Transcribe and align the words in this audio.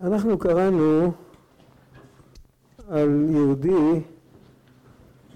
אנחנו 0.00 0.38
קראנו 0.38 1.12
על 2.88 3.24
יהודי 3.30 4.00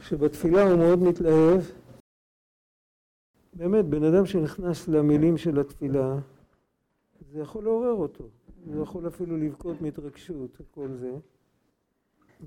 שבתפילה 0.03 0.63
הוא 0.63 0.79
מאוד 0.79 1.03
מתלהב. 1.03 1.61
באמת, 3.53 3.85
בן 3.85 4.05
אדם 4.05 4.27
שנכנס 4.27 4.89
למילים 4.89 5.39
של 5.39 5.61
התפילה, 5.61 6.19
זה 7.33 7.41
יכול 7.41 7.65
לעורר 7.65 7.93
אותו. 7.93 8.25
זה 8.67 8.81
יכול 8.81 9.09
אפילו 9.09 9.37
לבכות 9.37 9.83
מהתרגשות, 9.83 10.61
כל 10.71 10.89
זה. 11.01 11.13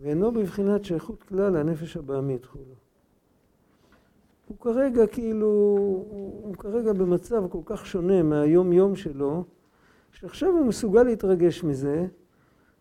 ואינו 0.02 0.32
בבחינת 0.32 0.86
שייכות 0.86 1.24
כלל 1.24 1.58
לנפש 1.58 1.98
הבעמית 1.98 2.46
כולו. 2.46 2.76
הוא 4.48 4.58
כרגע 4.60 5.08
כאילו, 5.08 5.48
הוא 6.44 6.56
כרגע 6.56 6.94
במצב 6.94 7.44
כל 7.52 7.62
כך 7.66 7.86
שונה 7.86 8.24
מהיום 8.24 8.74
יום 8.74 8.96
שלו, 8.96 9.44
שעכשיו 10.14 10.50
הוא 10.50 10.66
מסוגל 10.66 11.04
להתרגש 11.04 11.64
מזה, 11.64 12.06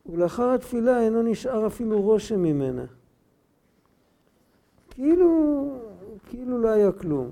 ולאחר 0.07 0.51
התפילה 0.51 1.01
אינו 1.01 1.23
נשאר 1.23 1.67
אפילו 1.67 2.03
רושם 2.03 2.43
ממנה. 2.43 2.85
כאילו, 4.91 5.71
כאילו 6.29 6.59
לא 6.59 6.69
היה 6.69 6.93
כלום. 6.93 7.31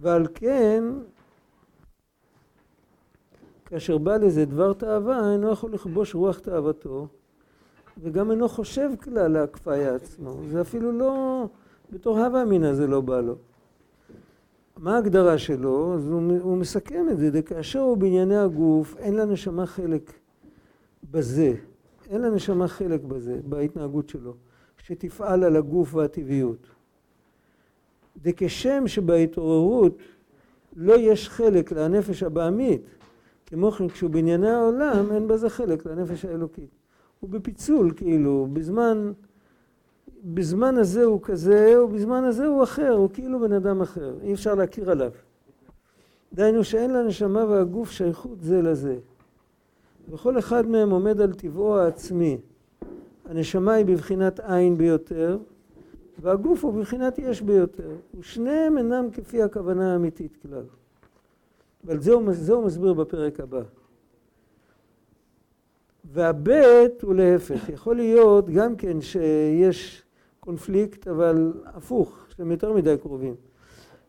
ועל 0.00 0.26
כן, 0.34 0.84
כאשר 3.64 3.98
בא 3.98 4.16
לזה 4.16 4.44
דבר 4.44 4.72
תאווה, 4.72 5.32
אינו 5.32 5.52
יכול 5.52 5.72
לכבוש 5.72 6.14
רוח 6.14 6.38
תאוותו, 6.38 7.06
וגם 7.98 8.30
אינו 8.30 8.48
חושב 8.48 8.90
כלל 9.02 9.28
להקפיא 9.28 9.88
עצמו. 9.88 10.34
זה 10.48 10.60
אפילו 10.60 10.92
לא, 10.92 11.44
בתור 11.92 12.18
הווה 12.18 12.42
אמינא 12.42 12.74
זה 12.74 12.86
לא 12.86 13.00
בא 13.00 13.20
לו. 13.20 13.34
מה 14.78 14.94
ההגדרה 14.94 15.38
שלו? 15.38 15.94
אז 15.94 16.08
הוא, 16.10 16.32
הוא 16.42 16.56
מסכם 16.56 17.06
את 17.10 17.18
זה, 17.18 17.30
וכאשר 17.32 17.80
הוא 17.80 17.96
בענייני 17.96 18.36
הגוף, 18.36 18.96
אין 18.96 19.16
לנשמה 19.16 19.66
חלק 19.66 20.12
בזה, 21.10 21.54
אין 22.10 22.20
לנשמה 22.20 22.68
חלק 22.68 23.02
בזה, 23.02 23.40
בהתנהגות 23.44 24.08
שלו, 24.08 24.34
שתפעל 24.82 25.44
על 25.44 25.56
הגוף 25.56 25.94
והטבעיות. 25.94 26.66
וכשם 28.22 28.82
שבהתעוררות 28.86 29.98
לא 30.76 30.94
יש 30.98 31.28
חלק 31.28 31.72
לנפש 31.72 32.22
הבעמית, 32.22 32.82
כמו 33.46 33.70
כן 33.70 33.88
כשהוא 33.88 34.10
בענייני 34.10 34.50
העולם, 34.50 35.12
אין 35.12 35.28
בזה 35.28 35.50
חלק 35.50 35.86
לנפש 35.86 36.24
האלוקית. 36.24 36.70
הוא 37.20 37.30
בפיצול, 37.30 37.92
כאילו, 37.96 38.48
בזמן, 38.52 39.12
בזמן 40.34 40.76
הזה 40.76 41.04
הוא 41.04 41.20
כזה, 41.22 41.84
ובזמן 41.84 42.24
הזה 42.24 42.46
הוא 42.46 42.62
אחר, 42.62 42.90
הוא 42.90 43.08
כאילו 43.12 43.40
בן 43.40 43.52
אדם 43.52 43.80
אחר, 43.80 44.14
אי 44.22 44.34
אפשר 44.34 44.54
להכיר 44.54 44.90
עליו. 44.90 45.10
דהיינו 46.32 46.64
שאין 46.64 46.92
לנשמה 46.92 47.44
והגוף 47.44 47.90
שייכות 47.90 48.40
זה 48.40 48.62
לזה. 48.62 48.96
וכל 50.10 50.38
אחד 50.38 50.66
מהם 50.66 50.90
עומד 50.90 51.20
על 51.20 51.32
טבעו 51.32 51.78
העצמי. 51.78 52.38
הנשמה 53.24 53.72
היא 53.72 53.86
בבחינת 53.86 54.40
עין 54.40 54.78
ביותר, 54.78 55.38
והגוף 56.20 56.64
הוא 56.64 56.72
בבחינת 56.72 57.18
יש 57.18 57.42
ביותר. 57.42 57.90
ושניהם 58.18 58.78
אינם 58.78 59.10
כפי 59.12 59.42
הכוונה 59.42 59.92
האמיתית 59.92 60.36
כלל. 60.42 60.64
הוא, 62.12 62.32
זה 62.32 62.52
הוא 62.52 62.64
מסביר 62.64 62.92
בפרק 62.92 63.40
הבא. 63.40 63.62
והבית 66.12 67.02
הוא 67.02 67.14
להפך. 67.14 67.68
יכול 67.68 67.96
להיות 67.96 68.50
גם 68.50 68.76
כן 68.76 69.00
שיש 69.00 70.04
קונפליקט, 70.48 71.08
אבל 71.08 71.52
הפוך, 71.64 72.26
שהם 72.36 72.50
יותר 72.50 72.72
מדי 72.72 72.96
קרובים. 73.02 73.34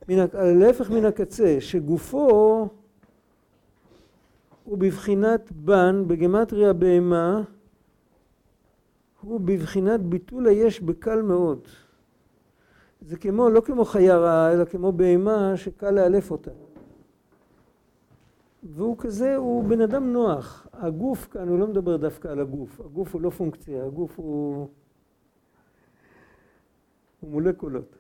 מן, 0.09 0.25
להפך 0.33 0.91
מן 0.91 1.05
הקצה, 1.05 1.57
שגופו 1.59 2.67
הוא 4.63 4.77
בבחינת 4.77 5.51
בן, 5.51 6.03
בגמטריה 6.07 6.73
בהמה, 6.73 7.41
הוא 9.21 9.39
בבחינת 9.39 10.01
ביטול 10.01 10.47
היש 10.47 10.81
בקל 10.81 11.21
מאוד. 11.21 11.67
זה 13.01 13.17
כמו, 13.17 13.49
לא 13.49 13.61
כמו 13.61 13.85
חיה 13.85 14.17
רעה, 14.17 14.53
אלא 14.53 14.66
כמו 14.66 14.91
בהמה 14.91 15.57
שקל 15.57 15.91
לאלף 15.91 16.31
אותה. 16.31 16.51
והוא 18.63 18.97
כזה, 18.97 19.35
הוא 19.35 19.63
בן 19.63 19.81
אדם 19.81 20.13
נוח. 20.13 20.67
הגוף 20.73 21.28
כאן, 21.31 21.47
הוא 21.47 21.59
לא 21.59 21.67
מדבר 21.67 21.97
דווקא 21.97 22.28
על 22.28 22.39
הגוף. 22.39 22.79
הגוף 22.79 23.13
הוא 23.13 23.22
לא 23.22 23.29
פונקציה, 23.29 23.85
הגוף 23.85 24.19
הוא... 24.19 24.67
הוא 27.19 27.31
מולקולות. 27.31 27.96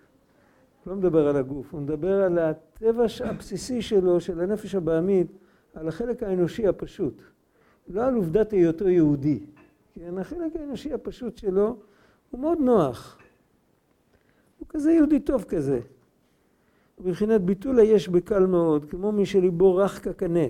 הוא 0.83 0.91
לא 0.91 0.97
מדבר 0.97 1.27
על 1.27 1.35
הגוף, 1.35 1.73
הוא 1.73 1.81
מדבר 1.81 2.21
על 2.21 2.39
הטבע 2.39 3.05
הבסיסי 3.25 3.81
שלו, 3.81 4.19
של 4.19 4.39
הנפש 4.39 4.75
הבעמית, 4.75 5.27
על 5.73 5.87
החלק 5.87 6.23
האנושי 6.23 6.67
הפשוט. 6.67 7.21
לא 7.87 8.05
על 8.05 8.15
עובדת 8.15 8.51
היותו 8.51 8.89
יהודי. 8.89 9.39
כן, 9.95 10.17
החלק 10.17 10.55
האנושי 10.55 10.93
הפשוט 10.93 11.37
שלו 11.37 11.75
הוא 12.31 12.41
מאוד 12.41 12.57
נוח. 12.59 13.17
הוא 14.59 14.67
כזה 14.69 14.91
יהודי 14.91 15.19
טוב 15.19 15.43
כזה. 15.43 15.79
מבחינת 16.99 17.41
ביטול 17.41 17.79
היש 17.79 18.07
בקל 18.09 18.45
מאוד, 18.45 18.85
כמו 18.85 19.11
מי 19.11 19.25
שליבו 19.25 19.75
רך 19.75 20.03
כקנה. 20.03 20.47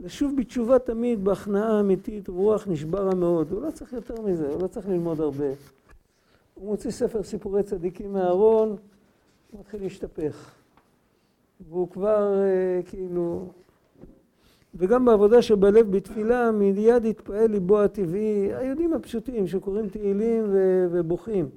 לשוב 0.00 0.32
בתשובה 0.36 0.78
תמיד, 0.78 1.24
בהכנעה 1.24 1.80
אמיתית, 1.80 2.28
רוח 2.28 2.68
נשברה 2.68 3.14
מאוד. 3.14 3.52
הוא 3.52 3.62
לא 3.62 3.70
צריך 3.70 3.92
יותר 3.92 4.20
מזה, 4.22 4.48
הוא 4.48 4.62
לא 4.62 4.66
צריך 4.66 4.88
ללמוד 4.88 5.20
הרבה. 5.20 5.46
הוא 6.54 6.66
מוציא 6.70 6.90
ספר 6.90 7.22
סיפורי 7.22 7.62
צדיקים 7.62 8.12
מהארון, 8.12 8.76
הוא 9.50 9.60
מתחיל 9.60 9.82
להשתפך. 9.82 10.50
והוא 11.68 11.90
כבר 11.90 12.42
אה, 12.42 12.80
כאילו... 12.86 13.48
וגם 14.74 15.04
בעבודה 15.04 15.42
שבלב 15.42 15.96
בתפילה, 15.96 16.50
מיד 16.50 17.04
יתפעל 17.04 17.50
ליבו 17.50 17.80
הטבעי, 17.80 18.54
היהודים 18.54 18.92
הפשוטים 18.92 19.46
שקוראים 19.46 19.88
תהילים 19.88 20.44
ובוכים. 20.90 21.48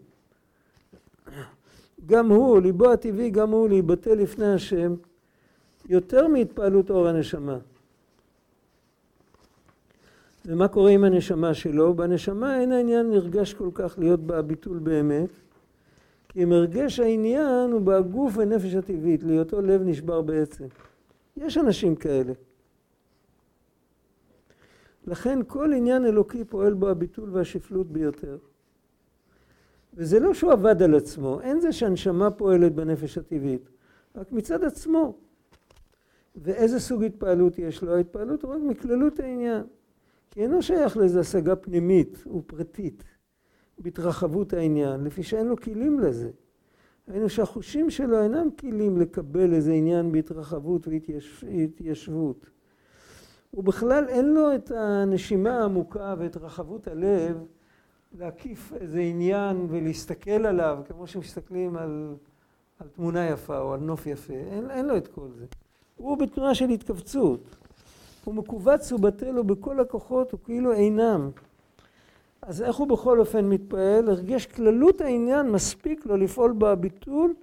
גם 2.05 2.31
הוא, 2.31 2.61
ליבו 2.61 2.91
הטבעי, 2.91 3.29
גם 3.29 3.49
הוא 3.49 3.69
להיבטא 3.69 4.09
לפני 4.09 4.53
השם, 4.53 4.95
יותר 5.89 6.27
מהתפעלות 6.27 6.89
אור 6.89 7.07
הנשמה. 7.07 7.57
ומה 10.47 10.67
קורה 10.67 10.91
עם 10.91 11.03
הנשמה 11.03 11.53
שלו? 11.53 11.93
בנשמה 11.93 12.59
אין 12.59 12.71
העניין 12.71 13.09
נרגש 13.09 13.53
כל 13.53 13.69
כך 13.73 13.95
להיות 13.99 14.19
בביטול 14.19 14.79
באמת, 14.79 15.29
כי 16.29 16.45
מרגש 16.45 16.99
העניין 16.99 17.71
הוא 17.71 17.81
בגוף 17.81 18.33
ונפש 18.37 18.73
הטבעית, 18.73 19.23
להיותו 19.23 19.61
לב 19.61 19.81
נשבר 19.81 20.21
בעצם. 20.21 20.65
יש 21.37 21.57
אנשים 21.57 21.95
כאלה. 21.95 22.33
לכן 25.07 25.39
כל 25.47 25.73
עניין 25.73 26.05
אלוקי 26.05 26.43
פועל 26.45 26.73
בו 26.73 26.89
הביטול 26.89 27.29
והשפלות 27.33 27.91
ביותר. 27.91 28.37
וזה 29.93 30.19
לא 30.19 30.33
שהוא 30.33 30.51
עבד 30.51 30.81
על 30.81 30.95
עצמו, 30.95 31.41
אין 31.41 31.59
זה 31.59 31.71
שהנשמה 31.71 32.31
פועלת 32.31 32.75
בנפש 32.75 33.17
הטבעית, 33.17 33.69
רק 34.15 34.31
מצד 34.31 34.63
עצמו. 34.63 35.17
ואיזה 36.35 36.79
סוג 36.79 37.03
התפעלות 37.03 37.59
יש 37.59 37.83
לו? 37.83 37.95
ההתפעלות 37.95 38.43
הוא 38.43 38.53
רק 38.53 38.61
מכללות 38.61 39.19
העניין. 39.19 39.63
כי 40.31 40.41
אינו 40.41 40.61
שייך 40.61 40.97
לאיזו 40.97 41.19
השגה 41.19 41.55
פנימית 41.55 42.23
ופרטית 42.37 43.03
בהתרחבות 43.79 44.53
העניין, 44.53 45.03
לפי 45.03 45.23
שאין 45.23 45.47
לו 45.47 45.57
כלים 45.57 45.99
לזה. 45.99 46.29
היינו 47.07 47.29
שהחושים 47.29 47.89
שלו 47.89 48.23
אינם 48.23 48.51
כלים 48.59 48.97
לקבל 48.97 49.53
איזה 49.53 49.73
עניין 49.73 50.11
בהתרחבות 50.11 50.87
והתיישבות. 50.87 52.49
ובכלל 53.53 54.05
אין 54.07 54.33
לו 54.33 54.55
את 54.55 54.71
הנשימה 54.71 55.59
העמוקה 55.59 56.15
ואת 56.17 56.37
רחבות 56.37 56.87
הלב 56.87 57.45
להקיף 58.17 58.73
איזה 58.73 58.99
עניין 58.99 59.67
ולהסתכל 59.69 60.45
עליו, 60.45 60.79
כמו 60.87 61.07
שמסתכלים 61.07 61.77
על, 61.77 62.15
על 62.79 62.87
תמונה 62.87 63.29
יפה 63.29 63.59
או 63.59 63.73
על 63.73 63.79
נוף 63.79 64.05
יפה, 64.05 64.33
אין, 64.33 64.71
אין 64.71 64.85
לו 64.85 64.97
את 64.97 65.07
כל 65.07 65.27
זה. 65.35 65.45
הוא 65.95 66.17
בתנועה 66.17 66.55
של 66.55 66.69
התכווצות. 66.69 67.56
הוא 68.25 68.35
מכווץ 68.35 68.91
ובטל 68.91 69.31
לו 69.31 69.43
בכל 69.43 69.79
הכוחות, 69.79 70.31
הוא 70.31 70.39
כאילו 70.43 70.73
אינם. 70.73 71.29
אז 72.41 72.61
איך 72.61 72.75
הוא 72.75 72.87
בכל 72.87 73.19
אופן 73.19 73.49
מתפעל? 73.49 74.09
הרגש 74.09 74.45
כללות 74.45 75.01
העניין 75.01 75.49
מספיק 75.49 76.05
לו 76.05 76.17
לפעול 76.17 76.55
בביטול, 76.57 77.33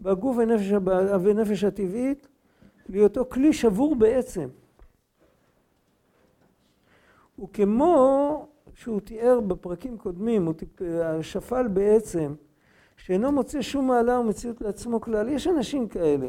בגוף 0.00 0.36
ונפש, 0.36 0.72
ונפש 1.22 1.64
הטבעית, 1.64 2.28
להיותו 2.88 3.24
כלי 3.28 3.52
שבור 3.52 3.96
בעצם. 3.96 4.48
וכמו 7.42 8.46
שהוא 8.74 9.00
תיאר 9.00 9.40
בפרקים 9.40 9.98
קודמים, 9.98 10.46
הוא 10.46 10.54
שפל 11.22 11.68
בעצם, 11.68 12.34
שאינו 12.96 13.32
מוצא 13.32 13.62
שום 13.62 13.86
מעלה 13.86 14.18
ומציאות 14.18 14.60
לעצמו 14.60 15.00
כלל. 15.00 15.28
יש 15.28 15.46
אנשים 15.46 15.88
כאלה. 15.88 16.26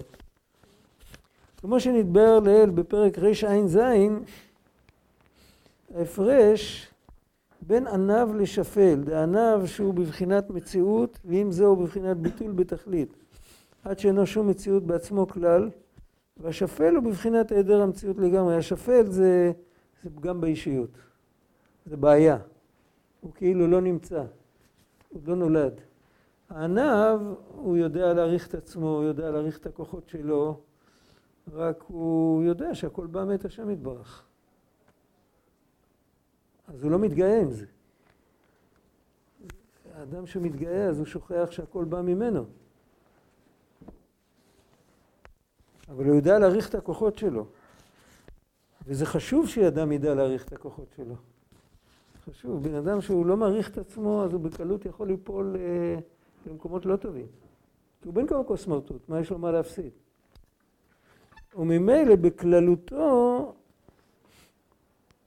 כמו 1.62 1.80
שנתבהר 1.80 2.40
לעיל 2.40 2.70
בפרק 2.70 3.20
רע"ז, 3.20 3.80
ההפרש 5.96 6.92
בין 7.62 7.88
עניו 7.88 8.30
לשפל, 8.36 9.02
דעניו 9.04 9.62
שהוא 9.66 9.94
בבחינת 9.94 10.50
מציאות, 10.50 11.20
ואם 11.26 11.52
זהו 11.52 11.76
בבחינת 11.76 12.18
ביטול 12.18 12.52
בתכלית, 12.52 13.18
עד 13.84 14.00
שאינו 14.00 14.26
שום 14.26 14.48
מציאות 14.48 14.84
בעצמו 14.84 15.28
כלל, 15.28 15.70
והשפל 16.38 16.96
הוא 16.96 17.04
בבחינת 17.04 17.52
היעדר 17.52 17.82
המציאות 17.82 18.18
לגמרי. 18.18 18.56
השפל 18.56 19.06
זה, 19.06 19.52
זה 20.04 20.10
פגם 20.16 20.42
באישיות. 20.42 20.90
זה 21.86 21.98
בעיה. 21.98 22.38
הוא 23.22 23.32
כאילו 23.36 23.68
לא 23.68 23.82
נמצא, 23.82 24.24
הוא 25.10 25.22
לא 25.26 25.36
נולד. 25.36 25.82
הענב, 26.50 27.20
הוא 27.56 27.78
יודע 27.78 28.14
להעריך 28.14 28.48
את 28.48 28.54
עצמו, 28.54 28.96
הוא 28.96 29.04
יודע 29.04 29.32
להעריך 29.32 29.58
את 29.58 29.66
הכוחות 29.66 30.10
שלו, 30.10 30.58
רק 31.52 31.84
הוא 31.88 32.44
יודע 32.44 32.76
שהכל 32.76 33.08
בא 33.08 33.26
מאת 33.26 33.46
השם 33.46 33.70
יתברך. 33.70 34.26
אז 36.68 36.84
הוא 36.84 36.92
לא 36.92 37.00
מתגאה 37.00 37.42
עם 37.42 37.52
זה. 37.52 37.66
האדם 39.94 40.26
שמתגאה 40.26 40.88
אז 40.88 40.98
הוא 40.98 41.06
שוכח 41.06 41.48
שהכל 41.52 41.86
בא 41.86 42.02
ממנו. 42.02 42.46
אבל 45.90 46.06
הוא 46.06 46.16
יודע 46.16 46.40
להעריך 46.40 46.70
את 46.70 46.76
הכוחות 46.76 47.18
שלו. 47.18 47.46
וזה 48.88 49.06
חשוב 49.06 49.48
שאדם 49.48 49.92
ידע 49.92 50.16
להעריך 50.16 50.46
את 50.46 50.54
הכוחות 50.54 50.88
שלו. 50.96 51.16
חשוב. 52.26 52.64
בן 52.64 52.76
אדם 52.76 53.02
שהוא 53.02 53.26
לא 53.26 53.38
מעריך 53.38 53.70
את 53.70 53.78
עצמו, 53.78 54.24
אז 54.24 54.34
הוא 54.34 54.42
בקלות 54.42 54.86
יכול 54.86 55.08
ליפול 55.08 55.56
אה, 55.60 56.00
למקומות 56.46 56.86
לא 56.86 56.96
טובים. 56.96 57.28
כי 58.02 58.08
הוא 58.08 58.14
בין 58.14 58.28
כה 58.28 58.36
וכה 58.36 58.58
סמרטוט, 58.58 59.10
מה 59.10 59.20
יש 59.20 59.30
לו 59.30 59.38
מה 59.38 59.52
להפסיד? 59.52 59.92
וממילא 61.56 62.16
בכללותו 62.16 63.54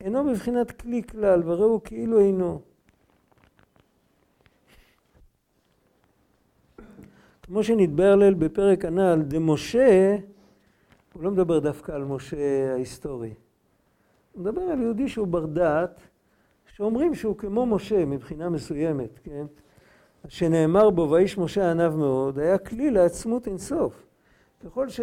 אינו 0.00 0.25
בבחינת 0.25 0.71
כלי 0.71 1.03
כלל, 1.03 1.43
וראו 1.44 1.82
כאילו 1.82 2.21
אינו. 2.21 2.61
כמו 7.43 7.62
שנתבהר 7.62 8.17
ליל 8.17 8.35
בפרק 8.35 8.85
הנ"ל, 8.85 9.23
דמשה, 9.23 10.17
הוא 11.12 11.23
לא 11.23 11.31
מדבר 11.31 11.59
דווקא 11.59 11.93
על 11.93 12.05
משה 12.05 12.73
ההיסטורי. 12.73 13.35
הוא 14.32 14.43
מדבר 14.43 14.62
על 14.62 14.81
יהודי 14.81 15.09
שהוא 15.09 15.27
בר 15.27 15.47
דעת, 15.47 16.00
שאומרים 16.67 17.15
שהוא 17.15 17.37
כמו 17.37 17.67
משה 17.67 18.05
מבחינה 18.05 18.49
מסוימת, 18.49 19.19
כן? 19.25 19.47
שנאמר 20.29 20.91
בו, 20.91 21.11
ואיש 21.11 21.38
משה 21.38 21.70
ענב 21.70 21.97
מאוד, 21.97 22.38
היה 22.38 22.59
כלי 22.59 22.91
לעצמות 22.91 23.47
אינסוף. 23.47 24.06
ככל 24.65 24.88
ש... 24.88 25.00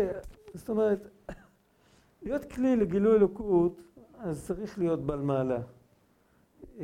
זאת 0.53 0.69
אומרת, 0.69 1.07
להיות 2.23 2.45
כלי 2.45 2.75
לגילוי 2.75 3.15
אלוקות, 3.15 3.81
אז 4.17 4.45
צריך 4.45 4.79
להיות 4.79 5.05
בעל 5.05 5.19
מעלה. 5.19 5.59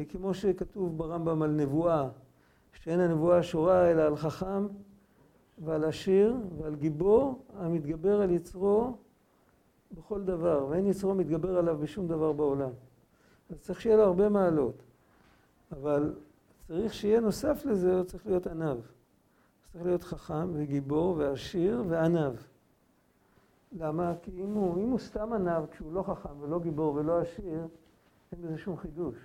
כמו 0.09 0.33
שכתוב 0.33 0.97
ברמב"ם 0.97 1.41
על 1.41 1.51
נבואה, 1.51 2.09
שאין 2.73 2.99
הנבואה 2.99 3.43
שורה 3.43 3.91
אלא 3.91 4.01
על 4.01 4.15
חכם 4.15 4.67
ועל 5.57 5.83
עשיר 5.83 6.35
ועל 6.57 6.75
גיבור 6.75 7.45
המתגבר 7.53 8.21
על 8.21 8.31
יצרו 8.31 8.97
בכל 9.91 10.23
דבר, 10.23 10.65
ואין 10.69 10.87
יצרו 10.87 11.15
מתגבר 11.15 11.57
עליו 11.57 11.77
בשום 11.77 12.07
דבר 12.07 12.33
בעולם. 12.33 12.69
אז 13.49 13.59
צריך 13.59 13.81
שיהיה 13.81 13.97
לו 13.97 14.03
הרבה 14.03 14.29
מעלות. 14.29 14.83
אבל 15.71 16.13
צריך 16.67 16.93
שיהיה 16.93 17.19
נוסף 17.19 17.65
לזה, 17.65 17.95
הוא 17.95 18.03
צריך 18.03 18.27
להיות 18.27 18.47
עניו. 18.47 18.77
צריך 19.71 19.85
להיות 19.85 20.03
חכם 20.03 20.49
וגיבור 20.53 21.15
ועשיר 21.17 21.83
ועניו. 21.87 22.33
למה? 23.71 24.13
כי 24.21 24.31
אם 24.31 24.53
הוא, 24.53 24.83
אם 24.83 24.89
הוא 24.89 24.99
סתם 24.99 25.33
עניו 25.33 25.65
כשהוא 25.71 25.93
לא 25.93 26.03
חכם 26.03 26.41
ולא 26.41 26.59
גיבור 26.59 26.95
ולא 26.95 27.19
עשיר, 27.19 27.67
אין 28.31 28.41
בזה 28.41 28.57
שום 28.57 28.77
חידוש. 28.77 29.15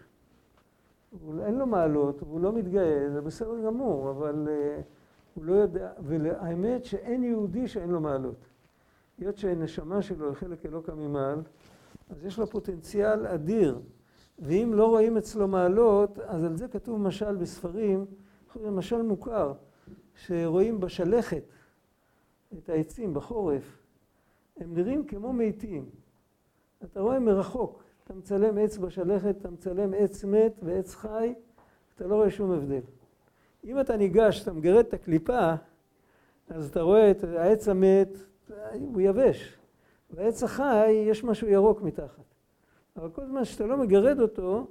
אין 1.45 1.59
לו 1.59 1.67
מעלות, 1.67 2.21
הוא 2.21 2.41
לא 2.41 2.53
מתגאה, 2.53 3.11
זה 3.13 3.21
בסדר 3.21 3.65
גמור, 3.67 4.11
אבל 4.11 4.49
uh, 4.49 4.83
הוא 5.35 5.45
לא 5.45 5.53
יודע, 5.55 5.91
והאמת 5.99 6.85
שאין 6.85 7.25
יהודי 7.25 7.69
שאין 7.69 7.91
לו 7.91 8.01
מעלות. 8.01 8.45
היות 9.19 9.37
שהנשמה 9.37 10.03
שלו 10.03 10.27
היא 10.29 10.35
חלק 10.35 10.67
אלוקא 10.67 10.93
ממעל, 10.93 11.43
אז 12.11 12.25
יש 12.25 12.39
לו 12.39 12.47
פוטנציאל 12.47 13.27
אדיר. 13.27 13.81
ואם 14.39 14.71
לא 14.75 14.89
רואים 14.89 15.17
אצלו 15.17 15.49
מעלות, 15.49 16.19
אז 16.19 16.45
על 16.45 16.57
זה 16.57 16.69
כתוב 16.69 17.01
משל 17.01 17.37
בספרים, 17.37 18.05
משל 18.71 19.03
מוכר, 19.03 19.53
שרואים 20.15 20.81
בשלכת 20.81 21.45
את 22.59 22.69
העצים 22.69 23.15
בחורף, 23.15 23.82
הם 24.57 24.75
נראים 24.75 25.07
כמו 25.07 25.33
מתים. 25.33 25.85
אתה 26.85 27.01
רואה 27.01 27.19
מרחוק, 27.19 27.83
אתה 28.05 28.15
מצלם 28.15 28.59
עץ 28.59 28.79
בשלכת, 28.79 29.37
אתה 29.41 29.51
מצלם 29.51 29.95
עץ 29.97 30.25
מת 30.25 30.53
ועץ 30.63 30.95
חי, 30.95 31.35
אתה 31.97 32.07
לא 32.07 32.15
רואה 32.15 32.31
שום 32.31 32.51
הבדל. 32.53 32.81
אם 33.65 33.81
אתה 33.81 33.97
ניגש, 33.97 34.43
אתה 34.43 34.53
מגרד 34.53 34.87
את 34.87 34.95
הקליפה, 34.95 35.55
אז 36.49 36.71
אתה 36.71 36.83
רואה 36.83 37.11
את 37.11 37.25
העץ 37.25 37.69
המת, 37.69 38.09
הוא 38.81 39.01
יבש. 39.01 39.59
והעץ 40.11 40.43
החי, 40.43 40.91
יש 40.91 41.25
משהו 41.25 41.49
ירוק 41.49 41.83
מתחת. 41.83 42.25
אבל 42.97 43.11
כל 43.11 43.27
זמן 43.27 43.45
שאתה 43.45 43.67
לא 43.67 43.77
מגרד 43.77 44.21
אותו, 44.21 44.67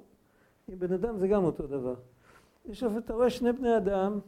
עם 0.68 0.80
בן 0.80 0.94
אדם 0.94 1.18
זה 1.18 1.27
גם 1.27 1.44
אותו 1.44 1.68
דבר. 1.68 1.95
יש, 2.66 2.84
אתה 2.84 3.13
רואה 3.13 3.30
שני 3.30 3.54
בני 3.54 3.77
אדם, 3.77 4.19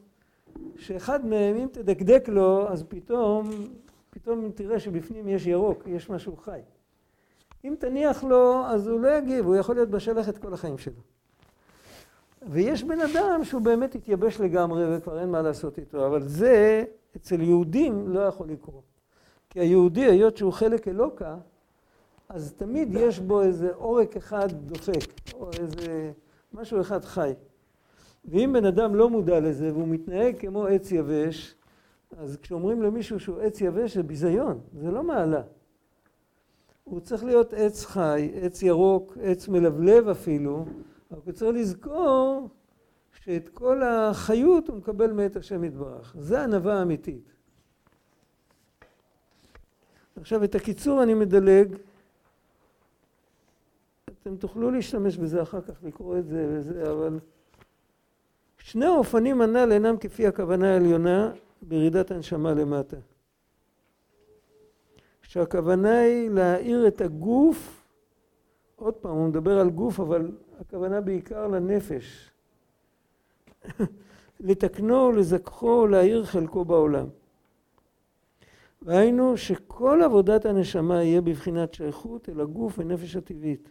שאחד 0.75 1.25
מהם, 1.25 1.55
אם 1.55 1.67
תדקדק 1.71 2.29
לו, 2.29 2.69
אז 2.69 2.83
פתאום, 2.87 3.49
פתאום 4.13 4.51
תראה 4.55 4.79
שבפנים 4.79 5.27
יש 5.27 5.45
ירוק, 5.45 5.83
יש 5.87 6.09
משהו 6.09 6.37
חי. 6.37 6.59
אם 7.65 7.75
תניח 7.79 8.23
לו, 8.23 8.65
אז 8.65 8.87
הוא 8.87 8.99
לא 8.99 9.17
יגיב, 9.17 9.45
הוא 9.45 9.55
יכול 9.55 9.75
להיות 9.75 9.89
בשלכת 9.89 10.37
כל 10.37 10.53
החיים 10.53 10.77
שלו. 10.77 11.01
ויש 12.41 12.83
בן 12.83 12.99
אדם 12.99 13.43
שהוא 13.43 13.61
באמת 13.61 13.95
התייבש 13.95 14.39
לגמרי 14.39 14.97
וכבר 14.97 15.19
אין 15.19 15.29
מה 15.29 15.41
לעשות 15.41 15.77
איתו, 15.77 16.07
אבל 16.07 16.21
זה 16.21 16.83
אצל 17.15 17.41
יהודים 17.41 18.07
לא 18.07 18.19
יכול 18.19 18.47
לקרות. 18.49 18.83
כי 19.49 19.59
היהודי, 19.59 20.05
היות 20.05 20.37
שהוא 20.37 20.53
חלק 20.53 20.87
אלוקה, 20.87 21.35
אז 22.29 22.53
תמיד 22.53 22.89
יש 22.95 23.19
בו 23.19 23.41
איזה 23.41 23.73
עורק 23.73 24.17
אחד 24.17 24.47
דופק, 24.51 25.33
או 25.33 25.49
איזה 25.59 26.11
משהו 26.53 26.81
אחד 26.81 27.05
חי. 27.05 27.33
ואם 28.25 28.53
בן 28.53 28.65
אדם 28.65 28.95
לא 28.95 29.09
מודע 29.09 29.39
לזה 29.39 29.73
והוא 29.73 29.87
מתנהג 29.87 30.35
כמו 30.39 30.65
עץ 30.67 30.91
יבש, 30.91 31.55
אז 32.17 32.37
כשאומרים 32.41 32.81
למישהו 32.81 33.19
שהוא 33.19 33.39
עץ 33.39 33.61
יבש 33.61 33.95
זה 33.97 34.03
ביזיון, 34.03 34.59
זה 34.81 34.91
לא 34.91 35.03
מעלה. 35.03 35.41
הוא 36.83 36.99
צריך 36.99 37.23
להיות 37.23 37.53
עץ 37.53 37.85
חי, 37.85 38.31
עץ 38.41 38.61
ירוק, 38.61 39.17
עץ 39.21 39.47
מלבלב 39.47 40.07
אפילו, 40.07 40.65
אבל 41.11 41.19
הוא 41.25 41.33
צריך 41.33 41.55
לזכור 41.55 42.49
שאת 43.11 43.49
כל 43.49 43.83
החיות 43.83 44.67
הוא 44.67 44.77
מקבל 44.77 45.11
מאת 45.11 45.35
השם 45.35 45.63
יתברך. 45.63 46.15
זה 46.19 46.43
ענווה 46.43 46.81
אמיתית. 46.81 47.33
עכשיו 50.15 50.43
את 50.43 50.55
הקיצור 50.55 51.03
אני 51.03 51.13
מדלג 51.13 51.75
אתם 54.21 54.35
תוכלו 54.35 54.71
להשתמש 54.71 55.17
בזה 55.17 55.41
אחר 55.41 55.61
כך, 55.61 55.73
לקרוא 55.83 56.17
את 56.17 56.27
זה 56.27 56.45
וזה, 56.49 56.91
אבל 56.91 57.19
שני 58.57 58.85
האופנים 58.85 59.41
הנ"ל 59.41 59.71
אינם 59.71 59.97
כפי 59.97 60.27
הכוונה 60.27 60.73
העליונה 60.73 61.31
בירידת 61.67 62.11
הנשמה 62.11 62.53
למטה. 62.53 62.97
שהכוונה 65.21 65.99
היא 65.99 66.29
להאיר 66.29 66.87
את 66.87 67.01
הגוף, 67.01 67.83
עוד 68.75 68.93
פעם, 68.93 69.15
הוא 69.15 69.27
מדבר 69.27 69.59
על 69.59 69.69
גוף, 69.69 69.99
אבל 69.99 70.31
הכוונה 70.59 71.01
בעיקר 71.01 71.47
לנפש. 71.47 72.31
לתקנו, 74.39 75.11
לזכחו, 75.11 75.87
להאיר 75.87 76.25
חלקו 76.25 76.65
בעולם. 76.65 77.07
והיינו 78.81 79.37
שכל 79.37 80.01
עבודת 80.05 80.45
הנשמה 80.45 81.03
יהיה 81.03 81.21
בבחינת 81.21 81.73
שייכות 81.73 82.29
אל 82.29 82.41
הגוף 82.41 82.79
ונפש 82.79 83.15
הטבעית. 83.15 83.69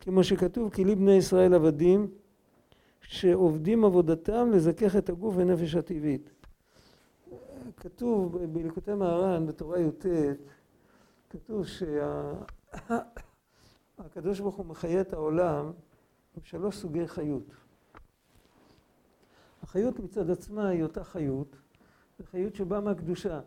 כמו 0.00 0.24
שכתוב, 0.24 0.70
כי 0.70 0.84
לי 0.84 0.94
בני 0.94 1.12
ישראל 1.12 1.54
עבדים, 1.54 2.10
שעובדים 3.02 3.84
עבודתם 3.84 4.50
לזכך 4.52 4.96
את 4.96 5.08
הגוף 5.08 5.34
ונפש 5.36 5.74
הטבעית. 5.74 6.30
כתוב 7.76 8.44
בליקוטי 8.44 8.94
מהר"ן, 8.94 9.46
בתורה 9.46 9.78
י"ט, 9.80 10.06
כתוב 11.30 11.64
שהקדוש 13.98 14.40
ברוך 14.42 14.56
הוא 14.56 14.66
מחיה 14.66 15.00
את 15.00 15.12
העולם 15.12 15.72
עם 16.36 16.42
שלוש 16.42 16.76
סוגי 16.76 17.08
חיות. 17.08 17.54
החיות 19.62 19.98
מצד 19.98 20.30
עצמה 20.30 20.68
היא 20.68 20.82
אותה 20.82 21.04
חיות, 21.04 21.56
זו 22.18 22.24
חיות 22.24 22.54
שבאה 22.54 22.80
מהקדושה. 22.80 23.40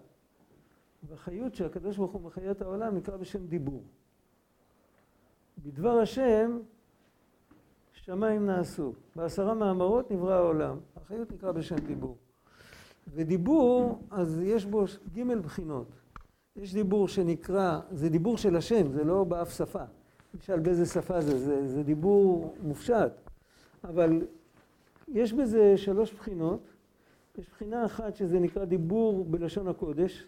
והחיות 1.07 1.55
שהקדוש 1.55 1.97
ברוך 1.97 2.11
הוא 2.11 2.21
מחיה 2.21 2.51
את 2.51 2.61
העולם 2.61 2.95
נקרא 2.95 3.17
בשם 3.17 3.47
דיבור. 3.47 3.83
בדבר 5.57 5.99
השם 5.99 6.59
שמיים 7.93 8.45
נעשו. 8.45 8.93
בעשרה 9.15 9.53
מאמרות 9.53 10.11
נברא 10.11 10.33
העולם. 10.33 10.79
החיות 10.95 11.31
נקרא 11.31 11.51
בשם 11.51 11.75
דיבור. 11.75 12.17
ודיבור, 13.07 13.99
אז 14.11 14.39
יש 14.43 14.65
בו 14.65 14.85
ג' 15.15 15.37
בחינות. 15.37 15.87
יש 16.55 16.73
דיבור 16.73 17.07
שנקרא, 17.07 17.79
זה 17.91 18.09
דיבור 18.09 18.37
של 18.37 18.55
השם, 18.55 18.91
זה 18.91 19.03
לא 19.03 19.23
באף 19.23 19.57
שפה. 19.57 19.83
נשאל 20.33 20.59
באיזה 20.59 20.85
שפה 20.85 21.21
זה, 21.21 21.39
זה, 21.39 21.67
זה 21.67 21.83
דיבור 21.83 22.55
מופשט. 22.61 23.11
אבל 23.83 24.21
יש 25.07 25.33
בזה 25.33 25.77
שלוש 25.77 26.13
בחינות. 26.13 26.59
יש 27.37 27.49
בחינה 27.49 27.85
אחת 27.85 28.15
שזה 28.15 28.39
נקרא 28.39 28.65
דיבור 28.65 29.25
בלשון 29.25 29.67
הקודש. 29.67 30.25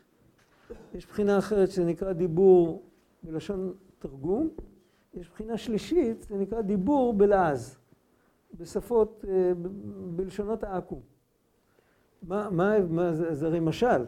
יש 0.94 1.05
בחינה 1.05 1.38
אחרת 1.38 1.72
שזה 1.72 1.86
נקרא 1.86 2.13
דיבור 2.13 2.84
בלשון 3.24 3.74
תרגום. 4.00 4.50
יש 5.13 5.29
בחינה 5.29 5.58
שלישית, 5.58 6.25
זה 6.29 6.38
נקרא 6.38 6.62
דיבור 6.62 7.13
בלעז, 7.13 7.77
בשפות, 8.53 9.25
אה, 9.27 9.51
בלשונות 10.15 10.63
העכו"ם. 10.63 11.14
מה, 12.27 12.50
מה, 12.50 12.79
מה 12.89 13.13
זה, 13.13 13.36
זה 13.36 13.48
הרי 13.48 13.60
משל, 13.60 14.05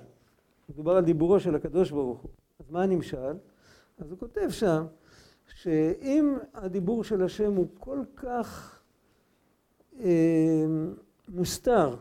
מדובר 0.70 0.96
על 0.96 1.04
דיבורו 1.04 1.40
של 1.40 1.56
הקדוש 1.56 1.92
ברוך 1.92 2.20
הוא. 2.20 2.32
אז 2.60 2.72
מה 2.72 2.84
הנמשל? 2.84 3.34
אז 3.98 4.12
הוא 4.12 4.20
כותב 4.20 4.50
שם, 4.50 4.86
שאם 5.48 6.38
הדיבור 6.54 7.04
של 7.04 7.24
השם 7.24 7.54
הוא 7.54 7.68
כל 7.80 8.00
כך 8.16 8.80
אה, 10.00 10.66
מוסתר, 11.30 11.96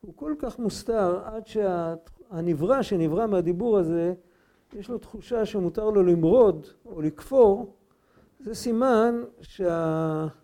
הוא 0.00 0.12
כל 0.16 0.34
כך 0.38 0.58
מוסתר 0.58 1.22
עד 1.24 1.46
שהנברא 1.46 2.82
שנברא 2.82 3.26
מהדיבור 3.26 3.78
הזה, 3.78 4.14
יש 4.72 4.88
לו 4.88 4.98
תחושה 4.98 5.46
שמותר 5.46 5.90
לו 5.90 6.02
למרוד 6.02 6.66
או 6.86 7.02
לכפור, 7.02 7.74
זה 8.40 8.54
סימן 8.54 9.22
שהדיבור 9.40 10.41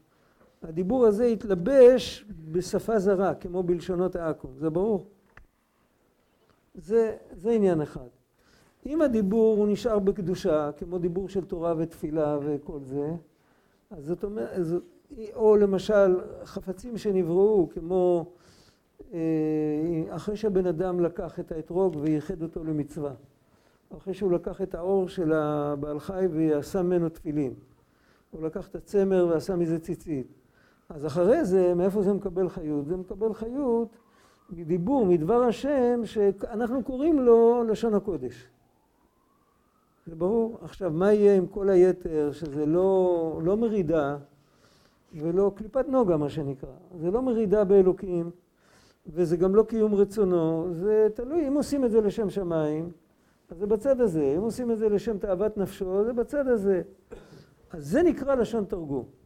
שה... 0.62 1.07
הזה 1.07 1.27
יתלבש 1.27 2.25
בשפה 2.50 2.99
זרה, 2.99 3.35
כמו 3.35 3.62
בלשונות 3.62 4.17
העכו"ם, 4.17 4.50
זה 4.59 4.71
ברור? 4.71 5.07
זה, 6.75 7.17
זה 7.33 7.50
עניין 7.50 7.81
אחד. 7.81 8.09
אם 8.87 9.03
הדיבור 9.03 9.57
הוא 9.57 9.69
נשאר 9.69 9.99
בקדושה, 9.99 10.71
כמו 10.73 10.99
דיבור 10.99 11.29
של 11.29 11.45
תורה 11.45 11.75
ותפילה 11.79 12.38
וכל 12.43 12.79
זה, 12.83 13.11
אז 13.91 14.05
זאת 14.05 14.25
אומרת, 14.25 14.67
או 15.35 15.57
למשל 15.57 16.21
חפצים 16.45 16.99
שנבראו, 16.99 17.69
כמו 17.75 18.33
אה, 19.12 19.19
אחרי 20.09 20.37
שהבן 20.37 20.67
אדם 20.67 21.00
לקח 21.00 21.41
את 21.41 21.53
האתרוג 21.53 21.97
וייחד 22.00 22.43
אותו 22.43 22.65
למצווה, 22.65 23.12
אחרי 23.97 24.15
שהוא 24.15 24.33
לקח 24.33 24.62
את 24.62 24.75
האור 24.75 25.09
של 25.09 25.33
הבעל 25.33 26.00
חי 26.00 26.27
ועשה 26.31 26.83
ממנו 26.83 27.09
תפילין, 27.09 27.55
הוא 28.31 28.43
לקח 28.47 28.69
את 28.69 28.77
הצמר 28.77 29.27
ועשה 29.31 29.57
מזה 29.57 29.79
ציצית, 29.79 30.27
אז 30.88 31.07
אחרי 31.07 31.45
זה, 31.45 31.75
מאיפה 31.75 32.02
זה 32.02 32.12
מקבל 32.12 32.49
חיות? 32.49 32.87
זה 32.87 32.97
מקבל 32.97 33.35
חיות 33.35 33.88
מדיבור, 34.50 35.07
מדבר 35.07 35.42
השם, 35.42 36.00
שאנחנו 36.04 36.83
קוראים 36.83 37.21
לו 37.21 37.64
לשון 37.68 37.95
הקודש. 37.95 38.49
זה 40.07 40.14
ברור. 40.14 40.59
עכשיו, 40.62 40.90
מה 40.90 41.12
יהיה 41.12 41.37
עם 41.37 41.47
כל 41.47 41.68
היתר, 41.68 42.33
שזה 42.33 42.66
לא, 42.66 43.40
לא 43.45 43.57
מרידה 43.57 44.16
ולא 45.14 45.52
קליפת 45.54 45.88
נוגה, 45.88 46.16
מה 46.16 46.28
שנקרא. 46.28 46.71
זה 47.00 47.11
לא 47.11 47.23
מרידה 47.23 47.64
באלוקים, 47.64 48.30
וזה 49.07 49.37
גם 49.37 49.54
לא 49.54 49.62
קיום 49.62 49.95
רצונו, 49.95 50.68
זה 50.71 51.09
תלוי, 51.14 51.49
אם 51.49 51.54
עושים 51.54 51.85
את 51.85 51.90
זה 51.90 52.00
לשם 52.00 52.30
שמיים, 52.30 52.90
אז 53.50 53.59
זה 53.59 53.66
בצד 53.66 54.00
הזה, 54.00 54.35
אם 54.37 54.42
עושים 54.42 54.71
את 54.71 54.78
זה 54.78 54.88
לשם 54.88 55.18
תאוות 55.18 55.57
נפשו, 55.57 56.04
זה 56.04 56.12
בצד 56.12 56.49
הזה. 56.49 56.83
אז 57.71 57.87
זה 57.87 58.02
נקרא 58.02 58.35
לשון 58.35 58.64
תרגום. 58.64 59.18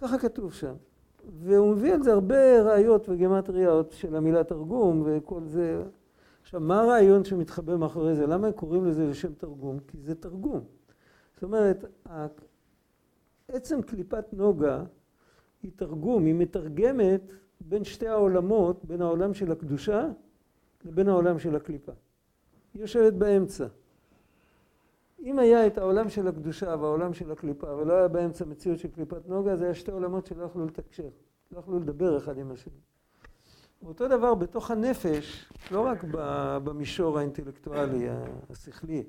ככה 0.00 0.18
כתוב 0.18 0.52
שם. 0.52 0.74
והוא 1.40 1.72
מביא 1.72 1.94
על 1.94 2.02
זה 2.02 2.12
הרבה 2.12 2.62
ראיות 2.62 3.08
וגימטריות 3.08 3.92
של 3.92 4.16
המילה 4.16 4.44
תרגום 4.44 5.02
וכל 5.06 5.40
זה. 5.44 5.82
עכשיו, 6.42 6.60
מה 6.60 6.80
הרעיון 6.80 7.24
שמתחבא 7.24 7.76
מאחורי 7.76 8.14
זה? 8.14 8.26
למה 8.26 8.52
קוראים 8.52 8.84
לזה 8.84 9.06
לשם 9.06 9.34
תרגום? 9.34 9.78
כי 9.88 9.98
זה 10.00 10.14
תרגום. 10.14 10.60
זאת 11.34 11.42
אומרת, 11.42 11.84
עצם 13.48 13.82
קליפת 13.82 14.24
נוגה 14.32 14.84
היא 15.62 15.72
תרגום, 15.76 16.24
היא 16.24 16.34
מתרגמת 16.34 17.32
בין 17.60 17.84
שתי 17.84 18.08
העולמות, 18.08 18.84
בין 18.84 19.02
העולם 19.02 19.34
של 19.34 19.52
הקדושה 19.52 20.08
לבין 20.84 21.08
העולם 21.08 21.38
של 21.38 21.56
הקליפה. 21.56 21.92
היא 22.74 22.82
יושבת 22.82 23.12
באמצע. 23.12 23.66
אם 25.22 25.38
היה 25.38 25.66
את 25.66 25.78
העולם 25.78 26.08
של 26.08 26.28
הקדושה 26.28 26.76
והעולם 26.80 27.14
של 27.14 27.32
הקליפה 27.32 27.74
ולא 27.74 27.92
היה 27.92 28.08
באמצע 28.08 28.44
מציאות 28.44 28.78
של 28.78 28.88
קליפת 28.88 29.28
נוגה, 29.28 29.56
זה 29.56 29.64
היה 29.64 29.74
שתי 29.74 29.90
עולמות 29.90 30.26
שלא 30.26 30.44
יכלו 30.44 30.66
לתקשר, 30.66 31.08
לא 31.52 31.58
יכלו 31.58 31.78
לדבר 31.80 32.18
אחד 32.18 32.38
עם 32.38 32.50
השני. 32.50 32.80
אותו 33.84 34.08
דבר 34.08 34.34
בתוך 34.34 34.70
הנפש, 34.70 35.52
לא 35.70 35.80
רק 35.80 36.04
במישור 36.64 37.18
האינטלקטואלי, 37.18 38.08
השכלי, 38.50 39.04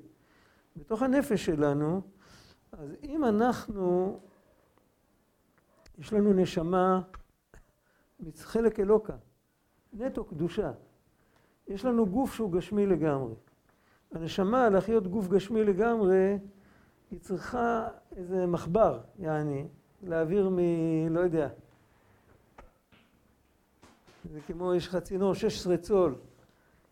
בתוך 0.76 1.02
הנפש 1.02 1.46
שלנו, 1.46 2.00
אז 2.72 2.94
אם 3.02 3.24
אנחנו, 3.24 4.20
יש 5.98 6.12
לנו 6.12 6.32
נשמה, 6.32 7.00
חלק 8.38 8.80
אלוקה, 8.80 9.16
נטו 9.92 10.24
קדושה, 10.24 10.72
יש 11.68 11.84
לנו 11.84 12.06
גוף 12.06 12.34
שהוא 12.34 12.52
גשמי 12.52 12.86
לגמרי. 12.86 13.34
הנשמה, 14.14 14.68
להחיות 14.68 15.06
גוף 15.06 15.28
גשמי 15.28 15.64
לגמרי, 15.64 16.38
היא 17.10 17.20
צריכה 17.20 17.88
איזה 18.16 18.46
מחבר, 18.46 19.00
יעני, 19.18 19.66
להעביר 20.02 20.48
מ... 20.48 20.58
לא 21.10 21.20
יודע, 21.20 21.48
זה 24.32 24.40
כמו, 24.46 24.74
יש 24.74 24.88
לך 24.88 24.96
צינור 24.96 25.34
16 25.34 25.76
צול, 25.76 26.14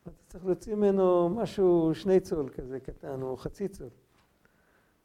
אתה 0.03 0.11
צריך 0.29 0.47
להוציא 0.47 0.75
ממנו 0.75 1.29
משהו 1.29 1.91
שני 1.95 2.21
צול 2.21 2.49
כזה 2.49 2.81
קטן, 2.81 3.23
או 3.23 3.37
חצי 3.37 3.69
צול. 3.69 3.89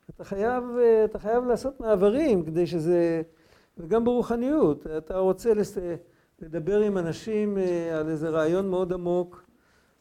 אתה 0.09 0.23
חייב, 0.23 0.63
אתה 1.05 1.19
חייב 1.19 1.45
לעשות 1.45 1.79
מעברים 1.79 2.45
כדי 2.45 2.67
שזה, 2.67 3.21
וגם 3.77 4.05
ברוחניות, 4.05 4.87
אתה 4.87 5.17
רוצה 5.17 5.51
לדבר 6.39 6.79
עם 6.79 6.97
אנשים 6.97 7.57
אה, 7.57 7.99
על 7.99 8.09
איזה 8.09 8.29
רעיון 8.29 8.69
מאוד 8.69 8.93
עמוק, 8.93 9.44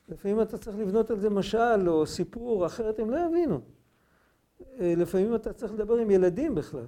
לפעמים 0.09 0.41
אתה 0.41 0.59
צריך 0.59 0.79
לבנות 0.79 1.11
על 1.11 1.21
זה 1.21 1.31
משל 1.31 1.89
או 1.89 2.07
סיפור, 2.07 2.67
אחרת 2.67 2.99
הם 2.99 3.11
לא 3.11 3.19
יבינו. 3.29 3.61
אה, 4.81 4.95
לפעמים 4.97 5.35
אתה 5.35 5.53
צריך 5.53 5.73
לדבר 5.73 5.95
עם 5.95 6.11
ילדים 6.11 6.55
בכלל. 6.55 6.87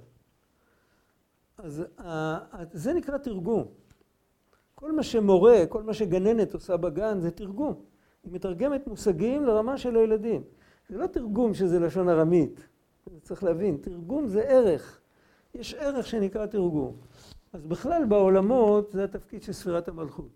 אז 1.57 1.83
זה 2.71 2.93
נקרא 2.93 3.17
תרגום. 3.17 3.65
כל 4.75 4.91
מה 4.91 5.03
שמורה, 5.03 5.65
כל 5.69 5.83
מה 5.83 5.93
שגננת 5.93 6.53
עושה 6.53 6.77
בגן 6.77 7.19
זה 7.19 7.31
תרגום. 7.31 7.73
היא 8.23 8.33
מתרגמת 8.33 8.87
מושגים 8.87 9.45
לרמה 9.45 9.77
של 9.77 9.95
הילדים. 9.95 10.43
זה 10.89 10.97
לא 10.97 11.07
תרגום 11.07 11.53
שזה 11.53 11.79
לשון 11.79 12.09
ארמית, 12.09 12.67
צריך 13.21 13.43
להבין, 13.43 13.77
תרגום 13.77 14.27
זה 14.27 14.41
ערך. 14.41 14.99
יש 15.55 15.73
ערך 15.73 16.07
שנקרא 16.07 16.45
תרגום. 16.45 16.97
אז 17.53 17.65
בכלל 17.65 18.05
בעולמות 18.05 18.91
זה 18.91 19.03
התפקיד 19.03 19.43
של 19.43 19.53
ספירת 19.53 19.87
המלכות. 19.87 20.29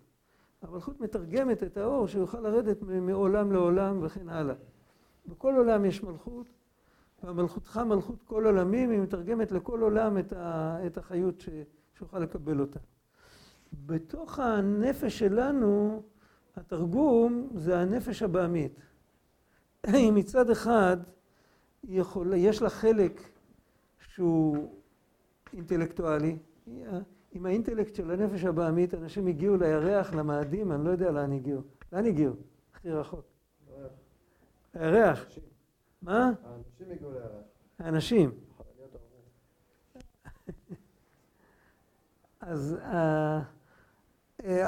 המלכות 0.62 1.00
מתרגמת 1.00 1.64
את 1.64 1.78
האור 1.78 2.08
שיוכל 2.08 2.40
לרדת 2.40 2.82
מעולם 2.82 3.52
לעולם 3.52 4.00
וכן 4.04 4.30
הלאה. 4.30 4.56
בכל 5.28 5.54
עולם 5.56 5.86
יש 5.86 6.04
מלכות, 6.04 6.48
והמלכותך 7.24 7.78
מלכות 7.78 8.24
כל 8.24 8.46
עולמים, 8.46 8.90
היא 8.90 9.00
מתרגמת 9.00 9.52
לכל 9.52 9.82
עולם 9.82 10.18
את 10.86 10.98
החיות 10.98 11.44
שיוכל 11.98 12.20
לקבל 12.20 12.60
אותה. 12.60 12.80
בתוך 13.86 14.40
הנפש 14.40 15.20
שלנו, 15.20 16.04
התרגום 16.56 17.50
זה 17.56 17.80
הנפש 17.80 18.22
הבעמית. 18.22 18.80
מצד 19.88 20.50
אחד, 20.50 20.98
יכול, 21.84 22.34
יש 22.34 22.62
לה 22.62 22.70
חלק 22.70 23.22
שהוא 24.00 24.76
אינטלקטואלי. 25.54 26.38
עם 27.32 27.46
האינטלקט 27.46 27.96
של 27.96 28.12
הנפש 28.12 28.44
הבעמית, 28.44 28.94
אנשים 28.94 29.28
הגיעו 29.28 29.58
לירח, 29.58 30.14
למאדים, 30.14 30.72
אני 30.72 30.86
לא 30.86 30.90
יודע 30.90 31.12
לאן 31.12 31.32
הגיעו. 31.32 31.62
לאן 31.94 32.06
הגיעו? 32.06 32.34
הכי 32.74 32.92
רחוק. 32.92 33.26
הירח. 34.74 35.26
מה? 36.02 36.32
האנשים 36.44 36.92
הגיעו 36.92 37.12
לירח. 37.12 37.32
האנשים. 37.80 38.32
אז 42.40 42.78
אה, 42.82 43.42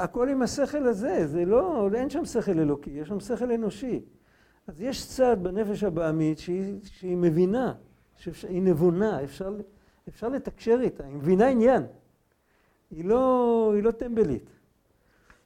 הכל 0.02 0.28
עם 0.28 0.42
השכל 0.42 0.86
הזה, 0.86 1.26
זה 1.26 1.44
לא, 1.44 1.88
אין 1.94 2.10
שם 2.10 2.24
שכל 2.24 2.58
אלוקי, 2.58 2.90
יש 2.90 3.08
שם 3.08 3.20
שכל 3.20 3.52
אנושי. 3.52 4.04
אז 4.66 4.80
יש 4.80 5.08
צד 5.08 5.36
בנפש 5.42 5.84
הבעמית 5.84 6.38
שהיא, 6.38 6.80
שהיא 6.84 7.16
מבינה, 7.16 7.74
שהיא 8.16 8.62
נבונה, 8.62 9.24
אפשר, 9.24 9.56
אפשר 10.08 10.28
לתקשר 10.28 10.78
איתה, 10.82 11.04
היא 11.04 11.14
מבינה 11.14 11.48
עניין. 11.48 11.82
היא 12.96 13.04
לא, 13.04 13.72
היא 13.74 13.82
לא 13.82 13.90
טמבלית. 13.90 14.50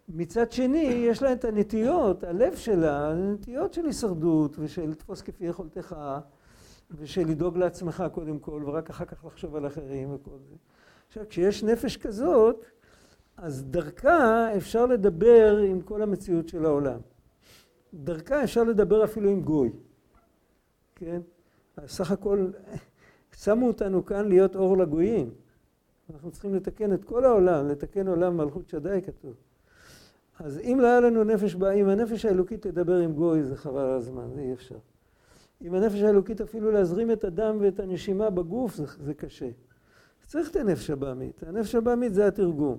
מצד 0.08 0.52
שני, 0.52 1.04
יש 1.08 1.22
לה 1.22 1.32
את 1.32 1.44
הנטיות, 1.44 2.24
הלב 2.24 2.56
שלה, 2.56 3.10
הנטיות 3.10 3.74
של 3.74 3.86
הישרדות 3.86 4.56
ושל 4.58 4.86
לתפוס 4.86 5.22
כפי 5.22 5.44
יכולתך 5.44 5.96
ושל 6.90 7.24
לדאוג 7.28 7.58
לעצמך 7.58 8.04
קודם 8.12 8.38
כל 8.38 8.62
ורק 8.66 8.90
אחר 8.90 9.04
כך 9.04 9.24
לחשוב 9.24 9.56
על 9.56 9.66
אחרים 9.66 10.14
וכל 10.14 10.38
זה. 10.48 10.54
עכשיו, 11.08 11.24
כשיש 11.28 11.64
נפש 11.64 11.96
כזאת, 11.96 12.64
אז 13.36 13.64
דרכה 13.64 14.56
אפשר 14.56 14.86
לדבר 14.86 15.56
עם 15.58 15.80
כל 15.80 16.02
המציאות 16.02 16.48
של 16.48 16.64
העולם. 16.64 17.00
דרכה 17.94 18.44
אפשר 18.44 18.64
לדבר 18.64 19.04
אפילו 19.04 19.30
עם 19.30 19.40
גוי, 19.40 19.70
כן? 20.94 21.20
סך 21.86 22.10
הכל 22.10 22.50
שמו 23.36 23.66
אותנו 23.66 24.04
כאן 24.04 24.28
להיות 24.28 24.56
אור 24.56 24.76
לגויים. 24.76 25.30
אנחנו 26.12 26.30
צריכים 26.30 26.54
לתקן 26.54 26.92
את 26.92 27.04
כל 27.04 27.24
העולם, 27.24 27.68
לתקן 27.68 28.08
עולם 28.08 28.36
מלכות 28.36 28.68
שדי 28.68 29.00
כתוב. 29.06 29.34
אז 30.40 30.58
אם 30.58 30.78
לא 30.80 30.86
היה 30.86 31.00
לנו 31.00 31.24
נפש, 31.24 31.54
אם 31.54 31.88
הנפש 31.88 32.24
האלוקית 32.24 32.62
תדבר 32.62 32.98
עם 32.98 33.12
גוי 33.12 33.42
זה 33.42 33.56
חבל 33.56 33.80
על 33.80 33.90
הזמן, 33.90 34.28
זה 34.34 34.40
אי 34.40 34.52
אפשר. 34.52 34.78
עם 35.60 35.74
הנפש 35.74 36.02
האלוקית 36.02 36.40
אפילו 36.40 36.70
להזרים 36.70 37.10
את 37.10 37.24
הדם 37.24 37.56
ואת 37.60 37.80
הנשימה 37.80 38.30
בגוף 38.30 38.74
זה, 38.74 38.84
זה 39.00 39.14
קשה. 39.14 39.48
צריך 40.26 40.50
את 40.50 40.56
הנפש 40.56 40.90
הבעמית. 40.90 41.42
הנפש 41.42 41.74
הבעמית 41.74 42.14
זה 42.14 42.26
התרגום. 42.26 42.78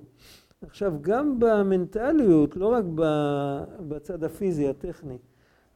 עכשיו, 0.61 0.93
גם 1.01 1.39
במנטליות, 1.39 2.55
לא 2.55 2.67
רק 2.67 2.85
בצד 3.87 4.23
הפיזי, 4.23 4.67
הטכני, 4.67 5.17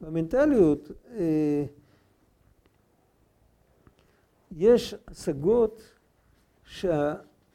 במנטליות 0.00 0.90
אה, 1.16 1.64
יש 4.56 4.94
השגות 5.08 5.82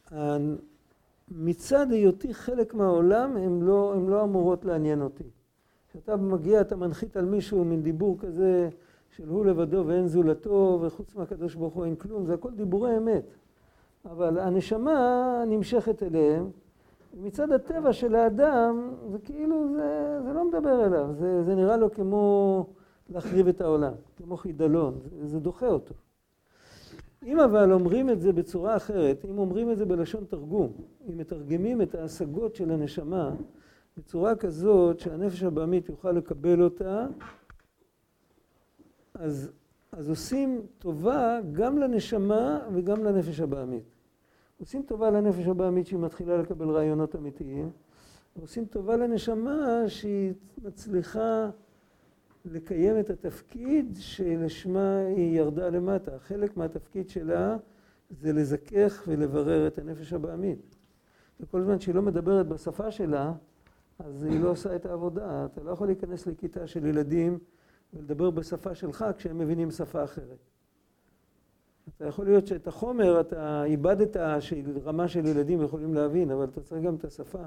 שמצד 0.09 1.91
היותי 1.91 2.33
חלק 2.33 2.73
מהעולם, 2.73 3.37
הן 3.37 3.61
לא, 3.61 3.95
לא 4.07 4.23
אמורות 4.23 4.65
לעניין 4.65 5.01
אותי. 5.01 5.23
כשאתה 5.89 6.15
מגיע, 6.15 6.61
אתה 6.61 6.75
מנחית 6.75 7.17
על 7.17 7.25
מישהו 7.25 7.65
מין 7.65 7.83
דיבור 7.83 8.17
כזה 8.19 8.69
של 9.15 9.29
הוא 9.29 9.45
לבדו 9.45 9.83
ואין 9.87 10.07
זולתו, 10.07 10.79
וחוץ 10.81 11.15
מהקדוש 11.15 11.55
ברוך 11.55 11.73
הוא 11.73 11.85
אין 11.85 11.95
כלום, 11.95 12.25
זה 12.25 12.33
הכל 12.33 12.51
דיבורי 12.53 12.97
אמת. 12.97 13.23
אבל 14.05 14.39
הנשמה 14.39 15.43
נמשכת 15.47 16.03
אליהם, 16.03 16.49
ומצד 17.13 17.51
הטבע 17.51 17.93
של 17.93 18.15
האדם, 18.15 18.91
זה 19.11 19.19
כאילו, 19.19 19.67
זה, 19.75 20.19
זה 20.23 20.33
לא 20.33 20.47
מדבר 20.47 20.85
אליו, 20.85 21.09
זה, 21.13 21.43
זה 21.43 21.55
נראה 21.55 21.77
לו 21.77 21.91
כמו 21.91 22.65
להחריב 23.09 23.47
את 23.47 23.61
העולם, 23.61 23.93
כמו 24.17 24.37
חידלון, 24.37 24.99
זה, 25.03 25.27
זה 25.27 25.39
דוחה 25.39 25.67
אותו. 25.67 25.93
אם 27.25 27.39
אבל 27.39 27.71
אומרים 27.73 28.09
את 28.09 28.21
זה 28.21 28.33
בצורה 28.33 28.77
אחרת, 28.77 29.25
אם 29.25 29.37
אומרים 29.37 29.71
את 29.71 29.77
זה 29.77 29.85
בלשון 29.85 30.25
תרגום, 30.25 30.73
אם 31.09 31.17
מתרגמים 31.17 31.81
את 31.81 31.95
ההשגות 31.95 32.55
של 32.55 32.71
הנשמה 32.71 33.35
בצורה 33.97 34.35
כזאת 34.35 34.99
שהנפש 34.99 35.43
הבעמית 35.43 35.89
יוכל 35.89 36.11
לקבל 36.11 36.63
אותה, 36.63 37.07
אז, 39.13 39.51
אז 39.91 40.09
עושים 40.09 40.61
טובה 40.77 41.39
גם 41.51 41.77
לנשמה 41.77 42.59
וגם 42.73 43.03
לנפש 43.03 43.39
הבעמית. 43.39 43.83
עושים 44.59 44.83
טובה 44.83 45.09
לנפש 45.09 45.47
הבעמית 45.47 45.87
שהיא 45.87 45.99
מתחילה 45.99 46.37
לקבל 46.37 46.69
רעיונות 46.69 47.15
אמיתיים, 47.15 47.69
ועושים 48.35 48.65
טובה 48.65 48.97
לנשמה 48.97 49.83
שהיא 49.87 50.33
מצליחה 50.63 51.49
לקיים 52.45 52.99
את 52.99 53.09
התפקיד 53.09 53.93
שלשמה 53.99 54.97
היא 54.97 55.37
ירדה 55.37 55.69
למטה. 55.69 56.19
חלק 56.19 56.57
מהתפקיד 56.57 57.09
שלה 57.09 57.57
זה 58.09 58.33
לזכך 58.33 59.03
ולברר 59.07 59.67
את 59.67 59.77
הנפש 59.77 60.13
הבעמית. 60.13 60.75
וכל 61.39 61.63
זמן 61.63 61.79
שהיא 61.79 61.95
לא 61.95 62.01
מדברת 62.01 62.47
בשפה 62.47 62.91
שלה, 62.91 63.33
אז 63.99 64.23
היא 64.23 64.39
לא 64.39 64.49
עושה 64.49 64.75
את 64.75 64.85
העבודה. 64.85 65.45
אתה 65.45 65.63
לא 65.63 65.71
יכול 65.71 65.87
להיכנס 65.87 66.27
לכיתה 66.27 66.67
של 66.67 66.85
ילדים 66.85 67.39
ולדבר 67.93 68.29
בשפה 68.29 68.75
שלך 68.75 69.05
כשהם 69.17 69.37
מבינים 69.37 69.71
שפה 69.71 70.03
אחרת. 70.03 70.37
אתה 71.97 72.05
יכול 72.05 72.25
להיות 72.25 72.47
שאת 72.47 72.67
החומר 72.67 73.19
אתה 73.19 73.63
איבדת, 73.63 74.17
רמה 74.83 75.07
של 75.07 75.25
ילדים 75.25 75.61
יכולים 75.61 75.93
להבין, 75.93 76.31
אבל 76.31 76.43
אתה 76.43 76.61
צריך 76.61 76.83
גם 76.83 76.95
את 76.95 77.05
השפה. 77.05 77.43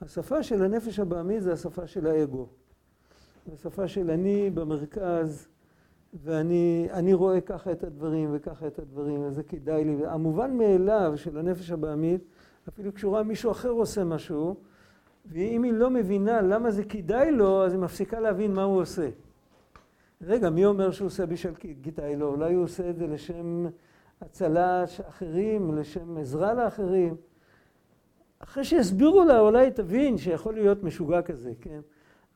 השפה 0.00 0.42
של 0.42 0.62
הנפש 0.62 0.98
הבעמית 0.98 1.42
זה 1.42 1.52
השפה 1.52 1.86
של 1.86 2.06
האגו. 2.06 2.48
השפה 3.52 3.88
של 3.88 4.10
אני 4.10 4.50
במרכז, 4.50 5.48
ואני 6.22 7.14
רואה 7.14 7.40
ככה 7.40 7.72
את 7.72 7.84
הדברים 7.84 8.30
וככה 8.32 8.66
את 8.66 8.78
הדברים, 8.78 9.22
וזה 9.22 9.42
כדאי 9.42 9.84
לי. 9.84 10.06
המובן 10.06 10.56
מאליו 10.56 11.12
של 11.16 11.38
הנפש 11.38 11.70
הבעמית, 11.70 12.24
אפילו 12.68 12.94
כשהוא 12.94 13.10
רואה 13.10 13.22
מישהו 13.22 13.50
אחר 13.50 13.68
עושה 13.68 14.04
משהו, 14.04 14.56
ואם 15.26 15.62
היא 15.62 15.72
לא 15.72 15.90
מבינה 15.90 16.40
למה 16.40 16.70
זה 16.70 16.84
כדאי 16.84 17.30
לו, 17.30 17.64
אז 17.64 17.72
היא 17.72 17.80
מפסיקה 17.80 18.20
להבין 18.20 18.54
מה 18.54 18.62
הוא 18.62 18.80
עושה. 18.80 19.08
רגע, 20.22 20.50
מי 20.50 20.64
אומר 20.64 20.90
שהוא 20.90 21.06
עושה 21.06 21.26
בשביל 21.26 21.54
כדאי 21.82 22.16
לו? 22.16 22.28
אולי 22.28 22.54
הוא 22.54 22.64
עושה 22.64 22.90
את 22.90 22.96
זה 22.96 23.06
לשם 23.06 23.66
הצלה 24.20 24.84
אחרים, 25.08 25.74
לשם 25.74 26.16
עזרה 26.16 26.54
לאחרים. 26.54 27.16
אחרי 28.38 28.64
שיסבירו 28.64 29.24
לה, 29.24 29.40
אולי 29.40 29.70
תבין 29.70 30.18
שיכול 30.18 30.54
להיות 30.54 30.82
משוגע 30.82 31.22
כזה, 31.22 31.52
כן? 31.60 31.80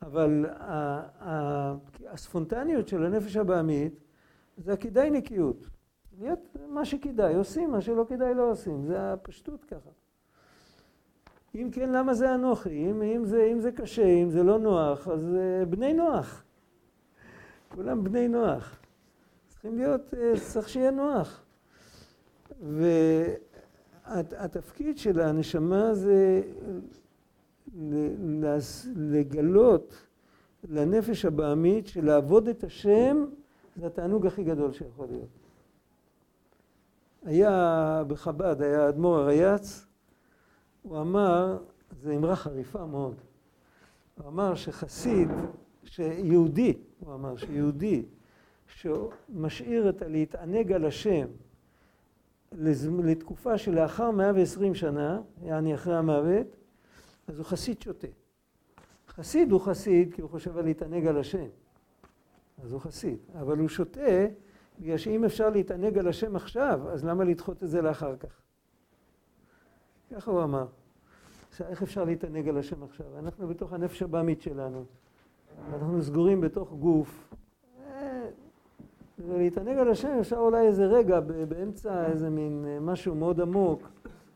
אבל 0.02 0.46
הספונטניות 2.06 2.88
של 2.88 3.04
הנפש 3.04 3.37
הבעמית 3.37 4.00
זה 4.56 4.72
הכדאי 4.72 5.11
נקיות. 5.11 5.66
להיות 6.18 6.56
מה 6.68 6.84
שכדאי 6.84 7.34
עושים, 7.34 7.70
מה 7.70 7.80
שלא 7.80 8.04
כדאי 8.08 8.34
לא 8.34 8.50
עושים. 8.50 8.87
זה 8.87 9.12
הפשטות 9.12 9.64
ככה. 9.64 9.90
אם 11.54 11.68
כן, 11.72 11.90
למה 11.90 12.14
זה 12.14 12.34
אנוכי? 12.34 12.90
אם, 12.90 13.02
אם, 13.02 13.24
זה, 13.24 13.48
אם 13.52 13.61
זה 13.61 13.72
קשה, 13.72 14.06
אם 14.06 14.30
זה 14.30 14.42
לא 14.42 14.58
נוח, 14.58 15.08
אז 15.08 15.20
uh, 15.20 15.66
בני 15.66 15.92
נוח. 15.92 16.44
כולם 17.68 18.04
בני 18.04 18.28
נוח. 18.28 18.78
צריכים 19.48 19.76
להיות, 19.76 20.14
uh, 20.14 20.16
צריך 20.40 20.68
שיהיה 20.68 20.90
נוח. 20.90 21.44
והתפקיד 24.06 24.98
של 24.98 25.20
הנשמה 25.20 25.94
זה 25.94 26.42
לגלות 28.96 29.94
לנפש 30.68 31.24
הבעמית 31.24 31.87
שלעבוד 31.87 32.48
את 32.48 32.64
השם 32.64 33.24
זה 33.76 33.87
התענוג 33.87 34.26
הכי 34.26 34.44
גדול 34.44 34.72
שיכול 34.72 35.07
להיות. 35.11 35.28
היה 37.24 38.02
בחב"ד, 38.09 38.62
היה 38.62 38.88
אדמו"ר 38.88 39.16
הרייץ, 39.16 39.87
הוא 40.83 41.00
אמר, 41.00 41.59
זו 42.02 42.11
אמרה 42.11 42.37
חריפה 42.37 42.87
מאוד, 42.87 43.14
הוא 44.18 44.28
אמר 44.28 44.54
שחסיד, 44.54 45.28
שיהודי, 45.85 46.78
הוא 47.00 47.14
אמר 47.14 47.37
שיהודי 47.37 48.04
שמשאיר 48.66 49.88
את 49.88 50.02
הלהתענג 50.02 50.72
על 50.72 50.85
השם 50.85 51.26
לתקופה 52.52 53.59
שלאחר 53.59 54.11
120 54.11 54.74
שנה, 54.74 55.20
יעני 55.42 55.74
אחרי 55.74 55.96
המוות, 55.96 56.58
אז 57.29 57.38
הוא 57.38 57.47
חסיד 57.47 57.83
שותה. 57.83 58.07
חסיד 59.09 59.53
הוא 59.53 59.61
חסיד 59.61 60.14
כי 60.14 60.23
הוא 60.23 60.31
חושב 60.31 60.59
על 60.59 60.64
להתענג 60.64 61.07
על 61.07 61.19
השם. 61.19 61.47
אז 62.62 62.73
הוא 62.73 62.81
חסיד. 62.81 63.19
אבל 63.41 63.59
הוא 63.59 63.69
שותה 63.69 64.27
בגלל 64.81 64.97
שאם 64.97 65.25
אפשר 65.25 65.51
להתענג 65.51 65.99
על 65.99 66.09
השם 66.09 66.37
עכשיו, 66.37 66.81
אז 66.91 67.05
למה 67.05 67.25
לדחות 67.25 67.62
את 67.62 67.69
זה 67.69 67.83
לאחר 67.83 68.17
כך? 68.17 68.41
ככה 70.11 70.31
הוא 70.31 70.43
אמר. 70.43 70.67
איך 71.61 71.83
אפשר 71.83 72.05
להתענג 72.05 72.49
על 72.49 72.59
השם 72.59 72.83
עכשיו? 72.83 73.07
אנחנו 73.19 73.49
בתוך 73.49 73.73
הנפש 73.73 74.03
הבאמית 74.03 74.43
שלנו. 74.43 74.85
אנחנו 75.73 76.03
סגורים 76.03 76.41
בתוך 76.41 76.73
גוף. 76.73 77.35
ולהתענג 79.27 79.79
על 79.79 79.91
השם 79.91 80.17
אפשר 80.21 80.37
אולי 80.37 80.67
איזה 80.67 80.87
רגע 80.87 81.21
באמצע 81.21 82.07
איזה 82.07 82.31
מין 82.31 82.64
אה, 82.69 82.81
משהו 82.81 83.14
מאוד 83.14 83.41
עמוק. 83.41 83.88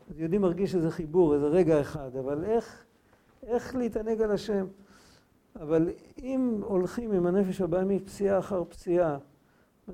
אז 0.09 0.19
יהודי 0.19 0.37
מרגיש 0.37 0.75
איזה 0.75 0.91
חיבור, 0.91 1.35
איזה 1.35 1.47
רגע 1.47 1.81
אחד, 1.81 2.15
אבל 2.15 2.43
איך, 2.43 2.82
איך 3.47 3.75
להתענג 3.75 4.21
על 4.21 4.31
השם? 4.31 4.65
אבל 5.55 5.89
אם 6.21 6.61
הולכים 6.63 7.11
עם 7.11 7.25
הנפש 7.25 7.61
הבאמית 7.61 8.05
פסיעה 8.05 8.39
אחר 8.39 8.63
פסיעה, 8.63 9.17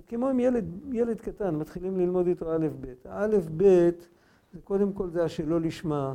כמו 0.08 0.30
עם 0.30 0.40
ילד, 0.40 0.66
ילד 0.94 1.22
קטן, 1.22 1.56
מתחילים 1.56 1.98
ללמוד 1.98 2.28
איתו 2.28 2.56
א' 2.56 2.68
ב'. 2.82 2.94
א' 3.10 3.38
ב' 3.58 3.90
זה 4.54 4.62
קודם 4.64 4.94
כל 4.94 5.10
זה 5.10 5.24
השלא 5.24 5.62
לשמה. 5.62 6.14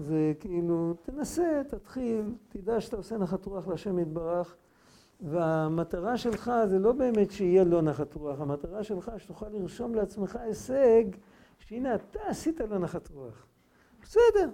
זה 0.00 0.32
כאילו, 0.40 0.94
תנסה, 1.02 1.62
תתחיל, 1.68 2.24
תדע 2.48 2.80
שאתה 2.80 2.96
עושה 2.96 3.18
נחת 3.18 3.46
רוח 3.46 3.68
להשם 3.68 3.98
יתברך, 3.98 4.56
והמטרה 5.20 6.16
שלך 6.16 6.52
זה 6.66 6.78
לא 6.78 6.92
באמת 6.92 7.30
שיהיה 7.30 7.64
לא 7.64 7.82
נחת 7.82 8.14
רוח, 8.14 8.40
המטרה 8.40 8.82
שלך 8.82 9.12
שתוכל 9.18 9.48
לרשום 9.48 9.94
לעצמך 9.94 10.36
הישג 10.36 11.04
שהנה 11.58 11.94
אתה 11.94 12.20
עשית 12.26 12.60
לו 12.60 12.78
נחת 12.78 13.08
רוח. 13.08 13.46
בסדר. 14.02 14.50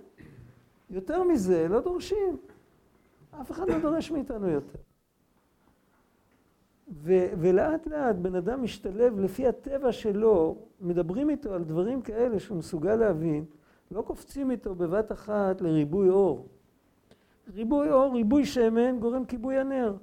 יותר 0.91 1.23
מזה 1.23 1.69
לא 1.69 1.81
דורשים. 1.81 2.37
אף 3.41 3.51
אחד 3.51 3.71
לא 3.71 3.79
דורש 3.79 4.11
מאיתנו 4.11 4.49
יותר. 4.49 4.79
ו- 6.93 7.27
ולאט 7.41 7.87
לאט 7.87 8.17
בן 8.17 8.35
אדם 8.35 8.63
משתלב 8.63 9.21
לפי 9.21 9.47
הטבע 9.47 9.93
שלו, 9.93 10.57
מדברים 10.81 11.31
איתו 11.31 11.55
על 11.55 11.65
דברים 11.65 12.03
כאלה 12.03 12.41
שהוא 12.41 12.59
מסוגל 12.59 12.95
להבין, 12.95 13.45
לא 13.91 14.03
קופצים 14.03 14.51
איתו 14.51 14.75
בבת 14.75 15.13
אחת 15.13 15.61
לריבוי 15.61 16.09
אור. 16.09 16.49
ריבוי 17.55 17.91
אור, 17.91 18.15
ריבוי 18.15 18.45
שמן, 18.45 18.99
גורם 18.99 19.25
כיבוי 19.25 19.59
הנר. 19.59 19.97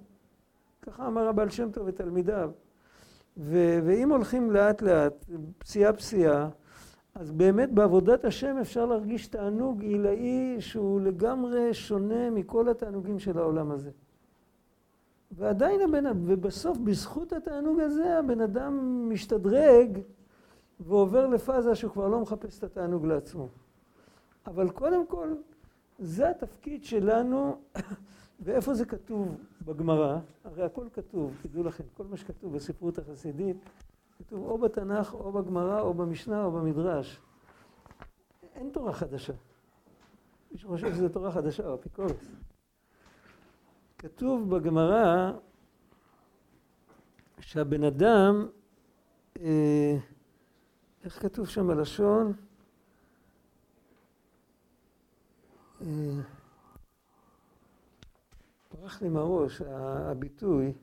ככה 0.82 1.08
אמר 1.08 1.28
הבעל 1.28 1.50
שם 1.50 1.72
טוב 1.72 1.84
ותלמידיו. 1.88 2.52
ואם 3.38 4.12
הולכים 4.12 4.52
לאט 4.52 4.82
לאט, 4.82 5.26
פסיעה 5.58 5.94
פסיעה, 5.94 6.50
אז 7.16 7.32
באמת 7.32 7.72
בעבודת 7.72 8.26
השם 8.26 8.58
אפשר 8.62 8.86
להרגיש 8.86 9.28
תענוג 9.28 9.82
עילאי 9.82 10.56
שהוא 10.60 11.02
לגמרי 11.02 11.74
שונה 11.74 12.30
מכל 12.30 12.70
התענוגים 12.70 13.20
של 13.20 13.38
העולם 13.38 13.72
הזה. 13.72 13.92
ועדיין 15.32 15.82
הבן 15.82 16.06
אדם, 16.06 16.20
ובסוף 16.26 16.78
בזכות 16.78 17.34
התענוג 17.34 17.80
הזה 17.80 18.20
הבן 18.20 18.42
אדם 18.42 19.06
משתדרג 19.10 20.00
ועובר 20.80 21.28
לפאזה 21.28 21.76
שהוא 21.76 21.92
כבר 21.92 22.08
לא 22.08 22.20
מחפש 22.20 22.58
את 22.60 22.64
התענוג 22.64 23.06
לעצמו. 23.06 23.48
אבל 24.48 24.70
קודם 24.70 25.08
כל, 25.08 25.34
זה 26.00 26.30
התפקיד 26.30 26.84
שלנו 26.84 27.58
ואיפה 28.44 28.74
זה 28.74 28.86
כתוב 28.86 29.38
בגמרא? 29.66 30.18
הרי 30.44 30.64
הכל 30.64 30.88
כתוב, 30.94 31.38
תדעו 31.42 31.64
לכם, 31.64 31.84
כל 31.94 32.04
מה 32.10 32.18
שכתוב 32.18 32.54
בספרות 32.54 32.98
החסידית, 32.98 33.58
כתוב 34.20 34.46
או 34.46 34.58
בתנ"ך, 34.58 35.14
או 35.14 35.32
בגמרא, 35.32 35.82
או 35.82 35.94
במשנה, 35.94 36.44
או 36.44 36.52
במדרש. 36.52 37.20
אין 38.56 38.70
תורה 38.74 38.94
חדשה. 38.94 39.34
מי 40.52 40.58
שחושב 40.58 40.94
שזו 40.94 41.10
תורה 41.10 41.32
חדשה, 41.32 41.66
הוא 41.66 41.76
אפיקורס. 41.76 42.32
כתוב 43.98 44.56
בגמרא 44.56 45.32
שהבן 47.40 47.84
אדם, 47.84 48.48
אה, 49.40 49.98
איך 51.04 51.22
כתוב 51.22 51.48
שם 51.48 51.68
בלשון? 51.68 52.34
אה, 55.82 55.88
ברח 58.74 59.02
לי 59.02 59.10
מהראש 59.10 59.62
הביטוי. 59.62 60.74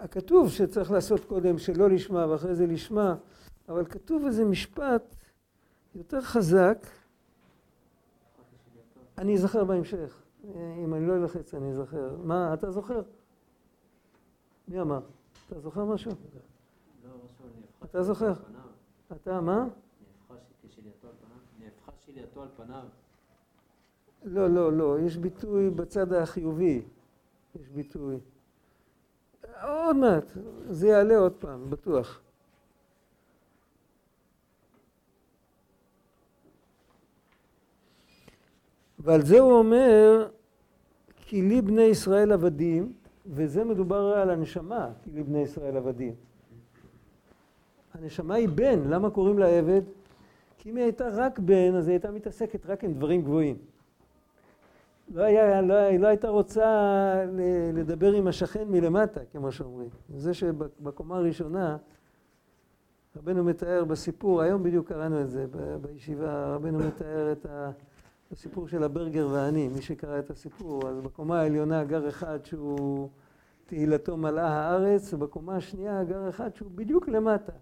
אה, 0.00 0.08
כתוב 0.08 0.50
שצריך 0.50 0.90
לעשות 0.90 1.24
קודם 1.24 1.58
שלא 1.58 1.90
לשמה 1.90 2.26
ואחרי 2.30 2.54
זה 2.54 2.66
לשמה, 2.66 3.14
אבל 3.68 3.84
כתוב 3.84 4.24
איזה 4.26 4.44
משפט 4.44 5.14
יותר 5.94 6.20
חזק, 6.20 6.86
אני 9.18 9.34
אזכר 9.34 9.64
בהמשך, 9.64 10.22
אם 10.84 10.94
אני 10.94 11.06
לא 11.06 11.16
אלחץ 11.16 11.54
אני 11.54 11.70
אזכר. 11.70 12.16
מה, 12.22 12.54
אתה 12.54 12.70
זוכר? 12.70 13.02
מי 14.68 14.80
אמר? 14.80 15.00
אתה 15.46 15.60
זוכר 15.60 15.84
משהו? 15.84 16.12
אתה 17.84 18.02
זוכר? 18.02 18.32
אתה 19.12 19.40
מה? 19.40 19.66
נהפכה 21.60 21.92
שלייתו 21.98 22.42
על 22.42 22.48
פניו. 22.56 22.84
לא, 24.24 24.48
לא, 24.48 24.72
לא, 24.72 25.00
יש 25.00 25.16
ביטוי 25.16 25.70
בצד 25.70 26.12
החיובי, 26.12 26.82
יש 27.60 27.68
ביטוי. 27.68 28.20
עוד 29.62 29.96
מעט, 29.96 30.24
זה 30.68 30.88
יעלה 30.88 31.16
עוד 31.18 31.32
פעם, 31.32 31.70
בטוח. 31.70 32.20
ועל 38.98 39.22
זה 39.22 39.40
הוא 39.40 39.52
אומר, 39.52 40.28
כי 41.16 41.42
לי 41.42 41.62
בני 41.62 41.82
ישראל 41.82 42.32
עבדים, 42.32 42.92
וזה 43.26 43.64
מדובר 43.64 43.96
על 43.96 44.30
הנשמה, 44.30 44.90
כי 45.02 45.10
לי 45.10 45.22
בני 45.22 45.38
ישראל 45.38 45.76
עבדים. 45.76 46.14
הנשמה 47.94 48.34
היא 48.34 48.48
בן, 48.48 48.88
למה 48.88 49.10
קוראים 49.10 49.38
לה 49.38 49.58
עבד? 49.58 49.82
כי 50.58 50.70
אם 50.70 50.76
היא 50.76 50.84
הייתה 50.84 51.08
רק 51.12 51.38
בן, 51.38 51.74
אז 51.74 51.88
היא 51.88 51.92
הייתה 51.92 52.10
מתעסקת 52.10 52.66
רק 52.66 52.84
עם 52.84 52.94
דברים 52.94 53.22
גבוהים. 53.22 53.56
לא, 55.10 55.22
היה, 55.22 55.62
לא, 55.62 55.74
היא 55.74 56.00
לא 56.00 56.06
הייתה 56.06 56.28
רוצה 56.28 56.66
לדבר 57.74 58.12
עם 58.12 58.26
השכן 58.26 58.68
מלמטה, 58.68 59.20
כמו 59.32 59.52
שאומרים. 59.52 59.88
זה 60.16 60.34
שבקומה 60.34 61.16
הראשונה, 61.16 61.76
רבנו 63.16 63.44
מתאר 63.44 63.84
בסיפור, 63.84 64.42
היום 64.42 64.62
בדיוק 64.62 64.88
קראנו 64.88 65.20
את 65.20 65.30
זה 65.30 65.46
בישיבה, 65.80 66.54
רבנו 66.54 66.78
מתאר 66.78 67.32
את 67.32 67.46
הסיפור 68.30 68.68
של 68.68 68.82
הברגר 68.82 69.28
והעני, 69.30 69.68
מי 69.68 69.82
שקרא 69.82 70.18
את 70.18 70.30
הסיפור, 70.30 70.88
אז 70.88 71.00
בקומה 71.00 71.40
העליונה 71.40 71.84
גר 71.84 72.08
אחד 72.08 72.44
שהוא 72.44 73.08
תהילתו 73.66 74.16
מלאה 74.16 74.48
הארץ, 74.48 75.14
ובקומה 75.14 75.56
השנייה 75.56 76.04
גר 76.04 76.28
אחד 76.28 76.54
שהוא 76.54 76.70
בדיוק 76.74 77.08
למטה, 77.08 77.52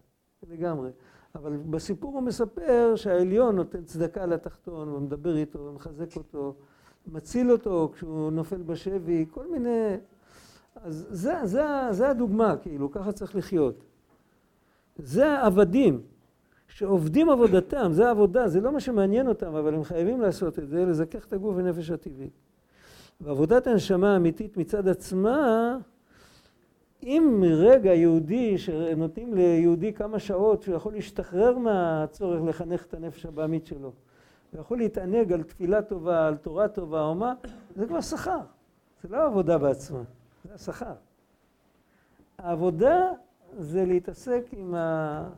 לגמרי. 0.49 0.91
אבל 1.35 1.57
בסיפור 1.57 2.15
הוא 2.15 2.23
מספר 2.23 2.93
שהעליון 2.97 3.57
נותן 3.57 3.85
צדקה 3.85 4.27
לתחתון, 4.27 4.89
ומדבר 4.89 5.37
איתו 5.37 5.59
ומחזק 5.59 6.17
אותו. 6.17 6.55
מציל 7.07 7.53
אותו 7.53 7.91
כשהוא 7.95 8.31
נופל 8.31 8.63
בשבי, 8.63 9.27
כל 9.31 9.47
מיני... 9.53 9.97
אז 10.75 11.07
זה, 11.11 11.35
זה, 11.45 11.63
זה 11.91 12.09
הדוגמה, 12.09 12.57
כאילו, 12.57 12.91
ככה 12.91 13.13
צריך 13.13 13.37
לחיות. 13.37 13.85
זה 14.97 15.29
העבדים 15.29 16.01
שעובדים 16.69 17.31
עבודתם, 17.31 17.93
זה 17.93 18.09
העבודה, 18.09 18.49
זה 18.49 18.61
לא 18.61 18.73
מה 18.73 18.81
שמעניין 18.81 19.29
אותם, 19.29 19.55
אבל 19.55 19.75
הם 19.75 19.85
חייבים 19.85 20.21
לעשות 20.21 20.59
את 20.59 20.69
זה, 20.69 20.85
לזכך 20.85 21.27
את 21.27 21.33
הגוף 21.33 21.55
ונפש 21.57 21.91
הטבעי. 21.91 22.31
ועבודת 23.21 23.67
הנשמה 23.67 24.15
האמיתית 24.15 24.57
מצד 24.57 24.89
עצמה, 24.89 25.77
אם 27.03 27.45
רגע 27.47 27.95
יהודי, 27.95 28.59
שנותנים 28.59 29.35
ליהודי 29.35 29.93
כמה 29.93 30.19
שעות 30.19 30.63
שהוא 30.63 30.77
יכול 30.77 30.93
להשתחרר 30.93 31.59
מהצורך 31.59 32.43
לחנך 32.45 32.87
את 32.87 32.95
הנפש 32.95 33.27
הבעמית 33.27 33.67
שלו, 33.67 33.93
הוא 34.53 34.61
יכול 34.61 34.79
להתענג 34.79 35.33
על 35.33 35.43
תפילה 35.43 35.83
טובה, 35.83 36.27
על 36.27 36.37
תורה 36.37 36.69
טובה 36.69 37.01
או 37.03 37.15
מה, 37.15 37.35
זה 37.77 37.87
כבר 37.87 38.01
שכר. 38.01 38.41
זה 39.03 39.09
לא 39.09 39.25
עבודה 39.25 39.59
בעצמה, 39.59 40.03
זה 40.45 40.55
השכר. 40.55 40.95
העבודה 42.39 43.11
זה 43.59 43.85
להתעסק 43.85 44.45
עם, 44.53 44.75
ה... 44.75 45.29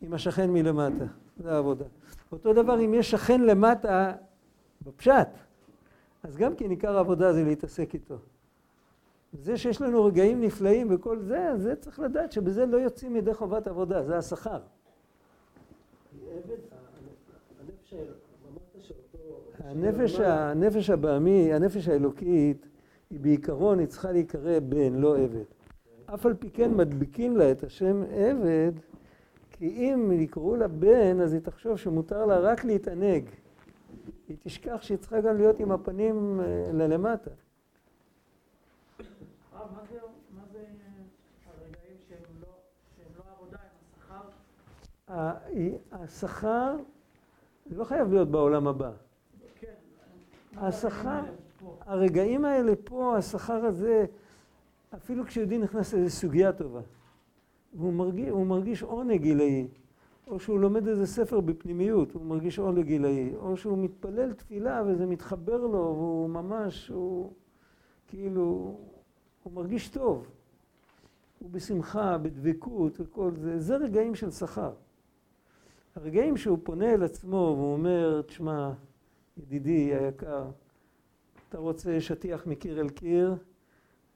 עם 0.00 0.14
השכן 0.14 0.50
מלמטה, 0.50 1.04
זה 1.36 1.52
העבודה. 1.52 1.84
אותו 2.32 2.52
דבר 2.52 2.80
אם 2.84 2.94
יש 2.94 3.10
שכן 3.10 3.40
למטה 3.40 4.12
בפשט, 4.82 5.28
אז 6.22 6.36
גם 6.36 6.56
כן 6.56 6.70
עיקר 6.70 6.96
העבודה 6.96 7.32
זה 7.32 7.44
להתעסק 7.44 7.94
איתו. 7.94 8.16
זה 9.32 9.56
שיש 9.56 9.80
לנו 9.80 10.04
רגעים 10.04 10.40
נפלאים 10.40 10.86
וכל 10.90 11.20
זה, 11.20 11.52
זה 11.56 11.76
צריך 11.76 12.00
לדעת 12.00 12.32
שבזה 12.32 12.66
לא 12.66 12.76
יוצאים 12.76 13.16
ידי 13.16 13.34
חובת 13.34 13.66
עבודה, 13.66 14.02
זה 14.02 14.18
השכר. 14.18 14.60
הנפש, 17.60 17.94
הנפש 19.64 20.90
הבעמי, 20.90 21.52
הנפש 21.52 21.88
האלוקית, 21.88 22.66
היא 23.10 23.20
בעיקרון, 23.20 23.78
היא 23.78 23.86
צריכה 23.86 24.12
להיקרא 24.12 24.58
בן, 24.58 24.94
לא 24.94 25.18
עבד. 25.18 25.44
אף 26.14 26.26
על 26.26 26.34
פי 26.34 26.50
כן 26.50 26.74
מדביקים 26.74 27.36
לה 27.36 27.50
את 27.50 27.64
השם 27.64 28.02
עבד, 28.10 28.72
כי 29.50 29.66
אם 29.66 30.12
יקראו 30.12 30.56
לה 30.56 30.68
בן, 30.68 31.20
אז 31.20 31.32
היא 31.32 31.40
תחשוב 31.40 31.76
שמותר 31.76 32.26
לה 32.26 32.38
רק 32.38 32.64
להתענג. 32.64 33.24
היא 34.28 34.36
תשכח 34.40 34.82
שהיא 34.82 34.98
צריכה 34.98 35.20
גם 35.20 35.36
להיות 35.36 35.60
עם 35.60 35.72
הפנים 35.72 36.40
ללמטה. 36.72 37.30
השכר 45.92 46.76
לא 47.70 47.84
חייב 47.84 48.12
להיות 48.12 48.28
בעולם 48.28 48.68
הבא. 48.68 48.90
השכר, 50.56 51.22
הרגעים 51.80 52.44
האלה 52.44 52.72
פה, 52.84 53.16
השכר 53.16 53.64
הזה, 53.64 54.04
אפילו 54.94 55.24
כשיהודי 55.24 55.58
נכנס 55.58 55.94
לאיזו 55.94 56.16
סוגיה 56.16 56.52
טובה, 56.52 56.80
והוא 57.74 57.92
מרגיש, 57.92 58.28
הוא 58.28 58.46
מרגיש 58.46 58.82
עונג 58.82 59.20
גילאי, 59.20 59.66
או 60.26 60.40
שהוא 60.40 60.60
לומד 60.60 60.88
איזה 60.88 61.06
ספר 61.06 61.40
בפנימיות, 61.40 62.12
הוא 62.12 62.24
מרגיש 62.24 62.58
עונג 62.58 62.84
גילאי, 62.84 63.32
או 63.36 63.56
שהוא 63.56 63.78
מתפלל 63.78 64.32
תפילה 64.32 64.82
וזה 64.86 65.06
מתחבר 65.06 65.56
לו, 65.56 65.72
והוא 65.72 66.30
ממש, 66.30 66.88
הוא 66.88 67.32
כאילו, 68.08 68.76
הוא 69.42 69.52
מרגיש 69.52 69.88
טוב. 69.88 70.26
הוא 71.38 71.50
בשמחה, 71.50 72.18
בדבקות 72.18 73.00
וכל 73.00 73.30
זה, 73.34 73.60
זה 73.60 73.76
רגעים 73.76 74.14
של 74.14 74.30
שכר. 74.30 74.72
הרגעים 75.96 76.36
שהוא 76.36 76.58
פונה 76.62 76.94
אל 76.94 77.02
עצמו 77.02 77.54
והוא 77.56 77.72
אומר, 77.72 78.22
תשמע, 78.22 78.72
ידידי 79.42 79.94
היקר, 79.94 80.44
אתה 81.48 81.58
רוצה 81.58 82.00
שטיח 82.00 82.46
מקיר 82.46 82.80
אל 82.80 82.88
קיר, 82.88 83.34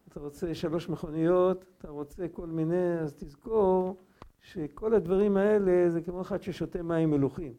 אתה 0.09 0.21
רוצה 0.21 0.55
שלוש 0.55 0.89
מכוניות, 0.89 1.65
אתה 1.79 1.89
רוצה 1.89 2.29
כל 2.29 2.47
מיני, 2.47 2.99
אז 3.01 3.15
תזכור 3.15 3.97
שכל 4.41 4.95
הדברים 4.95 5.37
האלה 5.37 5.91
זה 5.91 6.01
כמו 6.01 6.21
אחד 6.21 6.43
ששותה 6.43 6.83
מים 6.83 7.11
מלוכים. 7.11 7.53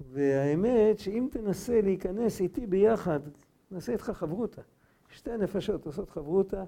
והאמת 0.00 0.98
שאם 0.98 1.28
תנסה 1.30 1.80
להיכנס 1.80 2.40
איתי 2.40 2.66
ביחד, 2.66 3.20
נעשה 3.70 3.92
איתך 3.92 4.10
חברותה. 4.10 4.62
שתי 5.08 5.36
נפשות 5.36 5.86
עושות 5.86 6.10
חברותה, 6.10 6.64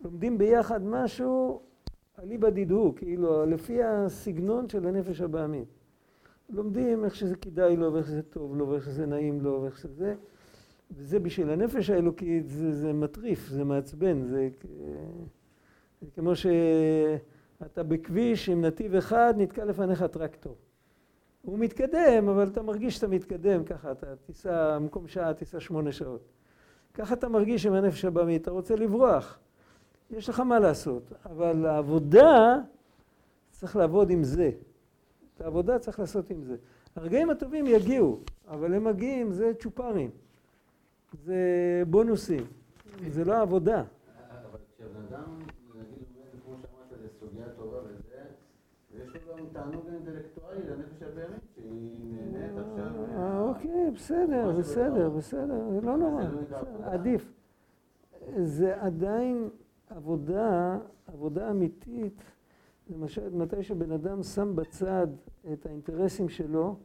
לומדים 0.00 0.38
ביחד 0.38 0.82
משהו 0.84 1.62
אליבא 2.18 2.50
דידו, 2.50 2.92
כאילו 2.96 3.46
לפי 3.46 3.82
הסגנון 3.82 4.68
של 4.68 4.86
הנפש 4.86 5.20
הבעמית. 5.20 5.75
לומדים 6.50 7.04
איך 7.04 7.14
שזה 7.14 7.36
כדאי 7.36 7.76
לו, 7.76 7.92
ואיך 7.92 8.06
שזה 8.06 8.22
טוב 8.22 8.56
לו, 8.56 8.68
ואיך 8.68 8.84
שזה 8.84 9.06
נעים 9.06 9.40
לו, 9.40 9.60
ואיך 9.62 9.78
שזה... 9.78 10.14
וזה 10.90 11.18
בשביל 11.18 11.50
הנפש 11.50 11.90
האלוקית, 11.90 12.48
זה, 12.48 12.72
זה 12.72 12.92
מטריף, 12.92 13.48
זה 13.48 13.64
מעצבן, 13.64 14.24
זה, 14.24 14.48
זה 16.00 16.10
כמו 16.14 16.32
שאתה 16.36 17.82
בכביש 17.82 18.48
עם 18.48 18.64
נתיב 18.64 18.94
אחד, 18.94 19.34
נתקע 19.36 19.64
לפניך 19.64 20.02
טרקטור. 20.02 20.56
הוא 21.42 21.58
מתקדם, 21.58 22.28
אבל 22.28 22.48
אתה 22.48 22.62
מרגיש 22.62 22.94
שאתה 22.94 23.08
מתקדם 23.08 23.64
ככה, 23.64 23.92
אתה 23.92 24.16
תיסע, 24.16 24.78
במקום 24.78 25.08
שעה 25.08 25.34
תיסע 25.34 25.60
שמונה 25.60 25.92
שעות. 25.92 26.28
ככה 26.94 27.14
אתה 27.14 27.28
מרגיש 27.28 27.66
עם 27.66 27.72
הנפש 27.72 28.04
הבאמית, 28.04 28.42
אתה 28.42 28.50
רוצה 28.50 28.76
לברוח. 28.76 29.38
יש 30.10 30.28
לך 30.28 30.40
מה 30.40 30.58
לעשות, 30.58 31.12
אבל 31.26 31.66
העבודה, 31.66 32.56
צריך 33.50 33.76
לעבוד 33.76 34.10
עם 34.10 34.24
זה. 34.24 34.50
את 35.36 35.40
העבודה 35.40 35.78
צריך 35.78 35.98
לעשות 36.00 36.30
עם 36.30 36.44
זה. 36.44 36.56
הרגעים 36.96 37.30
הטובים 37.30 37.66
יגיעו, 37.66 38.20
אבל 38.48 38.74
הם 38.74 38.84
מגיעים, 38.84 39.32
זה 39.32 39.52
צ'ופרים, 39.58 40.10
זה 41.24 41.36
בונוסים, 41.90 42.44
זה 43.10 43.24
לא 43.24 43.40
עבודה. 43.42 43.82
אבל 43.82 44.58
כשבן 44.76 45.00
אדם, 45.08 45.38
נגיד, 45.74 46.04
לומד, 46.14 46.42
כמו 46.44 46.54
שאמרת, 46.62 47.00
זה 47.02 47.08
סוגיה 47.20 47.46
טובה 47.56 47.78
וזה, 47.78 48.22
ויש 48.94 49.08
לו 49.14 49.36
גם 49.36 49.44
תענוג 49.52 49.86
אינטלקטואלי 49.92 50.60
לנפש 50.70 51.02
הבאמת, 51.02 51.40
שהיא 51.54 52.14
נהנית 52.32 52.58
עכשיו. 52.58 53.04
אה, 53.16 53.40
אוקיי, 53.40 53.90
בסדר, 53.94 54.52
בסדר, 54.58 55.10
בסדר, 55.10 55.70
זה 55.70 55.80
לא 55.80 55.96
נורא, 55.96 56.22
עדיף. 56.82 57.32
זה 58.42 58.82
עדיין 58.82 59.48
עבודה, 59.90 60.78
עבודה 61.06 61.50
אמיתית, 61.50 62.22
למשל, 62.90 63.34
מתי 63.34 63.62
שבן 63.62 63.92
אדם 63.92 64.22
שם 64.22 64.56
בצד 64.56 65.06
את 65.52 65.66
האינטרסים 65.66 66.28
שלו, 66.28 66.76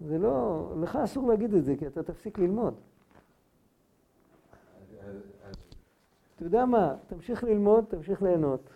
זה 0.00 0.18
לא, 0.18 0.68
לך 0.82 0.96
אסור 0.96 1.28
להגיד 1.28 1.54
את 1.54 1.64
זה, 1.64 1.76
כי 1.76 1.86
אתה 1.86 2.02
תפסיק 2.02 2.38
ללמוד. 2.38 2.74
אתה 6.36 6.44
יודע 6.44 6.66
מה, 6.66 6.94
תמשיך 7.06 7.44
ללמוד, 7.44 7.84
תמשיך 7.88 8.22
ליהנות. 8.22 8.70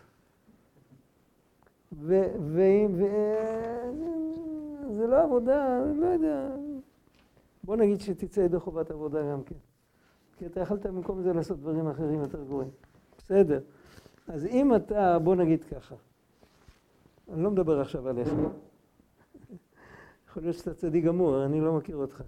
וזה 1.92 3.06
לא 5.06 5.22
עבודה, 5.22 5.80
לא 5.94 6.06
יודע. 6.06 6.56
בוא 7.64 7.76
נגיד 7.76 8.00
שתצא 8.00 8.40
ידי 8.40 8.58
חובת 8.58 8.90
עבודה 8.90 9.32
גם 9.32 9.42
כן. 9.42 9.54
כי 10.36 10.46
אתה 10.46 10.60
יכולת 10.60 10.86
במקום 10.86 11.22
זה 11.22 11.32
לעשות 11.32 11.58
דברים 11.58 11.88
אחרים 11.88 12.20
יותר 12.20 12.44
גרועים. 12.44 12.70
בסדר. 13.18 13.60
אז 14.28 14.46
אם 14.46 14.76
אתה, 14.76 15.18
בוא 15.18 15.36
נגיד 15.36 15.64
ככה, 15.64 15.94
אני 17.32 17.42
לא 17.42 17.50
מדבר 17.50 17.80
עכשיו 17.80 18.08
עליך. 18.08 18.28
יכול 20.28 20.42
להיות 20.42 20.56
שאתה 20.56 20.74
צדיק 20.74 21.04
גמור, 21.04 21.44
אני 21.44 21.60
לא 21.60 21.76
מכיר 21.76 21.96
אותך. 21.96 22.22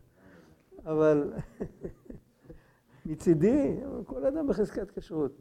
אבל 0.85 1.33
מצידי, 3.07 3.77
כל 4.07 4.27
אדם 4.27 4.47
בחזקת 4.47 4.99
כשרות. 4.99 5.33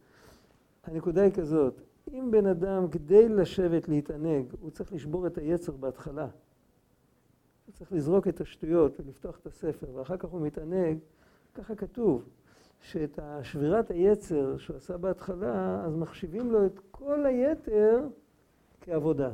הנקודה 0.83 1.21
היא 1.21 1.31
כזאת, 1.31 1.81
אם 2.11 2.31
בן 2.31 2.45
אדם 2.45 2.89
כדי 2.89 3.29
לשבת 3.29 3.87
להתענג, 3.87 4.45
הוא 4.61 4.71
צריך 4.71 4.93
לשבור 4.93 5.27
את 5.27 5.37
היצר 5.37 5.71
בהתחלה. 5.71 6.27
הוא 7.65 7.73
צריך 7.73 7.91
לזרוק 7.91 8.27
את 8.27 8.41
השטויות 8.41 8.99
ולפתוח 8.99 9.39
את 9.39 9.45
הספר, 9.45 9.87
ואחר 9.93 10.17
כך 10.17 10.29
הוא 10.29 10.41
מתענג, 10.41 10.97
ככה 11.53 11.75
כתוב, 11.75 12.23
שאת 12.81 13.19
שבירת 13.43 13.91
היצר 13.91 14.57
שהוא 14.57 14.77
עשה 14.77 14.97
בהתחלה, 14.97 15.83
אז 15.85 15.95
מחשיבים 15.95 16.51
לו 16.51 16.65
את 16.65 16.79
כל 16.91 17.25
היתר 17.25 18.07
כעבודה. 18.81 19.31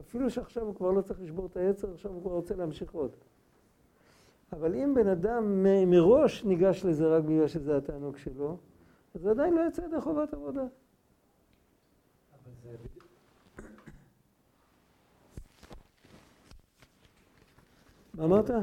אפילו 0.00 0.30
שעכשיו 0.30 0.62
הוא 0.62 0.74
כבר 0.74 0.90
לא 0.90 1.02
צריך 1.02 1.20
לשבור 1.20 1.46
את 1.46 1.56
היצר, 1.56 1.92
עכשיו 1.92 2.10
הוא 2.12 2.22
כבר 2.22 2.32
רוצה 2.32 2.56
להמשיך 2.56 2.92
עוד. 2.92 3.10
אבל 4.52 4.74
אם 4.74 4.94
בן 4.94 5.08
אדם 5.08 5.62
מראש 5.86 6.44
ניגש 6.44 6.84
לזה 6.84 7.16
רק 7.16 7.24
בגלל 7.24 7.48
שזה 7.48 7.76
התענוג 7.76 8.16
שלו, 8.16 8.56
אז 9.14 9.20
זה 9.20 9.30
עדיין 9.30 9.54
לא 9.54 9.60
יצא 9.68 9.82
ידי 9.82 10.00
חובת 10.00 10.34
עבודה. 10.34 10.64
מה 18.14 18.24
אמרת? 18.24 18.46
זה 18.46 18.54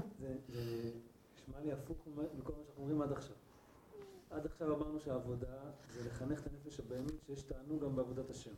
נשמע 1.35 1.59
לי 1.63 1.71
הפוך 1.71 1.97
מכל 2.07 2.51
מה 2.51 2.63
שאנחנו 2.63 2.83
אומרים 2.83 3.01
עד 3.01 3.11
עכשיו. 3.11 3.35
עד 4.33 4.45
עכשיו 4.45 4.75
אמרנו 4.75 4.99
שהעבודה 4.99 5.47
זה 5.93 6.09
לחנך 6.09 6.41
את 6.41 6.47
הנפש 6.53 6.79
הבהמית 6.79 7.21
שיש 7.25 7.43
תענוג 7.43 7.83
גם 7.83 7.95
בעבודת 7.95 8.29
השם. 8.29 8.51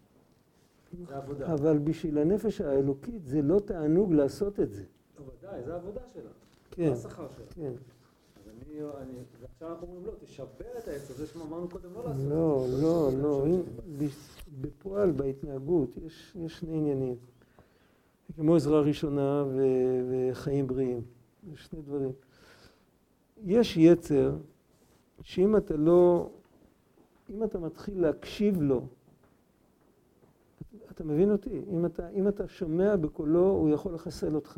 זה 1.07 1.17
עבודה. 1.17 1.53
אבל 1.53 1.77
בשביל 1.77 2.17
הנפש 2.17 2.61
האלוקית 2.61 3.25
זה 3.25 3.41
לא 3.41 3.59
תענוג 3.59 4.13
לעשות 4.13 4.59
את 4.59 4.71
זה. 4.71 4.83
לא, 5.19 5.23
ודאי, 5.23 5.63
זה 5.63 5.73
העבודה 5.73 6.01
שלה. 6.13 6.29
כן. 6.71 6.93
זה 6.93 7.07
השכר 7.07 7.27
שלה. 7.29 7.45
כן. 7.49 7.71
אז 8.35 8.49
אני, 8.49 8.79
אני, 9.01 9.13
ועכשיו 9.41 9.69
אנחנו 9.69 9.87
אומרים 9.87 10.05
לא, 10.05 10.11
תשבר 10.19 10.77
את 10.83 10.87
העץ 10.87 11.09
הזה 11.09 11.27
שאמרנו 11.27 11.69
קודם 11.69 11.93
לא 11.93 12.03
לעשות. 12.05 12.25
לא, 12.29 12.67
לא, 12.81 13.09
לא. 13.21 13.45
אם, 13.47 13.61
בפועל, 14.61 15.11
בהתנהגות, 15.11 15.97
יש, 15.97 16.35
יש 16.35 16.59
שני 16.59 16.77
עניינים. 16.77 17.15
כמו 18.35 18.55
עזרה 18.55 18.81
ראשונה 18.81 19.43
ו, 19.47 19.61
וחיים 20.09 20.67
בריאים. 20.67 21.01
יש 21.53 21.65
שני 21.65 21.81
דברים. 21.81 22.11
יש 23.43 23.77
יצר 23.77 24.35
שאם 25.21 25.57
אתה 25.57 25.77
לא, 25.77 26.29
אם 27.29 27.43
אתה 27.43 27.59
מתחיל 27.59 28.01
להקשיב 28.01 28.61
לו, 28.61 28.81
אתה 30.91 31.03
מבין 31.03 31.31
אותי? 31.31 31.61
אם 31.69 31.85
אתה, 31.85 32.09
אם 32.09 32.27
אתה 32.27 32.47
שומע 32.47 32.95
בקולו, 32.95 33.49
הוא 33.49 33.69
יכול 33.69 33.93
לחסל 33.93 34.35
אותך. 34.35 34.57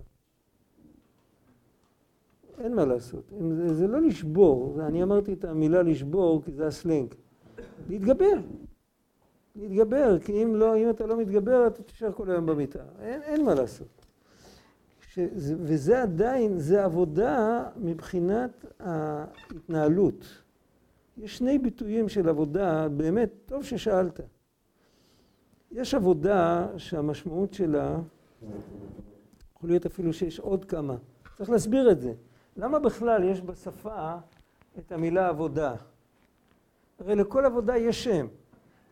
אין 2.59 2.75
מה 2.75 2.85
לעשות. 2.85 3.23
זה, 3.55 3.73
זה 3.73 3.87
לא 3.87 4.01
לשבור, 4.01 4.81
אני 4.81 5.03
אמרתי 5.03 5.33
את 5.33 5.45
המילה 5.45 5.81
לשבור 5.81 6.41
כי 6.45 6.51
זה 6.51 6.67
הסלנג. 6.67 7.13
להתגבר. 7.89 8.33
להתגבר, 9.55 10.19
כי 10.19 10.43
אם, 10.43 10.55
לא, 10.55 10.77
אם 10.77 10.89
אתה 10.89 11.05
לא 11.05 11.17
מתגבר, 11.17 11.67
אתה 11.67 11.83
תישאר 11.83 12.11
כל 12.11 12.31
היום 12.31 12.45
במיטה. 12.45 12.83
אין, 12.99 13.21
אין 13.21 13.45
מה 13.45 13.53
לעשות. 13.53 13.87
שזה, 15.01 15.55
וזה 15.59 16.01
עדיין, 16.01 16.59
זה 16.59 16.83
עבודה 16.83 17.63
מבחינת 17.77 18.65
ההתנהלות. 18.79 20.25
יש 21.17 21.37
שני 21.37 21.59
ביטויים 21.59 22.09
של 22.09 22.29
עבודה, 22.29 22.89
באמת, 22.89 23.29
טוב 23.45 23.63
ששאלת. 23.63 24.19
יש 25.71 25.93
עבודה 25.93 26.67
שהמשמעות 26.77 27.53
שלה, 27.53 27.99
יכול 29.57 29.69
להיות 29.69 29.85
אפילו 29.85 30.13
שיש 30.13 30.39
עוד 30.39 30.65
כמה. 30.65 30.95
צריך 31.37 31.49
להסביר 31.49 31.91
את 31.91 32.01
זה. 32.01 32.13
למה 32.57 32.79
בכלל 32.79 33.23
יש 33.23 33.41
בשפה 33.41 34.15
את 34.79 34.91
המילה 34.91 35.27
עבודה? 35.29 35.75
הרי 36.99 37.15
לכל 37.15 37.45
עבודה 37.45 37.77
יש 37.77 38.03
שם. 38.03 38.27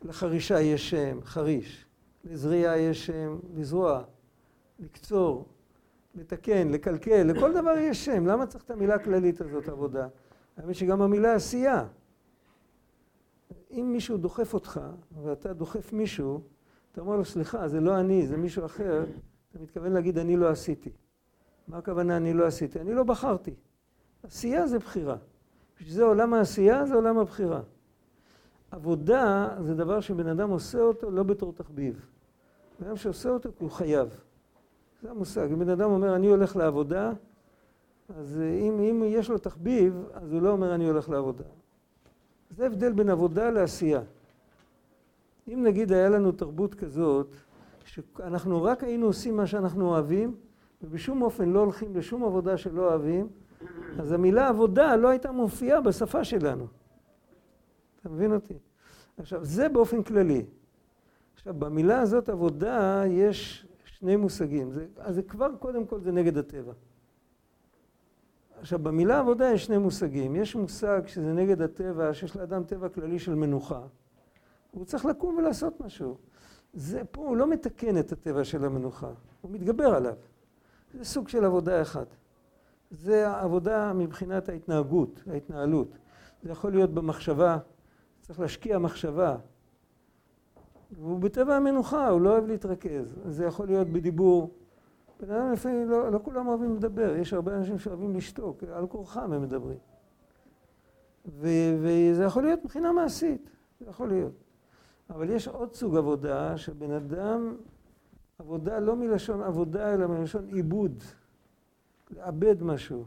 לחרישה 0.04 0.62
יש 0.62 0.90
שם, 0.90 1.20
חריש. 1.24 1.86
לזריעה 2.24 2.78
יש 2.78 3.06
שם, 3.06 3.40
לזרוע. 3.56 4.04
לקצור, 4.80 5.46
לתקן, 6.16 6.70
לקלקל, 6.70 7.24
לכל 7.24 7.54
דבר 7.54 7.78
יש 7.78 8.06
שם. 8.06 8.28
למה 8.28 8.46
צריך 8.46 8.64
את 8.64 8.72
המילה 8.72 8.96
הכללית 8.96 9.42
הזאת, 9.42 9.70
עבודה? 9.70 10.08
האמת 10.58 10.76
שגם 10.76 11.02
המילה 11.02 11.34
עשייה. 11.34 11.86
אם 13.72 13.90
מישהו 13.92 14.18
דוחף 14.18 14.54
אותך, 14.54 14.82
ואתה 15.24 15.54
דוחף 15.54 15.94
מישהו, 15.94 16.42
אתה 16.92 17.02
אומר 17.02 17.16
לו, 17.16 17.26
סליחה, 17.26 17.68
זה 17.68 17.80
לא 17.80 18.00
אני, 18.00 18.28
זה 18.28 18.38
מישהו 18.38 18.66
אחר, 18.66 19.06
אתה 19.52 19.60
מתכוון 19.60 19.92
להגיד, 19.92 20.18
אני 20.18 20.38
לא 20.38 20.50
עשיתי. 20.50 20.90
מה 21.68 21.78
הכוונה 21.78 22.18
אני 22.18 22.34
לא 22.34 22.46
עשיתי? 22.46 22.80
אני 22.80 22.94
לא 22.94 23.04
בחרתי. 23.04 23.54
עשייה 24.24 24.68
זה 24.68 24.80
בחירה. 24.80 25.18
בשביל 25.78 25.94
זה 25.94 26.04
עולם 26.04 26.34
העשייה 26.34 26.86
זה 26.86 26.96
עולם 26.96 27.18
הבחירה. 27.18 27.62
עבודה 28.72 29.50
זה 29.62 29.76
דבר 29.76 30.00
שבן 30.00 30.28
אדם 30.28 30.50
עושה 30.50 30.80
אותו 30.80 31.12
לא 31.12 31.24
בתור 31.24 31.54
תחביב. 31.54 32.10
בן 32.80 32.88
אדם 32.88 32.96
שעושה 32.96 33.30
אותו 33.30 33.50
כי 33.58 33.64
הוא 33.64 33.72
חייב. 33.72 34.22
זה 35.02 35.12
המושג. 35.12 35.52
אם 35.52 35.60
בן 35.60 35.70
אדם 35.70 35.92
אומר 35.92 36.16
אני 36.16 36.28
הולך 36.28 36.56
לעבודה, 36.56 37.12
אז 38.10 38.42
אם, 38.42 38.80
אם 38.80 39.04
יש 39.06 39.30
לו 39.30 39.38
תחביב, 39.38 40.06
אז 40.14 40.34
הוא 40.34 40.42
לא 40.42 40.50
אומר 40.50 40.76
אני 40.76 40.88
הולך 40.88 41.10
לעבודה. 41.10 41.44
זה 42.50 42.66
הבדל 42.66 42.94
בין 42.94 43.10
עבודה 43.10 43.50
לעשייה. 43.50 44.02
אם 45.48 45.64
נגיד 45.64 45.92
היה 45.92 46.10
לנו 46.10 46.32
תרבות 46.32 46.76
כזאת, 46.76 47.36
שאנחנו 47.86 48.64
רק 48.64 48.84
היינו 48.84 49.06
עושים 49.06 49.38
מה 49.38 49.48
שאנחנו 49.48 49.88
אוהבים, 49.90 50.36
ובשום 50.82 51.22
אופן 51.22 51.50
לא 51.50 51.60
הולכים 51.60 51.96
לשום 51.96 52.24
עבודה 52.24 52.58
שלא 52.58 52.90
אוהבים, 52.90 53.28
אז 54.00 54.12
המילה 54.12 54.48
עבודה 54.48 54.96
לא 54.96 55.08
הייתה 55.08 55.32
מופיעה 55.32 55.82
בשפה 55.82 56.24
שלנו. 56.24 56.68
אתה 58.00 58.10
מבין 58.10 58.34
אותי? 58.34 58.54
עכשיו, 59.18 59.46
זה 59.46 59.70
באופן 59.70 60.04
כללי. 60.04 60.46
עכשיו, 61.36 61.54
במילה 61.54 62.00
הזאת 62.00 62.30
עבודה 62.30 63.04
יש 63.08 63.68
שני 63.86 64.16
מושגים. 64.16 64.72
זה, 64.72 64.86
אז 64.98 65.16
זה 65.16 65.24
כבר, 65.24 65.56
קודם 65.60 65.86
כל, 65.86 66.00
זה 66.00 66.12
נגד 66.12 66.38
הטבע. 66.38 66.74
עכשיו, 68.66 68.80
במילה 68.80 69.20
עבודה 69.20 69.46
יש 69.46 69.66
שני 69.66 69.78
מושגים. 69.78 70.36
יש 70.36 70.56
מושג 70.56 71.02
שזה 71.06 71.34
נגד 71.34 71.62
הטבע, 71.62 72.14
שיש 72.14 72.36
לאדם 72.36 72.64
טבע 72.64 72.90
כללי 72.90 73.20
של 73.20 73.36
מנוחה. 73.36 73.82
הוא 74.72 74.86
צריך 74.86 75.06
לקום 75.06 75.38
ולעשות 75.38 75.82
משהו. 75.82 76.18
זה, 76.74 77.02
פה 77.12 77.22
הוא 77.22 77.38
לא 77.38 77.48
מתקן 77.48 77.98
את 77.98 78.12
הטבע 78.12 78.44
של 78.44 78.66
המנוחה, 78.66 79.10
הוא 79.42 79.52
מתגבר 79.52 79.96
עליו. 79.96 80.14
זה 80.94 81.04
סוג 81.04 81.30
של 81.30 81.46
עבודה 81.46 81.82
אחת. 81.82 82.08
זה 82.92 83.28
העבודה 83.28 83.94
מבחינת 83.94 84.50
ההתנהגות, 84.50 85.24
ההתנהלות. 85.32 85.98
זה 86.44 86.52
יכול 86.52 86.72
להיות 86.72 86.94
במחשבה, 86.94 87.58
צריך 88.22 88.40
להשקיע 88.40 88.80
מחשבה. 88.80 89.38
והוא 90.92 91.20
בטבע 91.20 91.56
המנוחה, 91.56 92.08
הוא 92.08 92.22
לא 92.22 92.32
אוהב 92.32 92.48
להתרכז. 92.48 93.16
זה 93.26 93.46
יכול 93.46 93.68
להיות 93.68 93.88
בדיבור. 93.88 94.52
בן 95.20 95.32
אדם 95.32 95.52
לפעמים, 95.52 95.90
לא, 95.90 96.12
לא 96.12 96.20
כולם 96.24 96.48
אוהבים 96.48 96.76
לדבר, 96.76 97.16
יש 97.16 97.34
הרבה 97.34 97.56
אנשים 97.56 97.80
שאוהבים 97.80 98.16
לשתוק, 98.16 98.64
על 98.64 98.88
כורחם 98.88 99.34
הם 99.34 99.42
מדברים. 99.42 99.78
ו, 101.26 101.48
וזה 101.82 102.24
יכול 102.24 102.44
להיות 102.44 102.60
מבחינה 102.64 102.92
מעשית. 102.92 103.50
זה 103.80 103.90
יכול 103.90 104.08
להיות. 104.08 104.34
אבל 105.10 105.30
יש 105.30 105.48
עוד 105.48 105.74
סוג 105.74 105.98
עבודה, 105.98 106.58
שבן 106.58 106.92
אדם, 106.92 107.56
עבודה 108.40 108.80
לא 108.80 108.96
מלשון 108.96 109.44
עבודה, 109.44 109.94
אלא 109.94 110.08
מלשון 110.08 110.46
עיבוד, 110.48 111.04
לאבד 112.12 112.64
משהו. 112.64 113.06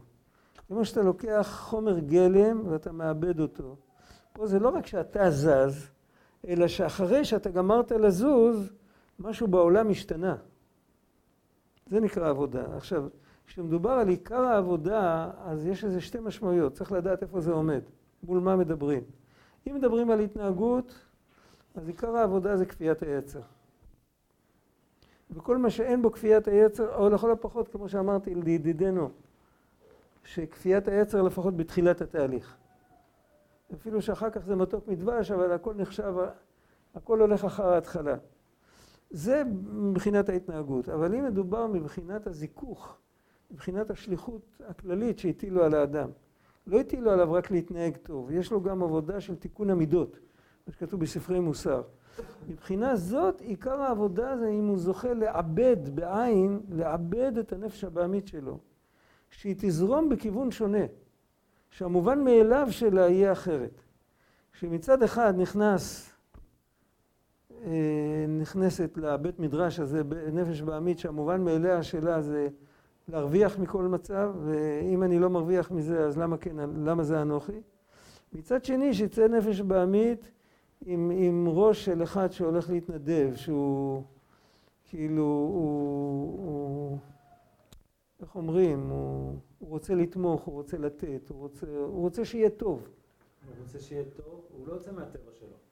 כמו 0.67 0.85
שאתה 0.85 1.01
לוקח 1.01 1.47
חומר 1.59 1.99
גלם 1.99 2.67
ואתה 2.67 2.91
מאבד 2.91 3.39
אותו. 3.39 3.75
פה 4.33 4.47
זה 4.47 4.59
לא 4.59 4.69
רק 4.69 4.87
שאתה 4.87 5.31
זז, 5.31 5.87
אלא 6.47 6.67
שאחרי 6.67 7.25
שאתה 7.25 7.49
גמרת 7.49 7.91
לזוז, 7.91 8.73
משהו 9.19 9.47
בעולם 9.47 9.89
השתנה. 9.89 10.35
זה 11.89 11.99
נקרא 11.99 12.29
עבודה. 12.29 12.75
עכשיו, 12.75 13.07
כשמדובר 13.47 13.91
על 13.91 14.09
עיקר 14.09 14.41
העבודה, 14.41 15.31
אז 15.45 15.65
יש 15.65 15.83
לזה 15.83 16.01
שתי 16.01 16.19
משמעויות, 16.19 16.73
צריך 16.73 16.91
לדעת 16.91 17.23
איפה 17.23 17.41
זה 17.41 17.51
עומד, 17.51 17.81
מול 18.23 18.39
מה 18.39 18.55
מדברים. 18.55 19.03
אם 19.67 19.75
מדברים 19.75 20.11
על 20.11 20.19
התנהגות, 20.19 21.05
אז 21.75 21.87
עיקר 21.87 22.15
העבודה 22.15 22.57
זה 22.57 22.65
כפיית 22.65 23.03
היצר. 23.03 23.41
וכל 25.31 25.57
מה 25.57 25.69
שאין 25.69 26.01
בו 26.01 26.11
כפיית 26.11 26.47
היצר, 26.47 26.95
או 26.95 27.09
לכל 27.09 27.31
הפחות, 27.31 27.67
כמו 27.67 27.89
שאמרתי 27.89 28.35
לידידנו, 28.35 29.09
שכפיית 30.23 30.87
היצר 30.87 31.21
לפחות 31.21 31.57
בתחילת 31.57 32.01
התהליך. 32.01 32.55
אפילו 33.73 34.01
שאחר 34.01 34.29
כך 34.29 34.45
זה 34.45 34.55
מתוק 34.55 34.87
מדבש, 34.87 35.31
אבל 35.31 35.51
הכל 35.51 35.73
נחשב, 35.73 36.13
הכל 36.95 37.21
הולך 37.21 37.45
אחר 37.45 37.73
ההתחלה. 37.73 38.15
זה 39.09 39.43
מבחינת 39.71 40.29
ההתנהגות, 40.29 40.89
אבל 40.89 41.15
אם 41.15 41.25
מדובר 41.25 41.67
מבחינת 41.67 42.27
הזיכוך, 42.27 42.97
מבחינת 43.51 43.89
השליחות 43.89 44.61
הכללית 44.67 45.19
שהטילו 45.19 45.63
על 45.63 45.73
האדם, 45.73 46.09
לא 46.67 46.79
הטילו 46.79 47.11
עליו 47.11 47.33
רק 47.33 47.51
להתנהג 47.51 47.97
טוב, 47.97 48.31
יש 48.31 48.51
לו 48.51 48.61
גם 48.61 48.83
עבודה 48.83 49.21
של 49.21 49.35
תיקון 49.35 49.69
המידות, 49.69 50.19
מה 50.67 50.73
שכתוב 50.73 50.99
בספרי 50.99 51.39
מוסר. 51.39 51.81
מבחינה 52.49 52.95
זאת, 52.95 53.41
עיקר 53.41 53.81
העבודה 53.81 54.37
זה 54.37 54.49
אם 54.49 54.67
הוא 54.67 54.77
זוכה 54.77 55.13
לעבד 55.13 55.95
בעין, 55.95 56.59
לעבד 56.69 57.37
את 57.37 57.53
הנפש 57.53 57.83
הבעמית 57.83 58.27
שלו, 58.27 58.59
שהיא 59.29 59.55
תזרום 59.57 60.09
בכיוון 60.09 60.51
שונה, 60.51 60.85
שהמובן 61.69 62.23
מאליו 62.23 62.67
שלה 62.71 63.09
יהיה 63.09 63.31
אחרת. 63.31 63.81
שמצד 64.53 65.03
אחד 65.03 65.33
נכנס 65.37 66.08
נכנסת 68.27 68.97
לבית 68.97 69.39
מדרש 69.39 69.79
הזה, 69.79 70.01
נפש 70.33 70.61
בעמית, 70.61 70.99
שהמובן 70.99 71.41
מאליה 71.41 71.83
שלה 71.83 72.21
זה 72.21 72.47
להרוויח 73.07 73.59
מכל 73.59 73.83
מצב, 73.83 74.35
ואם 74.45 75.03
אני 75.03 75.19
לא 75.19 75.29
מרוויח 75.29 75.71
מזה, 75.71 76.05
אז 76.05 76.17
למה 76.17 76.37
כן, 76.37 76.55
למה 76.85 77.03
זה 77.03 77.21
אנוכי? 77.21 77.61
מצד 78.33 78.65
שני, 78.65 78.93
שיצא 78.93 79.27
נפש 79.27 79.61
בעמית 79.61 80.31
עם, 80.85 81.11
עם 81.15 81.47
ראש 81.47 81.85
של 81.85 82.03
אחד 82.03 82.31
שהולך 82.31 82.69
להתנדב, 82.69 83.31
שהוא 83.35 84.03
כאילו, 84.89 85.23
הוא, 85.23 86.45
הוא 86.45 86.97
איך 88.21 88.35
אומרים, 88.35 88.89
הוא, 88.89 89.35
הוא 89.59 89.69
רוצה 89.69 89.95
לתמוך, 89.95 90.43
הוא 90.43 90.53
רוצה 90.55 90.77
לתת, 90.77 91.29
הוא 91.29 91.39
רוצה, 91.39 91.67
הוא 91.67 92.01
רוצה 92.01 92.25
שיהיה 92.25 92.49
טוב. 92.49 92.87
הוא 93.45 93.53
רוצה 93.63 93.79
שיהיה 93.79 94.03
טוב, 94.05 94.45
הוא 94.57 94.67
לא 94.67 94.73
יוצא 94.73 94.91
מהטבע 94.91 95.31
שלו. 95.39 95.68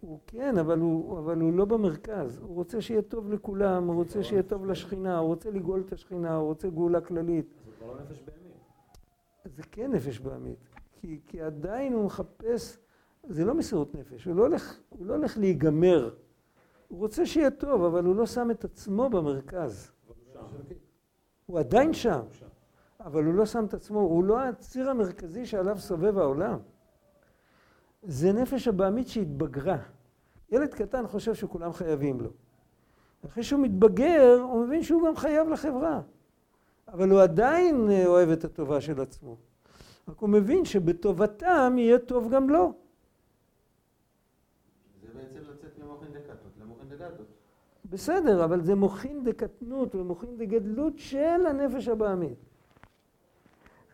הוא 0.00 0.18
כן, 0.26 0.58
אבל 0.58 0.78
הוא, 0.78 1.18
אבל 1.18 1.40
הוא 1.40 1.52
לא 1.52 1.64
במרכז. 1.64 2.38
הוא 2.38 2.54
רוצה 2.54 2.80
שיהיה 2.80 3.02
טוב 3.02 3.32
לכולם, 3.32 3.86
הוא 3.86 3.94
רוצה 3.94 4.22
שיהיה 4.22 4.42
טוב 4.42 4.66
לשכינה, 4.66 5.18
הוא 5.18 5.28
רוצה 5.28 5.50
לגאול 5.50 5.82
את 5.86 5.92
השכינה, 5.92 6.36
הוא 6.36 6.48
רוצה 6.48 6.68
גאולה 6.68 7.00
כללית. 7.00 7.46
הוא 7.64 7.72
כבר 7.78 7.86
לא 7.86 8.00
נפש 8.00 8.22
בהמית. 8.22 8.56
זה 9.56 9.62
כן 9.62 9.92
נפש 9.92 10.20
בהמית. 10.20 10.58
כי, 10.92 11.20
כי 11.26 11.42
עדיין 11.42 11.92
הוא 11.92 12.04
מחפש, 12.04 12.78
זה 13.28 13.44
לא 13.44 13.54
מסירות 13.54 13.94
נפש, 13.94 14.24
הוא 14.24 14.34
לא 14.34 14.42
הולך, 14.42 14.78
הוא 14.88 15.06
לא 15.06 15.14
הולך 15.14 15.38
להיגמר. 15.38 16.14
הוא 16.88 16.98
רוצה 16.98 17.26
שיהיה 17.26 17.50
טוב, 17.50 17.84
אבל 17.84 18.04
הוא 18.04 18.16
לא 18.16 18.26
שם 18.26 18.50
את 18.50 18.64
עצמו 18.64 19.10
במרכז. 19.10 19.92
הוא 21.46 21.58
עדיין 21.58 21.92
שם, 21.92 22.20
אבל 23.00 23.24
הוא 23.24 23.34
לא 23.34 23.46
שם 23.46 23.64
את 23.64 23.74
עצמו, 23.74 24.00
הוא 24.00 24.24
לא 24.24 24.40
הציר 24.40 24.90
המרכזי 24.90 25.46
שעליו 25.46 25.78
סובב 25.78 26.18
העולם. 26.18 26.58
זה 28.02 28.32
נפש 28.32 28.68
הבעמית 28.68 29.08
שהתבגרה. 29.08 29.78
ילד 30.50 30.74
קטן 30.74 31.06
חושב 31.06 31.34
שכולם 31.34 31.72
חייבים 31.72 32.20
לו. 32.20 32.30
אחרי 33.26 33.42
שהוא 33.42 33.60
מתבגר, 33.60 34.40
הוא 34.42 34.66
מבין 34.66 34.82
שהוא 34.82 35.08
גם 35.08 35.16
חייב 35.16 35.48
לחברה. 35.48 36.00
אבל 36.88 37.10
הוא 37.10 37.20
עדיין 37.20 37.90
אה, 37.90 38.06
אוהב 38.06 38.28
את 38.28 38.44
הטובה 38.44 38.80
של 38.80 39.00
עצמו. 39.00 39.36
רק 40.08 40.18
הוא 40.18 40.28
מבין 40.28 40.64
שבטובתם 40.64 41.74
יהיה 41.78 41.98
טוב 41.98 42.30
גם 42.30 42.50
לו. 42.50 42.72
זה 45.02 45.08
בעצם 45.14 45.50
לצאת 45.50 45.78
ממוחין 45.78 46.12
דקתות 46.12 46.52
למוחין 46.60 46.88
דגדות. 46.88 47.26
בסדר, 47.84 48.44
אבל 48.44 48.64
זה 48.64 48.74
מוחין 48.74 49.24
דקטנות 49.24 49.94
ומוחין 49.94 50.36
דגדלות 50.36 50.98
של 50.98 51.46
הנפש 51.46 51.88
הבעמית. 51.88 52.38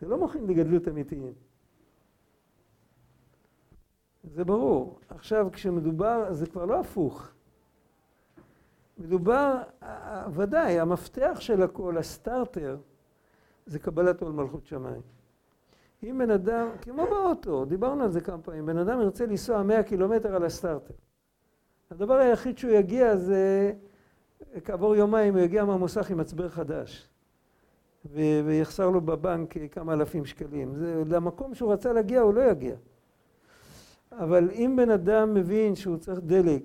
זה 0.01 0.07
לא 0.07 0.17
מוחין 0.17 0.47
דגדלות 0.47 0.87
אמיתיים. 0.87 1.33
זה 4.33 4.45
ברור. 4.45 4.99
עכשיו, 5.09 5.47
כשמדובר, 5.51 6.33
זה 6.33 6.45
כבר 6.45 6.65
לא 6.65 6.79
הפוך. 6.79 7.29
מדובר, 8.97 9.61
ודאי, 10.33 10.79
המפתח 10.79 11.37
של 11.39 11.63
הכל, 11.63 11.97
הסטארטר, 11.97 12.77
זה 13.65 13.79
קבלת 13.79 14.21
עול 14.21 14.31
מלכות 14.31 14.65
שמיים. 14.65 15.01
אם 16.03 16.17
בן 16.17 16.31
אדם, 16.31 16.67
כמו 16.81 17.05
באוטו, 17.05 17.65
דיברנו 17.65 18.03
על 18.03 18.11
זה 18.11 18.21
כמה 18.21 18.37
פעמים, 18.37 18.65
בן 18.65 18.77
אדם 18.77 19.01
ירצה 19.01 19.25
לנסוע 19.25 19.63
100 19.63 19.83
קילומטר 19.83 20.35
על 20.35 20.45
הסטארטר. 20.45 20.93
הדבר 21.91 22.13
היחיד 22.13 22.57
שהוא 22.57 22.71
יגיע 22.71 23.15
זה, 23.15 23.73
כעבור 24.63 24.95
יומיים 24.95 25.33
הוא 25.33 25.41
יגיע 25.41 25.65
מהמוסך 25.65 26.11
עם 26.11 26.17
מצבר 26.17 26.49
חדש. 26.49 27.09
ויחסר 28.13 28.89
לו 28.89 29.01
בבנק 29.01 29.53
כמה 29.71 29.93
אלפים 29.93 30.25
שקלים. 30.25 30.75
זה, 30.75 31.03
למקום 31.07 31.55
שהוא 31.55 31.73
רצה 31.73 31.93
להגיע 31.93 32.21
הוא 32.21 32.33
לא 32.33 32.41
יגיע. 32.41 32.75
אבל 34.19 34.49
אם 34.51 34.73
בן 34.77 34.89
אדם 34.89 35.33
מבין 35.33 35.75
שהוא 35.75 35.97
צריך 35.97 36.19
דלק, 36.19 36.63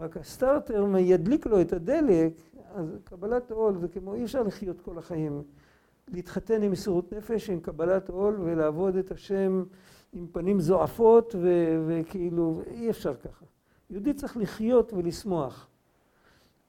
רק 0.00 0.16
הסטארטר 0.16 0.86
ידליק 0.98 1.46
לו 1.46 1.60
את 1.60 1.72
הדלק, 1.72 2.32
אז 2.74 2.98
קבלת 3.04 3.50
עול 3.50 3.78
זה 3.78 3.88
כמו, 3.88 4.14
אי 4.14 4.24
אפשר 4.24 4.42
לחיות 4.42 4.80
כל 4.80 4.98
החיים. 4.98 5.42
להתחתן 6.08 6.62
עם 6.62 6.72
מסירות 6.72 7.12
נפש, 7.12 7.50
עם 7.50 7.60
קבלת 7.60 8.08
עול, 8.08 8.36
ולעבוד 8.40 8.96
את 8.96 9.10
השם 9.10 9.64
עם 10.12 10.26
פנים 10.32 10.60
זועפות, 10.60 11.34
ו- 11.38 11.84
וכאילו, 11.86 12.62
אי 12.66 12.90
אפשר 12.90 13.14
ככה. 13.14 13.44
יהודי 13.90 14.14
צריך 14.14 14.36
לחיות 14.36 14.92
ולשמוח. 14.92 15.68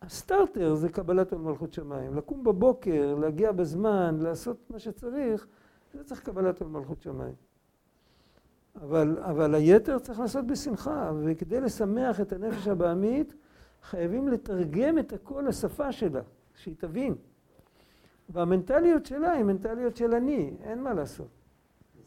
הסטארטר 0.01 0.75
זה 0.75 0.89
קבלת 0.89 1.33
עול 1.33 1.41
מלכות 1.41 1.73
שמיים. 1.73 2.15
לקום 2.15 2.43
בבוקר, 2.43 3.15
להגיע 3.15 3.51
בזמן, 3.51 4.17
לעשות 4.19 4.57
מה 4.69 4.79
שצריך, 4.79 5.47
זה 5.93 6.03
צריך 6.03 6.21
קבלת 6.21 6.61
עול 6.61 6.69
מלכות 6.69 7.01
שמיים. 7.01 7.48
אבל, 8.81 9.17
אבל 9.19 9.55
היתר 9.55 9.99
צריך 9.99 10.19
לעשות 10.19 10.47
בשמחה, 10.47 11.11
וכדי 11.23 11.61
לשמח 11.61 12.21
את 12.21 12.33
הנפש 12.33 12.67
הבעמית, 12.67 13.33
חייבים 13.83 14.27
לתרגם 14.27 14.99
את 14.99 15.13
הכל 15.13 15.45
לשפה 15.47 15.91
שלה, 15.91 16.21
שהיא 16.55 16.75
תבין. 16.77 17.15
והמנטליות 18.29 19.05
שלה 19.05 19.31
היא 19.31 19.43
מנטליות 19.43 19.95
של 19.95 20.15
אני, 20.15 20.53
אין 20.63 20.83
מה 20.83 20.93
לעשות. 20.93 21.27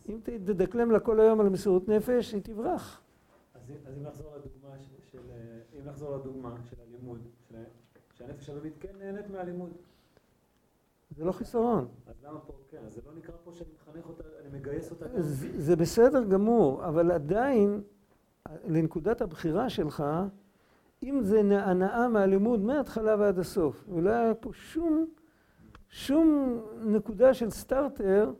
אם 0.08 0.18
תדקלם 0.24 0.90
לה 0.90 1.00
כל 1.00 1.20
היום 1.20 1.40
על 1.40 1.48
מסירות 1.48 1.88
נפש, 1.88 2.32
היא 2.32 2.42
תברח. 2.42 3.00
אז, 3.54 3.60
אז 3.86 3.98
אם 3.98 4.02
נחזור 4.02 4.36
לדוגמה 4.36 4.78
של, 4.78 4.94
של, 5.12 5.18
אם 5.78 5.88
נחזור 5.88 6.16
לדוגמה 6.16 6.54
של 6.70 6.76
הלימוד, 6.88 7.20
של, 7.48 7.56
שהנפש 8.14 8.50
הבאמית 8.50 8.74
כן 8.80 8.92
נהנית 8.98 9.30
מהלימוד. 9.30 9.70
זה 11.16 11.24
לא 11.24 11.32
חיסרון. 11.32 11.88
אז 12.06 12.14
למה 12.24 12.38
פה 12.40 12.52
כן? 12.70 12.78
אז 12.86 12.94
זה 12.94 13.00
לא 13.06 13.12
נקרא 13.18 13.34
פה 13.44 13.52
שאני 13.52 13.70
מחנך 13.74 14.08
אותה, 14.08 14.24
אני 14.40 14.58
מגייס 14.58 14.90
אותה? 14.90 15.06
זה, 15.16 15.62
זה 15.62 15.76
בסדר 15.76 16.24
גמור, 16.24 16.84
אבל 16.84 17.10
עדיין, 17.10 17.80
לנקודת 18.64 19.20
הבחירה 19.20 19.70
שלך, 19.70 20.04
אם 21.02 21.20
זה 21.22 21.40
הנאה 21.40 22.08
מהלימוד 22.08 22.60
מההתחלה 22.60 23.16
ועד 23.18 23.38
הסוף, 23.38 23.84
ולא 23.88 24.10
היה 24.10 24.34
פה 24.34 24.50
שום, 24.52 25.06
שום 25.88 26.58
נקודה 26.84 27.34
של 27.34 27.50
סטארטר, 27.50 28.32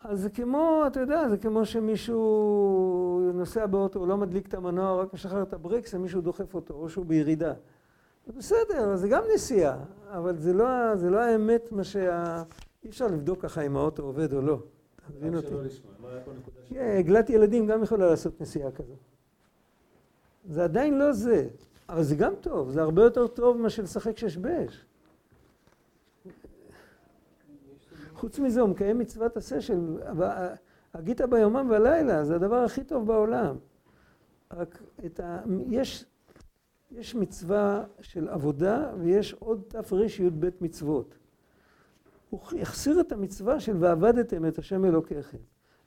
אז 0.00 0.20
זה 0.20 0.30
כמו, 0.30 0.82
אתה 0.86 1.00
יודע, 1.00 1.28
זה 1.28 1.36
כמו 1.36 1.66
שמישהו 1.66 3.30
נוסע 3.34 3.66
באוטו, 3.66 3.98
הוא 3.98 4.08
לא 4.08 4.16
מדליק 4.16 4.46
את 4.46 4.54
המנוע, 4.54 5.02
רק 5.02 5.14
משחרר 5.14 5.42
את 5.42 5.52
הברקס 5.52 5.94
ומישהו 5.94 6.20
דוחף 6.20 6.54
אותו, 6.54 6.74
או 6.74 6.88
שהוא 6.88 7.06
בירידה. 7.06 7.52
בסדר, 8.26 8.96
זה 8.96 9.08
גם 9.08 9.22
נסיעה, 9.34 9.78
אבל 10.08 10.38
זה 10.38 10.52
לא, 10.52 10.96
זה 10.96 11.10
לא 11.10 11.20
האמת 11.20 11.72
מה 11.72 11.84
שה... 11.84 12.42
אי 12.84 12.88
אפשר 12.88 13.06
לבדוק 13.06 13.42
ככה 13.42 13.62
אם 13.62 13.76
האוטו 13.76 14.02
עובד 14.02 14.32
או 14.32 14.40
לא. 14.40 14.58
אתה 14.96 15.12
מבין 15.18 15.36
אותי? 15.36 15.48
כן, 16.68 16.96
עגלת 16.98 17.30
ילדים 17.30 17.66
גם 17.66 17.82
יכולה 17.82 18.06
לעשות 18.06 18.40
נסיעה 18.40 18.70
כזו. 18.70 18.94
זה 20.44 20.64
עדיין 20.64 20.98
לא 20.98 21.12
זה, 21.12 21.48
אבל 21.88 22.02
זה 22.02 22.16
גם 22.16 22.34
טוב, 22.40 22.70
זה 22.70 22.82
הרבה 22.82 23.02
יותר 23.02 23.26
טוב 23.26 23.56
מאשר 23.56 23.82
לשחק 23.82 24.18
שש 24.18 24.36
באש. 24.36 24.84
חוץ 28.14 28.38
מזה, 28.38 28.60
הוא 28.60 28.68
מקיים 28.68 28.98
מצוות 28.98 29.36
עשה 29.36 29.60
של 29.60 29.98
הגית 30.94 31.20
ביומם 31.20 31.70
ולילה, 31.70 32.24
זה 32.24 32.34
הדבר 32.34 32.56
הכי 32.56 32.84
טוב 32.84 33.06
בעולם. 33.06 33.56
רק 34.52 34.82
ה... 35.22 35.42
יש, 35.70 36.04
יש 36.96 37.14
מצווה 37.14 37.84
של 38.00 38.28
עבודה 38.28 38.92
ויש 38.98 39.32
עוד 39.32 39.62
תרי"ב 39.68 40.48
מצוות. 40.60 41.18
הוא 42.30 42.40
החסיר 42.60 43.00
את 43.00 43.12
המצווה 43.12 43.60
של 43.60 43.76
ועבדתם 43.80 44.46
את 44.46 44.58
השם 44.58 44.84
אלוקיכם, 44.84 45.38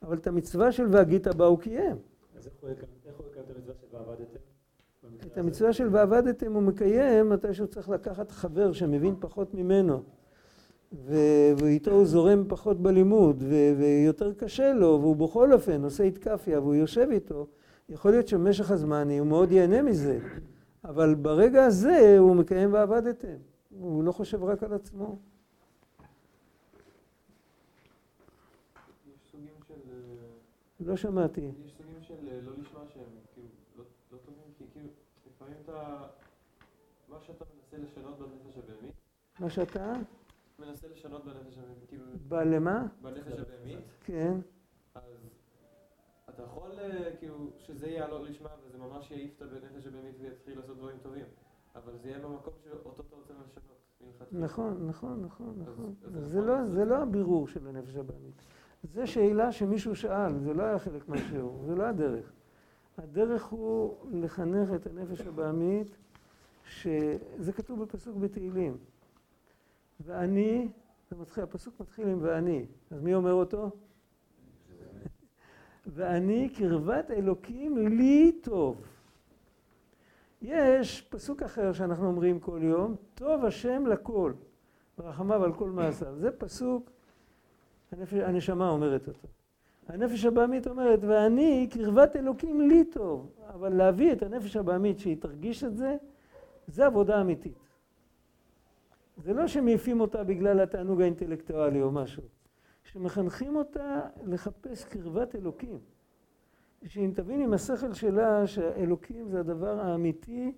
אבל 0.02 0.16
את 0.16 0.26
המצווה 0.26 0.72
של 0.72 0.86
והגית 0.90 1.26
בה 1.26 1.46
הוא 1.46 1.58
קיים. 1.58 1.96
אז 2.36 2.46
איך 2.46 2.54
הוא 2.60 2.70
יקיים 2.70 2.86
את 3.46 3.50
המצווה 3.50 3.74
של 3.80 3.86
ועבדתם? 3.96 4.38
את 5.26 5.38
המצווה 5.38 5.72
של 5.72 5.88
ועבדתם 5.92 6.52
הוא 6.52 6.62
מקיים 6.62 7.28
מתי 7.28 7.54
שהוא 7.54 7.66
צריך 7.66 7.88
לקחת 7.88 8.30
חבר 8.30 8.72
שמבין 8.72 9.14
פחות 9.20 9.54
ממנו 9.54 10.02
ואיתו 11.56 11.90
הוא 11.90 12.04
זורם 12.04 12.44
פחות 12.48 12.82
בלימוד 12.82 13.44
ויותר 13.78 14.32
קשה 14.32 14.72
לו 14.72 14.98
והוא 15.00 15.16
בכל 15.16 15.52
אופן 15.52 15.84
עושה 15.84 16.04
איתקפיה 16.04 16.60
והוא 16.60 16.74
יושב 16.74 17.08
איתו 17.10 17.46
יכול 17.88 18.10
להיות 18.10 18.28
שבמשך 18.28 18.70
הזמן 18.70 19.10
הוא 19.10 19.26
מאוד 19.26 19.52
ייהנה 19.52 19.82
מזה 19.82 20.18
אבל 20.88 21.14
ברגע 21.14 21.64
הזה 21.64 22.16
הוא 22.18 22.36
מקיים 22.36 22.72
ועבדתם 22.72 23.36
הוא 23.70 24.04
לא 24.04 24.12
חושב 24.12 24.44
רק 24.44 24.62
על 24.62 24.72
עצמו 24.72 25.18
לא 30.86 30.96
שמעתי. 30.96 31.40
יש 31.40 31.72
סוגים 31.78 32.02
של 32.02 32.28
אה, 32.28 32.40
לא 32.40 32.52
לשמוע 32.58 32.82
שהם 32.94 33.04
כאילו 33.34 33.48
לא, 33.76 33.84
לא 34.12 34.18
טובים, 34.18 34.42
כי 34.58 34.64
כאילו 34.72 34.88
לפעמים 35.26 35.54
אתה, 35.64 36.06
מה 37.08 37.16
שאתה 37.20 37.44
מנסה 37.54 37.76
לשנות 37.78 38.18
בנפש 38.18 38.58
הבהמית, 38.58 38.94
מה 39.40 39.50
שאתה? 39.50 39.92
מנסה 40.58 40.88
לשנות 40.88 41.24
בנפש 41.24 41.58
הבהמית, 41.58 41.88
כאילו... 41.88 42.04
בלמה? 42.28 42.86
בנפש 43.02 43.32
הבהמית. 43.32 43.78
כן. 44.04 44.36
אתה 46.36 46.44
יכול 46.44 46.70
אה, 46.78 47.16
כאילו 47.18 47.50
שזה 47.58 47.86
יהיה 47.86 48.04
הלא 48.04 48.24
לשמה 48.24 48.48
וזה 48.66 48.78
ממש 48.78 49.10
יעיף 49.10 49.30
את 49.36 49.42
הבנפש 49.42 49.86
הבהמית 49.86 50.14
ויתחיל 50.20 50.58
לעשות 50.58 50.76
דברים 50.76 50.96
טובים, 51.02 51.24
אבל 51.76 51.92
זה 52.02 52.08
יהיה 52.08 52.18
במקום 52.18 52.52
שאותו 52.64 53.02
אתה 53.08 53.16
רוצה 53.16 53.34
לשנות. 53.34 54.32
נכון, 54.32 54.86
נכון, 54.88 55.22
נכון, 55.24 55.54
נכון. 55.66 55.94
לא, 56.46 56.64
זה 56.64 56.84
לא 56.84 56.96
הבירור 56.96 57.48
של 57.48 57.68
הנפש 57.68 57.96
הבהמית. 57.96 58.34
זה 58.82 59.06
שאלה 59.06 59.52
שמישהו 59.52 59.96
שאל, 59.96 60.38
זה 60.38 60.54
לא 60.54 60.62
היה 60.62 60.78
חלק 60.78 61.08
מהשיעור, 61.08 61.62
זה 61.66 61.74
לא 61.74 61.82
הדרך. 61.82 62.32
הדרך 62.98 63.44
הוא 63.44 63.94
לחנך 64.12 64.68
את 64.74 64.86
הנפש 64.86 65.20
הבעמית, 65.20 65.96
שזה 66.64 67.52
כתוב 67.56 67.82
בפסוק 67.82 68.16
בתהילים. 68.16 68.76
ואני, 70.00 70.68
זה 71.10 71.16
מתחיל, 71.16 71.44
הפסוק 71.44 71.80
מתחיל 71.80 72.08
עם 72.08 72.18
ואני, 72.22 72.66
אז 72.90 73.00
מי 73.00 73.14
אומר 73.14 73.32
אותו? 73.32 73.70
ואני 75.86 76.48
קרבת 76.48 77.10
אלוקים 77.10 77.78
לי 77.78 78.32
טוב. 78.42 78.82
יש 80.42 81.02
פסוק 81.02 81.42
אחר 81.42 81.72
שאנחנו 81.72 82.06
אומרים 82.06 82.40
כל 82.40 82.58
יום, 82.62 82.94
טוב 83.14 83.44
השם 83.44 83.86
לכל, 83.86 84.32
ורחמיו 84.98 85.44
על 85.44 85.52
כל 85.52 85.70
מעשיו. 85.70 86.16
זה 86.16 86.30
פסוק 86.30 86.90
הנפש, 87.92 88.14
הנשמה 88.14 88.68
אומרת 88.68 89.08
אותו. 89.08 89.28
הנפש 89.88 90.24
הבעמית 90.24 90.66
אומרת, 90.66 90.98
ואני 91.02 91.68
קרבת 91.70 92.16
אלוקים 92.16 92.60
לי 92.60 92.84
טוב, 92.84 93.30
אבל 93.54 93.74
להביא 93.74 94.12
את 94.12 94.22
הנפש 94.22 94.56
הבעמית 94.56 94.98
שהיא 94.98 95.16
תרגיש 95.20 95.64
את 95.64 95.76
זה, 95.76 95.96
זה 96.66 96.86
עבודה 96.86 97.20
אמיתית. 97.20 97.58
זה 99.16 99.32
לא 99.32 99.46
שמעיפים 99.46 100.00
אותה 100.00 100.24
בגלל 100.24 100.60
התענוג 100.60 101.00
האינטלקטואלי 101.00 101.82
או 101.82 101.90
משהו, 101.90 102.22
שמחנכים 102.92 103.56
אותה 103.56 104.00
לחפש 104.24 104.84
קרבת 104.84 105.34
אלוקים. 105.34 105.78
שאם 106.84 107.10
תבין 107.14 107.40
עם 107.40 107.52
השכל 107.52 107.92
שלה 107.92 108.46
שהאלוקים 108.46 109.28
זה 109.28 109.40
הדבר 109.40 109.80
האמיתי 109.80 110.52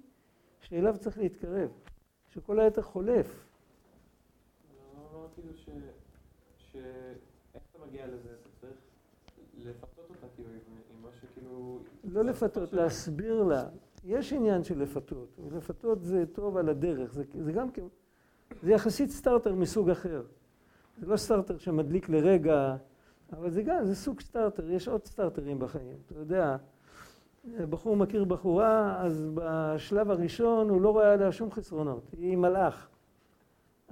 שאליו 0.61 0.97
צריך 0.99 1.19
להתקרב, 1.19 1.71
שכל 2.29 2.61
היתר 2.61 2.83
חולף. 2.83 3.47
לא, 4.95 5.27
כאילו 5.35 5.53
ש... 5.55 6.77
איך 7.55 7.63
אתה 7.71 7.79
מגיע 7.87 8.07
לזה? 8.07 8.29
אתה 8.31 8.51
צריך 8.61 8.77
לפתות 9.57 10.11
אותה 10.11 10.27
כאילו 10.37 10.49
עם 10.51 11.03
מה 11.03 11.09
שכאילו... 11.21 11.79
לא 12.05 12.25
לפתות, 12.25 12.73
להסביר 12.73 13.43
לה. 13.43 13.69
יש 14.05 14.33
עניין 14.33 14.65
של 14.65 14.79
לפתות, 14.83 15.29
ולפתות 15.39 16.03
זה 16.03 16.25
טוב 16.33 16.57
על 16.57 16.69
הדרך, 16.69 17.13
זה, 17.13 17.25
זה 17.45 17.53
גם 17.53 17.71
כן, 17.71 17.87
זה 18.63 18.73
יחסית 18.73 19.11
סטארטר 19.11 19.55
מסוג 19.55 19.91
אחר. 19.91 20.23
זה 21.01 21.07
לא 21.07 21.17
סטארטר 21.17 21.59
שמדליק 21.59 22.09
לרגע, 22.09 22.77
אבל 23.33 23.51
זה 23.51 23.63
גם, 23.63 23.85
זה 23.85 23.95
סוג 23.95 24.21
סטארטר, 24.21 24.71
יש 24.71 24.89
עוד 24.89 25.05
סטארטרים 25.05 25.59
בחיים. 25.59 25.97
אתה 26.07 26.15
יודע, 26.19 26.57
בחור 27.71 27.97
מכיר 27.97 28.25
בחורה, 28.25 28.97
אז 29.01 29.31
בשלב 29.35 30.11
הראשון 30.11 30.69
הוא 30.69 30.81
לא 30.81 30.91
רואה 30.91 31.13
עליה 31.13 31.33
שום 31.33 31.51
חסרונות, 31.51 32.03
היא 32.13 32.37
מלאך. 32.37 32.89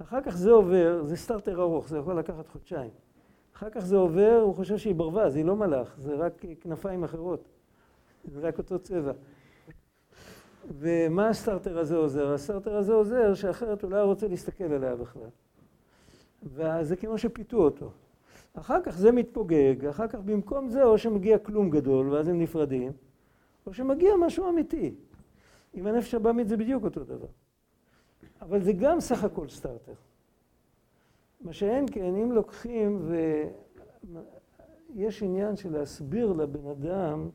אחר 0.01 0.21
כך 0.21 0.37
זה 0.37 0.51
עובר, 0.51 1.03
זה 1.03 1.15
סטארטר 1.15 1.61
ארוך, 1.61 1.89
זה 1.89 1.97
יכול 1.97 2.19
לקחת 2.19 2.47
חודשיים. 2.47 2.91
אחר 3.55 3.69
כך 3.69 3.79
זה 3.79 3.95
עובר, 3.95 4.39
הוא 4.43 4.55
חושב 4.55 4.77
שהיא 4.77 4.95
ברווז, 4.95 5.35
היא 5.35 5.45
לא 5.45 5.55
מלאך, 5.55 5.95
זה 5.97 6.15
רק 6.15 6.45
כנפיים 6.61 7.03
אחרות. 7.03 7.47
זה 8.25 8.39
רק 8.47 8.57
אותו 8.57 8.79
צבע. 8.79 9.11
ומה 10.79 11.29
הסטארטר 11.29 11.79
הזה 11.79 11.95
עוזר? 11.95 12.33
הסטארטר 12.33 12.75
הזה 12.75 12.93
עוזר 12.93 13.33
שאחרת 13.33 13.83
הוא 13.83 13.91
לא 13.91 14.03
רוצה 14.03 14.27
להסתכל 14.27 14.63
עליה 14.63 14.95
בכלל. 14.95 15.29
וזה 16.43 16.95
כמו 16.95 17.17
שפיתו 17.17 17.57
אותו. 17.57 17.91
אחר 18.53 18.81
כך 18.83 18.97
זה 18.97 19.11
מתפוגג, 19.11 19.85
אחר 19.85 20.07
כך 20.07 20.19
במקום 20.19 20.69
זה 20.69 20.83
או 20.83 20.97
שמגיע 20.97 21.37
כלום 21.37 21.69
גדול 21.69 22.13
ואז 22.13 22.27
הם 22.27 22.39
נפרדים, 22.41 22.91
או 23.65 23.73
שמגיע 23.73 24.15
משהו 24.15 24.49
אמיתי. 24.49 24.95
עם 25.73 25.87
הנפש 25.87 26.13
הבאמית 26.13 26.47
זה 26.47 26.57
בדיוק 26.57 26.83
אותו 26.83 27.03
דבר. 27.03 27.27
אבל 28.41 28.63
זה 28.63 28.73
גם 28.73 28.99
סך 28.99 29.23
הכל 29.23 29.49
סטארטר. 29.49 29.93
מה 31.41 31.53
שאין 31.53 31.85
כן, 31.91 32.15
אם 32.15 32.31
לוקחים 32.31 33.09
ויש 34.95 35.23
עניין 35.23 35.55
של 35.55 35.73
להסביר 35.73 36.33
לבן 36.33 36.69
אדם, 36.69 37.29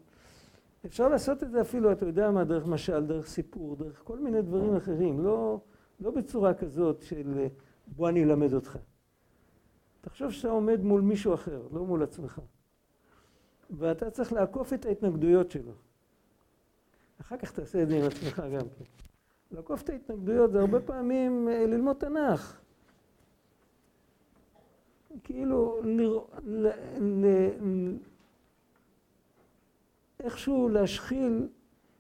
אפשר 0.86 1.09
לעשות 1.09 1.42
את 1.42 1.50
זה 1.50 1.61
אפילו, 1.61 1.92
אתה 1.92 2.07
יודע 2.07 2.30
מה, 2.30 2.44
דרך 2.44 2.66
משל, 2.66 3.07
דרך 3.07 3.26
סיפור, 3.26 3.76
דרך 3.76 4.00
כל 4.05 4.18
מיני 4.18 4.42
דברים 4.42 4.76
אחרים, 4.76 5.20
לא, 5.20 5.61
לא 6.00 6.11
בצורה 6.11 6.55
כזאת 6.55 7.03
של 7.03 7.46
בוא 7.86 8.09
אני 8.09 8.24
אלמד 8.24 8.55
אותך. 8.55 8.78
תחשוב 10.03 10.32
שאתה 10.32 10.48
עומד 10.48 10.80
מול 10.80 11.00
מישהו 11.00 11.34
אחר, 11.34 11.62
לא 11.72 11.84
מול 11.84 12.03
עצמך. 12.03 12.40
ואתה 13.70 14.11
צריך 14.11 14.32
לעקוף 14.32 14.72
את 14.72 14.86
ההתנגדויות 14.86 15.50
שלו. 15.50 15.72
אחר 17.20 17.36
כך 17.36 17.53
תעשה 17.53 17.82
את 17.82 17.88
זה 17.88 17.96
עם 17.96 18.03
עצמך 18.07 18.42
גם 18.55 18.68
כן. 18.78 18.84
לעקוף 19.50 19.82
את 19.82 19.90
ההתנגדויות 19.90 20.53
זה 20.53 20.61
הרבה 20.61 20.80
פעמים 20.80 21.48
אה, 21.48 21.66
ללמוד 21.66 21.96
תנ"ך. 21.96 22.61
כאילו, 25.24 25.80
ל, 25.84 26.00
ל, 26.44 26.68
ל, 27.00 27.26
איכשהו 30.20 30.68
להשחיל 30.68 31.48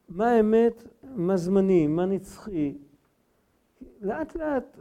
מה 0.08 0.40
אמת, 0.40 0.82
מה 1.02 1.36
זמני, 1.36 1.86
מה 1.86 2.06
נצחי. 2.06 2.74
לאט 4.02 4.36
לאט 4.36 4.78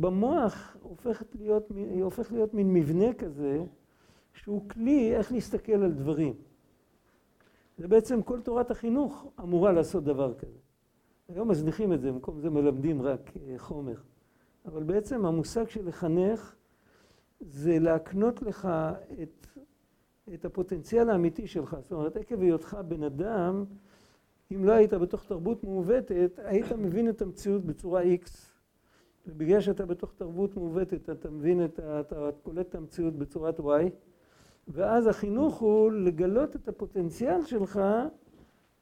במוח 0.00 0.76
הופכת 0.82 1.34
להיות, 1.34 1.72
הופך 2.02 2.32
להיות 2.32 2.54
מין 2.54 2.72
מבנה 2.72 3.12
כזה, 3.12 3.64
שהוא 4.32 4.68
כלי 4.68 5.16
איך 5.16 5.32
להסתכל 5.32 5.72
על 5.72 5.92
דברים. 5.92 6.34
זה 7.78 7.88
בעצם 7.88 8.22
כל 8.22 8.40
תורת 8.40 8.70
החינוך 8.70 9.26
אמורה 9.40 9.72
לעשות 9.72 10.04
דבר 10.04 10.34
כזה. 10.34 10.58
היום 11.28 11.48
מזניחים 11.48 11.92
את 11.92 12.00
זה, 12.00 12.12
במקום 12.12 12.40
זה 12.40 12.50
מלמדים 12.50 13.02
רק 13.02 13.30
אה, 13.36 13.54
חומר. 13.58 13.96
אבל 14.64 14.82
בעצם 14.82 15.26
המושג 15.26 15.68
של 15.68 15.88
לחנך 15.88 16.54
זה 17.40 17.78
להקנות 17.78 18.42
לך 18.42 18.68
את, 19.22 19.46
את 20.34 20.44
הפוטנציאל 20.44 21.10
האמיתי 21.10 21.46
שלך. 21.46 21.76
זאת 21.80 21.92
אומרת, 21.92 22.16
עקב 22.16 22.40
היותך 22.40 22.76
בן 22.88 23.02
אדם, 23.02 23.64
אם 24.52 24.64
לא 24.64 24.72
היית 24.72 24.94
בתוך 24.94 25.24
תרבות 25.24 25.64
מעוותת, 25.64 26.38
היית 26.44 26.72
מבין 26.72 27.08
את 27.08 27.22
המציאות 27.22 27.64
בצורה 27.64 28.02
X, 28.02 28.53
ובגלל 29.26 29.60
שאתה 29.60 29.86
בתוך 29.86 30.12
תרבות 30.16 30.56
מעוותת, 30.56 31.10
אתה 31.10 31.30
מבין 31.30 31.64
את 31.64 31.78
ה... 31.78 32.00
אתה 32.00 32.28
קולט 32.42 32.68
את 32.68 32.74
המציאות 32.74 33.16
בצורת 33.16 33.60
Y, 33.60 33.62
ואז 34.68 35.06
החינוך 35.06 35.58
הוא 35.58 35.92
לגלות 35.92 36.56
את 36.56 36.68
הפוטנציאל 36.68 37.44
שלך 37.44 37.80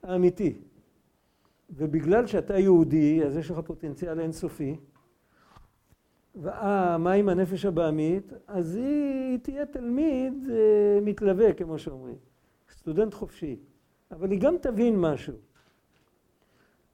האמיתי. 0.02 0.58
ובגלל 1.70 2.26
שאתה 2.26 2.58
יהודי, 2.58 3.24
אז 3.24 3.36
יש 3.36 3.50
לך 3.50 3.58
פוטנציאל 3.58 4.20
אינסופי. 4.20 4.76
ומה 6.34 7.12
עם 7.12 7.28
הנפש 7.28 7.64
הבעמית? 7.64 8.32
אז 8.46 8.76
היא, 8.76 8.84
היא 9.30 9.38
תהיה 9.38 9.66
תלמיד 9.66 10.32
אה, 10.50 10.98
מתלווה, 11.02 11.52
כמו 11.52 11.78
שאומרים. 11.78 12.16
סטודנט 12.70 13.14
חופשי. 13.14 13.56
אבל 14.10 14.30
היא 14.30 14.40
גם 14.40 14.54
תבין 14.60 15.00
משהו. 15.00 15.34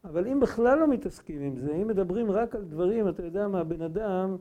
אבל 0.09 0.27
אם 0.29 0.41
בכלל 0.41 0.79
לא 0.79 0.89
מתעסקים 0.89 1.43
עם 1.43 1.57
זה, 1.57 1.75
אם 1.75 1.89
מדברים 1.89 2.31
רק 2.31 2.55
על 2.55 2.65
דברים, 2.65 3.09
אתה 3.09 3.23
יודע 3.23 3.49
מה, 3.49 3.65
בן 3.65 3.83
אדם, 3.83 4.37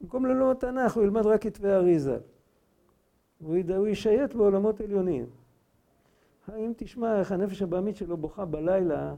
במקום 0.00 0.26
ללמוד 0.26 0.56
תנ"ך, 0.56 0.96
הוא 0.96 1.04
ילמד 1.04 1.26
רק 1.26 1.42
כתבי 1.42 1.68
אריזה. 1.68 2.18
הוא 3.40 3.86
ישייט 3.86 4.34
בעולמות 4.34 4.80
עליונים. 4.80 5.26
האם 6.46 6.72
תשמע 6.76 7.18
איך 7.18 7.32
הנפש 7.32 7.62
הבעמית 7.62 7.96
שלו 7.96 8.16
בוכה 8.16 8.44
בלילה, 8.44 9.14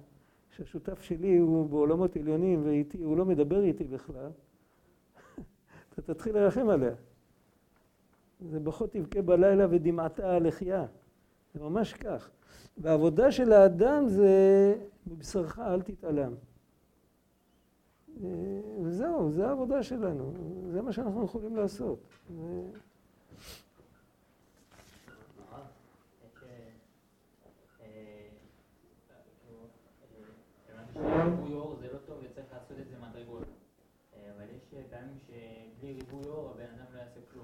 שהשותף 0.51 1.03
שלי 1.03 1.39
הוא 1.39 1.69
בעולמות 1.69 2.17
עליונים 2.17 2.61
ואיתי, 2.65 3.03
הוא 3.03 3.17
לא 3.17 3.25
מדבר 3.25 3.63
איתי 3.63 3.85
בכלל, 3.85 4.31
אתה 5.93 6.03
תתחיל 6.03 6.35
לרחם 6.35 6.69
עליה. 6.69 6.95
זה 8.41 8.61
בוכות 8.61 8.93
תבכה 8.93 9.23
בלילה 9.23 9.67
ודמעתה 9.71 10.39
לחייה. 10.39 10.87
זה 11.55 11.61
ממש 11.61 11.93
כך. 11.93 12.31
והעבודה 12.81 13.33
של 13.33 13.53
האדם 13.53 14.09
זה 14.09 14.75
מבשרך 15.07 15.59
אל 15.59 15.83
תתעלם. 15.83 16.35
אה, 18.23 18.29
וזהו, 18.83 19.31
זה 19.31 19.49
העבודה 19.49 19.83
שלנו, 19.83 20.33
זה 20.73 20.83
מה 20.83 20.93
שאנחנו 20.93 21.25
יכולים 21.25 21.57
לעשות. 21.57 21.99
ריבוי 35.83 36.25
לא. 36.25 36.55
אה, 36.59 36.65
לא. 37.37 37.43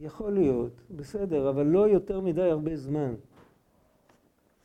יכול 0.00 0.32
להיות, 0.32 0.72
בסדר, 0.90 1.50
אבל 1.50 1.66
לא 1.66 1.88
יותר 1.88 2.20
מדי 2.20 2.50
הרבה 2.50 2.76
זמן. 2.76 3.14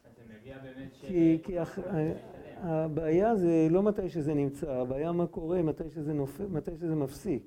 אז 0.05 0.11
זה 0.17 0.23
מגיע 0.33 0.57
באמת 0.57 0.70
ש... 0.70 0.70
כי, 1.01 1.39
כי 1.43 1.61
אח... 1.61 1.79
הבעיה 2.63 3.35
זה 3.35 3.67
לא 3.69 3.83
מתי 3.83 4.09
שזה 4.09 4.33
נמצא, 4.33 4.71
הבעיה 4.71 5.11
מה 5.11 5.27
קורה 5.27 5.61
מתי 5.61 5.89
שזה, 5.89 6.13
נופל, 6.13 6.45
מתי 6.45 6.77
שזה 6.77 6.95
מפסיק. 6.95 7.43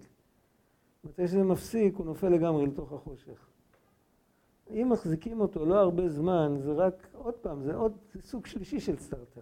מתי 1.04 1.28
שזה 1.28 1.42
מפסיק 1.42 1.96
הוא 1.96 2.06
נופל 2.06 2.28
לגמרי 2.28 2.66
לתוך 2.66 2.92
החושך. 2.92 3.46
אם 4.70 4.88
מחזיקים 4.92 5.40
אותו 5.40 5.66
לא 5.66 5.80
הרבה 5.80 6.08
זמן, 6.08 6.56
זה 6.58 6.72
רק, 6.72 7.06
עוד 7.12 7.34
פעם, 7.34 7.62
זה 7.62 7.74
עוד 7.74 7.96
זה 8.12 8.22
סוג 8.22 8.46
שלישי 8.46 8.80
של 8.80 8.96
סטארטר. 8.96 9.40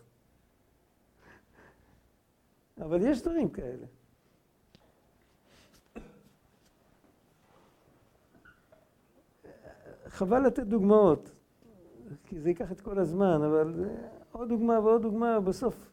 אבל 2.78 3.02
יש 3.02 3.22
דברים 3.22 3.48
כאלה. 3.48 3.86
חבל 10.06 10.46
לתת 10.46 10.62
דוגמאות, 10.66 11.30
כי 12.24 12.40
זה 12.40 12.48
ייקח 12.48 12.72
את 12.72 12.80
כל 12.80 12.98
הזמן, 12.98 13.42
אבל 13.42 13.88
עוד 14.32 14.48
דוגמה 14.48 14.80
ועוד 14.80 15.02
דוגמה, 15.02 15.40
בסוף 15.40 15.90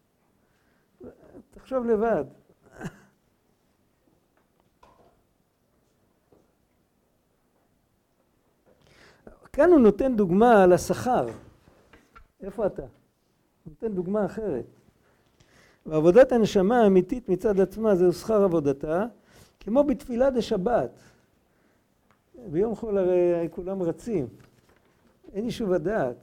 תחשוב 1.52 1.86
לבד. 1.86 2.26
כאן 9.54 9.72
הוא 9.72 9.80
נותן 9.80 10.16
דוגמה 10.16 10.64
על 10.64 10.74
השכר. 10.74 11.28
איפה 12.42 12.66
אתה? 12.66 12.82
הוא 12.82 12.90
נותן 13.66 13.94
דוגמה 13.94 14.26
אחרת. 14.26 14.66
ועבודת 15.86 16.32
הנשמה 16.32 16.82
האמיתית 16.82 17.30
מצד 17.30 17.60
עצמה 17.60 17.96
זהו 17.96 18.14
שכר 18.14 18.44
עבודתה, 18.44 19.06
כמו 19.60 19.84
בתפילה 19.84 20.30
דשבת. 20.30 21.00
ביום 22.36 22.76
חול 22.76 22.98
הרי 22.98 23.48
כולם 23.52 23.82
רצים, 23.82 24.28
אין 25.34 25.46
יישוב 25.46 25.74
הדעת. 25.74 26.16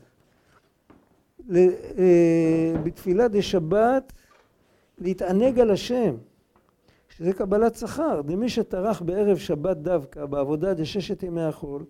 אה, 1.54 2.72
בתפילה 2.82 3.28
דשבת 3.28 4.12
להתענג 4.98 5.60
על 5.60 5.70
השם, 5.70 6.16
שזה 7.08 7.32
קבלת 7.32 7.74
שכר. 7.74 8.20
דמי 8.24 8.48
שטרח 8.48 9.02
בערב 9.02 9.36
שבת 9.36 9.76
דווקא 9.76 10.26
בעבודה 10.26 10.74
דששת 10.74 11.22
ימי 11.22 11.42
החול, 11.42 11.84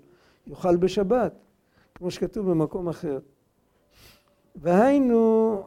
יאכל 0.46 0.76
בשבת, 0.76 1.32
כמו 1.94 2.10
שכתוב 2.10 2.50
במקום 2.50 2.88
אחר. 2.88 3.18
והיינו 4.56 5.62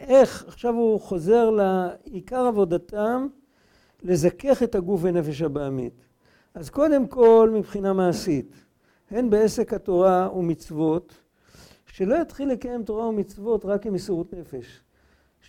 איך, 0.00 0.44
עכשיו 0.48 0.74
הוא 0.74 1.00
חוזר 1.00 1.50
לעיקר 1.50 2.40
עבודתם, 2.40 3.26
לזכך 4.02 4.62
את 4.62 4.74
הגוף 4.74 5.00
ונפש 5.02 5.42
הבעמית. 5.42 6.07
אז 6.58 6.70
קודם 6.70 7.06
כל 7.06 7.50
מבחינה 7.54 7.92
מעשית, 7.92 8.52
הן 9.10 9.30
בעסק 9.30 9.72
התורה 9.72 10.28
ומצוות, 10.36 11.14
שלא 11.86 12.14
יתחיל 12.14 12.48
לקיים 12.48 12.82
תורה 12.82 13.08
ומצוות 13.08 13.64
רק 13.64 13.86
עם 13.86 13.92
מסירות 13.92 14.34
נפש. 14.34 14.80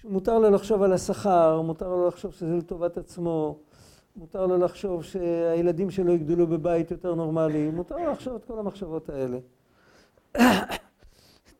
מותר 0.03 0.39
לו 0.39 0.49
לחשוב 0.49 0.81
על 0.81 0.93
השכר, 0.93 1.61
מותר 1.61 1.89
לו 1.89 2.07
לחשוב 2.07 2.33
שזה 2.33 2.55
לטובת 2.55 2.97
עצמו, 2.97 3.57
מותר 4.15 4.45
לו 4.45 4.57
לחשוב 4.57 5.03
שהילדים 5.03 5.89
שלו 5.89 6.13
יגדלו 6.13 6.47
בבית 6.47 6.91
יותר 6.91 7.15
נורמלי, 7.15 7.71
מותר 7.71 7.97
לו 7.97 8.11
לחשוב 8.11 8.35
את 8.35 8.45
כל 8.45 8.59
המחשבות 8.59 9.09
האלה. 9.09 9.37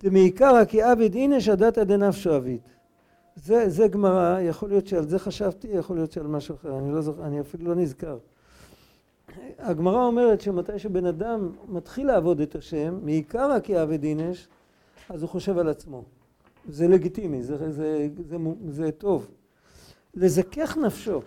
דמעיקרא 0.04 0.66
כי 0.66 0.82
עביד 0.82 1.16
הנה 1.16 1.42
שדתא 1.42 1.84
דנפשו 1.84 2.34
עביד. 2.34 2.62
זה, 3.36 3.70
זה 3.70 3.88
גמרא, 3.88 4.40
יכול 4.40 4.70
להיות 4.70 4.88
שעל 4.88 5.08
זה 5.08 5.20
חשבתי, 5.20 5.68
יכול 5.68 5.96
להיות 5.96 6.12
שעל 6.12 6.28
משהו 6.28 6.56
אחר, 6.56 6.78
אני, 6.78 6.92
לא 6.92 7.02
זוכר, 7.02 7.26
אני 7.26 7.42
אפילו 7.42 7.66
לא 7.66 7.76
נזכר. 7.76 8.18
הגמרא 9.60 10.04
אומרת 10.04 10.42
שמתי 10.42 10.80
שבן 10.80 11.06
אדם 11.06 11.52
מתחיל 11.68 12.08
לעבוד 12.08 12.42
את 12.42 12.56
השם, 12.56 13.00
מעיקרא 13.04 13.60
כי 13.60 13.78
עבד 13.78 14.04
אינש, 14.04 14.48
אז 15.10 15.22
הוא 15.22 15.30
חושב 15.30 15.58
על 15.58 15.70
עצמו. 15.70 16.04
זה 16.68 16.88
לגיטימי, 16.88 17.44
זה, 17.44 17.58
זה, 17.58 17.72
זה, 17.72 18.08
זה, 18.30 18.38
זה 18.70 18.92
טוב. 18.92 19.28
לזכך 20.14 20.78
נפשו. 20.78 21.22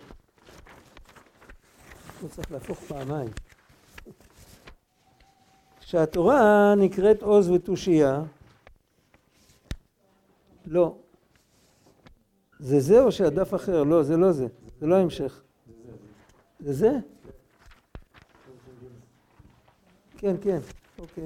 הוא 2.21 2.29
צריך 2.29 2.51
להפוך 2.51 2.79
פעמיים. 2.79 3.29
כשהתורה 5.79 6.73
נקראת 6.77 7.21
עוז 7.21 7.49
ותושייה, 7.49 8.23
לא. 10.65 10.95
זה 12.59 12.79
זה 12.79 13.01
או 13.01 13.11
שהדף 13.11 13.53
אחר? 13.53 13.83
לא, 13.83 14.03
זה 14.03 14.17
לא 14.17 14.31
זה. 14.31 14.47
זה 14.79 14.87
לא 14.87 14.95
ההמשך. 14.95 15.41
זה 16.59 16.73
זה? 16.73 16.91
כן, 20.23 20.35
כן, 20.41 20.59
אוקיי. 20.99 21.25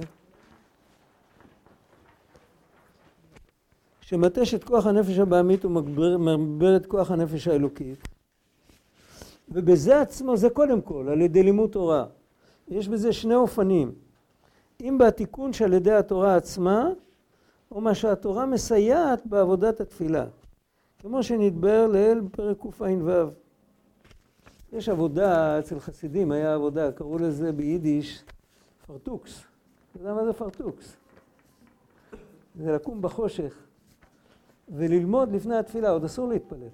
שמתיש 4.01 4.53
את 4.53 4.63
כוח 4.63 4.85
הנפש 4.85 5.17
הבהמית 5.19 5.65
ומגבר 5.65 6.75
את 6.75 6.85
כוח 6.85 7.11
הנפש 7.11 7.47
האלוקית. 7.47 8.07
ובזה 9.49 10.01
עצמו, 10.01 10.37
זה 10.37 10.49
קודם 10.49 10.81
כל, 10.81 11.09
על 11.09 11.21
ידי 11.21 11.43
לימוד 11.43 11.69
תורה. 11.69 12.05
יש 12.67 12.87
בזה 12.87 13.13
שני 13.13 13.35
אופנים. 13.35 13.91
אם 14.81 14.97
בתיקון 14.97 15.53
שעל 15.53 15.73
ידי 15.73 15.93
התורה 15.93 16.35
עצמה, 16.35 16.89
או 17.71 17.81
מה 17.81 17.95
שהתורה 17.95 18.45
מסייעת 18.45 19.25
בעבודת 19.25 19.81
התפילה. 19.81 20.25
כמו 20.99 21.23
שנתבאר 21.23 21.87
לעיל 21.87 22.19
בפרק 22.19 22.57
קע"ו. 22.61 23.29
יש 24.73 24.89
עבודה 24.89 25.59
אצל 25.59 25.79
חסידים, 25.79 26.31
היה 26.31 26.53
עבודה, 26.53 26.91
קראו 26.91 27.17
לזה 27.17 27.51
ביידיש 27.51 28.23
פרטוקס. 28.87 29.43
אתה 29.91 29.99
יודע 29.99 30.13
מה 30.13 30.25
זה 30.25 30.33
פרטוקס? 30.33 30.95
זה 32.55 32.71
לקום 32.71 33.01
בחושך 33.01 33.63
וללמוד 34.69 35.31
לפני 35.31 35.55
התפילה, 35.55 35.89
עוד 35.89 36.03
אסור 36.03 36.27
להתפלל. 36.27 36.67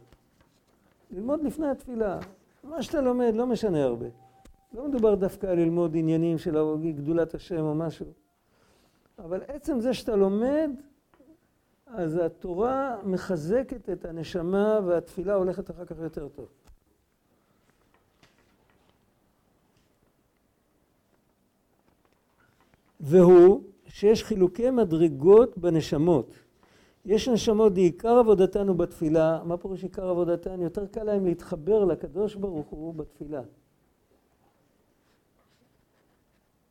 ללמוד 1.11 1.43
לפני 1.43 1.69
התפילה. 1.69 2.19
מה 2.63 2.83
שאתה 2.83 3.01
לומד 3.01 3.33
לא 3.35 3.47
משנה 3.47 3.83
הרבה. 3.83 4.05
לא 4.73 4.87
מדובר 4.87 5.15
דווקא 5.15 5.47
על 5.47 5.57
ללמוד 5.57 5.91
עניינים 5.95 6.37
של 6.37 6.55
גדולת 6.95 7.33
השם 7.33 7.63
או 7.63 7.75
משהו. 7.75 8.05
אבל 9.19 9.41
עצם 9.47 9.79
זה 9.79 9.93
שאתה 9.93 10.15
לומד, 10.15 10.69
אז 11.87 12.17
התורה 12.17 12.97
מחזקת 13.03 13.89
את 13.89 14.05
הנשמה 14.05 14.79
והתפילה 14.85 15.33
הולכת 15.33 15.71
אחר 15.71 15.85
כך 15.85 15.95
יותר 15.99 16.27
טוב. 16.27 16.47
והוא 23.03 23.61
שיש 23.87 24.23
חילוקי 24.23 24.69
מדרגות 24.69 25.57
בנשמות. 25.57 26.35
יש 27.05 27.29
נשמות, 27.29 27.77
עיקר 27.77 28.17
עבודתן 28.17 28.67
הוא 28.67 28.75
בתפילה. 28.75 29.41
מה 29.45 29.57
פירוש 29.57 29.83
עיקר 29.83 30.07
עבודתן? 30.09 30.61
יותר 30.61 30.85
קל 30.85 31.03
להם 31.03 31.25
להתחבר 31.25 31.85
לקדוש 31.85 32.35
ברוך 32.35 32.67
הוא 32.67 32.93
בתפילה. 32.93 33.41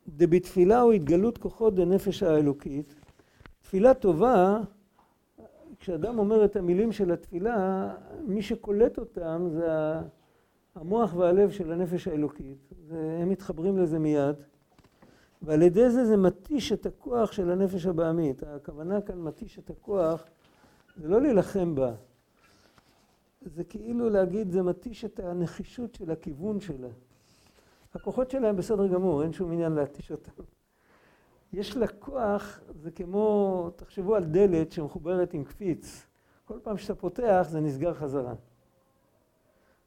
דבתפילה 0.09 0.81
הוא 0.81 0.93
התגלות 0.93 1.39
כוחות 1.39 1.75
דנפש 1.75 2.23
האלוקית. 2.23 2.95
תפילה 3.63 3.95
טובה, 3.95 4.61
כשאדם 5.79 6.19
אומר 6.19 6.45
את 6.45 6.57
המילים 6.57 6.93
של 6.93 7.13
התפילה, 7.13 7.89
מי 8.27 8.43
שקולט 8.43 8.99
אותם 8.99 9.49
זה 9.51 9.69
המוח 10.75 11.15
והלב 11.15 11.51
של 11.51 11.73
הנפש 11.73 12.09
האלוקית. 12.09 12.73
הם 12.91 13.29
מתחברים 13.29 13.79
לזה 13.79 13.99
מיד. 13.99 14.37
ועל 15.43 15.63
ידי 15.63 15.91
זה 15.91 16.07
זה 16.07 16.17
מתיש 16.17 16.73
את 16.73 16.87
הכוח 16.87 17.33
של 17.33 17.51
הנפש 17.51 17.87
הבעמית. 17.87 18.43
הכוונה 18.43 19.01
כאן 19.01 19.19
מתיש 19.19 19.59
את 19.59 19.71
הכוח, 19.71 20.25
זה 20.97 21.09
לא 21.09 21.21
להילחם 21.21 21.75
בה. 21.75 21.95
זה 23.43 23.65
כאילו 23.65 24.11
להגיד, 24.11 24.51
זה 24.51 24.63
מתיש 24.63 25.05
את 25.05 25.21
הנחישות 25.21 25.95
של 25.95 26.11
הכיוון 26.11 26.61
שלה. 26.61 26.89
הכוחות 27.95 28.31
שלהם 28.31 28.57
בסדר 28.57 28.87
גמור, 28.87 29.23
אין 29.23 29.33
שום 29.33 29.53
עניין 29.53 29.73
להתיש 29.73 30.13
אותם. 30.13 30.43
יש 31.53 31.77
לה 31.77 31.87
כוח, 31.87 32.61
זה 32.83 32.91
כמו, 32.91 33.71
תחשבו 33.77 34.15
על 34.15 34.25
דלת 34.25 34.73
שמחוברת 34.73 35.35
עם 35.35 35.45
קפיץ. 35.45 36.07
כל 36.45 36.59
פעם 36.63 36.79
שאתה 36.79 36.95
פותח 36.95 37.47
זה 37.51 37.61
נסגר 37.61 37.95
חזרה. 37.95 38.35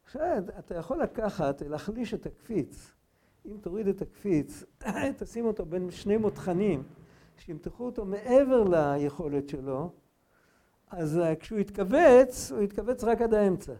עכשיו, 0.04 0.42
אתה 0.58 0.74
יכול 0.74 1.02
לקחת, 1.02 1.62
להחליש 1.62 2.14
את 2.14 2.26
הקפיץ. 2.26 2.95
אם 3.46 3.56
תוריד 3.60 3.88
את 3.88 4.02
הקפיץ, 4.02 4.64
תשים 5.18 5.46
אותו 5.46 5.66
בין 5.66 5.90
שני 5.90 6.16
מותחנים, 6.16 6.82
שימתחו 7.38 7.84
אותו 7.84 8.04
מעבר 8.04 8.64
ליכולת 8.64 9.48
שלו, 9.48 9.90
אז 10.90 11.20
כשהוא 11.40 11.58
יתכווץ, 11.58 12.52
הוא 12.52 12.62
יתכווץ 12.62 13.04
רק 13.04 13.22
עד 13.22 13.34
האמצע. 13.34 13.72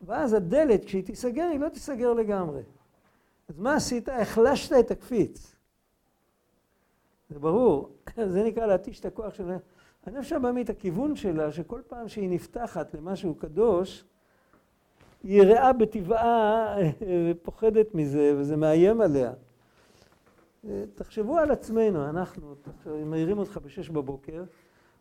ואז 0.00 0.32
הדלת, 0.32 0.84
כשהיא 0.84 1.04
תיסגר, 1.04 1.48
היא 1.52 1.60
לא 1.60 1.68
תיסגר 1.68 2.12
לגמרי. 2.12 2.62
אז 3.48 3.58
מה 3.58 3.74
עשית? 3.74 4.08
החלשת 4.08 4.72
את 4.80 4.90
הקפיץ. 4.90 5.56
זה 7.30 7.38
ברור, 7.38 7.90
זה 8.32 8.42
נקרא 8.44 8.66
להתיש 8.66 9.00
את 9.00 9.04
הכוח 9.04 9.34
של... 9.34 9.50
הנפש 10.06 10.32
הבאמית, 10.32 10.70
הכיוון 10.70 11.16
שלה, 11.16 11.52
שכל 11.52 11.80
פעם 11.88 12.08
שהיא 12.08 12.30
נפתחת 12.30 12.94
למשהו 12.94 13.34
קדוש, 13.34 14.04
היא 15.22 15.42
יראה 15.42 15.72
בטבעה 15.72 16.76
ופוחדת 17.30 17.94
מזה, 17.94 18.34
וזה 18.38 18.56
מאיים 18.56 19.00
עליה. 19.00 19.32
תחשבו 20.94 21.38
על 21.38 21.50
עצמנו, 21.50 22.08
אנחנו, 22.08 22.54
מעירים 23.06 23.38
אותך 23.38 23.58
בשש 23.64 23.88
בבוקר, 23.88 24.44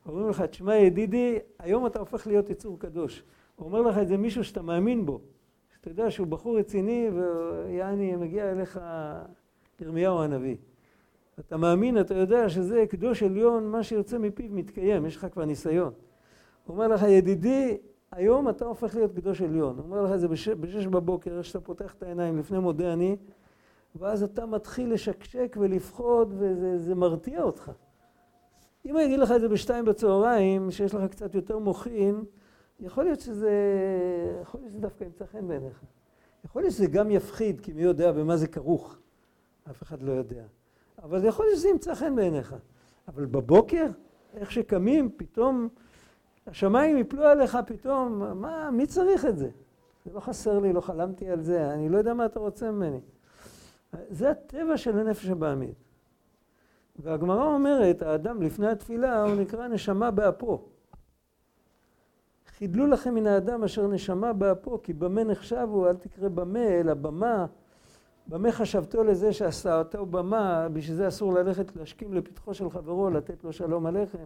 אומרים 0.05 0.29
לך, 0.29 0.41
תשמע 0.41 0.75
ידידי, 0.75 1.39
היום 1.59 1.85
אתה 1.85 1.99
הופך 1.99 2.27
להיות 2.27 2.49
יצור 2.49 2.79
קדוש. 2.79 3.23
הוא 3.55 3.65
אומר 3.67 3.81
לך 3.81 3.97
את 3.97 4.07
זה 4.07 4.17
מישהו 4.17 4.43
שאתה 4.43 4.61
מאמין 4.61 5.05
בו, 5.05 5.19
שאתה 5.75 5.89
יודע 5.89 6.11
שהוא 6.11 6.27
בחור 6.27 6.59
רציני 6.59 7.09
ויעני 7.13 8.15
מגיע 8.15 8.51
אליך 8.51 8.79
ירמיהו 9.81 10.21
הנביא. 10.21 10.55
אתה 11.39 11.57
מאמין, 11.57 11.99
אתה 11.99 12.13
יודע 12.13 12.49
שזה 12.49 12.85
קדוש 12.89 13.23
עליון, 13.23 13.67
מה 13.67 13.83
שיוצא 13.83 14.17
מפיו 14.17 14.45
מתקיים, 14.49 15.05
יש 15.05 15.15
לך 15.15 15.27
כבר 15.31 15.45
ניסיון. 15.45 15.93
הוא 16.65 16.73
אומר 16.73 16.87
לך, 16.87 17.03
ידידי, 17.03 17.77
היום 18.17 18.49
אתה 18.49 18.65
הופך 18.65 18.95
להיות 18.95 19.15
קדוש 19.15 19.41
עליון. 19.41 19.79
אומר 19.79 20.01
לך 20.01 20.11
את 20.13 20.19
זה 20.19 20.27
בשש, 20.27 20.49
בשש 20.49 20.85
בבוקר, 20.85 21.37
איך 21.37 21.45
שאתה 21.45 21.59
פותח 21.59 21.93
את 21.93 22.03
העיניים 22.03 22.37
לפני 22.37 22.59
מודה 22.59 22.93
אני, 22.93 23.15
ואז 23.95 24.23
אתה 24.23 24.45
מתחיל 24.45 24.93
לשקשק 24.93 25.57
ולפחוד, 25.59 26.33
וזה 26.37 26.95
מרתיע 26.95 27.43
אותך. 27.43 27.71
אם 28.85 28.91
הוא 28.91 29.01
יגיד 29.01 29.19
לך 29.19 29.31
את 29.31 29.41
זה 29.41 29.49
בשתיים 29.49 29.85
בצהריים, 29.85 30.71
שיש 30.71 30.95
לך 30.95 31.11
קצת 31.11 31.35
יותר 31.35 31.59
מוחין, 31.59 32.23
יכול 32.79 33.03
להיות 33.03 33.19
שזה, 33.19 33.51
יכול 34.41 34.59
להיות 34.59 34.71
שזה 34.71 34.79
דווקא 34.79 35.03
ימצא 35.03 35.25
חן 35.25 35.47
בעיניך. 35.47 35.83
יכול 36.45 36.61
להיות 36.61 36.73
שזה 36.73 36.87
גם 36.87 37.11
יפחיד, 37.11 37.61
כי 37.61 37.73
מי 37.73 37.83
יודע 37.83 38.11
במה 38.11 38.37
זה 38.37 38.47
כרוך. 38.47 38.97
אף 39.69 39.83
אחד 39.83 40.01
לא 40.01 40.11
יודע. 40.11 40.43
אבל 41.03 41.25
יכול 41.25 41.45
להיות 41.45 41.57
שזה 41.57 41.69
ימצא 41.69 41.95
חן 41.95 42.15
בעיניך. 42.15 42.55
אבל 43.07 43.25
בבוקר, 43.25 43.85
איך 44.33 44.51
שקמים, 44.51 45.09
פתאום 45.17 45.67
השמיים 46.47 46.97
יפלו 46.97 47.23
עליך 47.23 47.57
פתאום, 47.65 48.23
מה, 48.41 48.71
מי 48.71 48.87
צריך 48.87 49.25
את 49.25 49.37
זה? 49.37 49.49
זה 50.05 50.13
לא 50.13 50.19
חסר 50.19 50.59
לי, 50.59 50.73
לא 50.73 50.81
חלמתי 50.81 51.29
על 51.29 51.41
זה, 51.41 51.73
אני 51.73 51.89
לא 51.89 51.97
יודע 51.97 52.13
מה 52.13 52.25
אתה 52.25 52.39
רוצה 52.39 52.71
ממני. 52.71 52.99
זה 54.09 54.29
הטבע 54.29 54.77
של 54.77 54.99
הנפש 54.99 55.25
הבעמית. 55.25 55.75
והגמרא 56.99 57.45
אומרת, 57.45 58.01
האדם 58.01 58.41
לפני 58.41 58.67
התפילה 58.67 59.23
הוא 59.23 59.35
נקרא 59.35 59.67
נשמה 59.67 60.11
באפו. 60.11 60.61
חידלו 62.47 62.87
לכם 62.87 63.15
מן 63.15 63.27
האדם 63.27 63.63
אשר 63.63 63.87
נשמה 63.87 64.33
באפו, 64.33 64.81
כי 64.83 64.93
במה 64.93 65.23
נחשבו, 65.23 65.87
אל 65.87 65.95
תקרא 65.95 66.29
במה, 66.29 66.67
אלא 66.67 66.93
במה. 66.93 67.45
במה 68.27 68.51
חשבתו 68.51 69.03
לזה 69.03 69.33
שעשה 69.33 69.79
אותו 69.79 70.05
במה, 70.05 70.67
בשביל 70.73 70.95
זה 70.95 71.07
אסור 71.07 71.33
ללכת 71.33 71.75
להשכים 71.75 72.13
לפתחו 72.13 72.53
של 72.53 72.69
חברו, 72.69 73.09
לתת 73.09 73.43
לו 73.43 73.53
שלום 73.53 73.85
עליכם. 73.85 74.25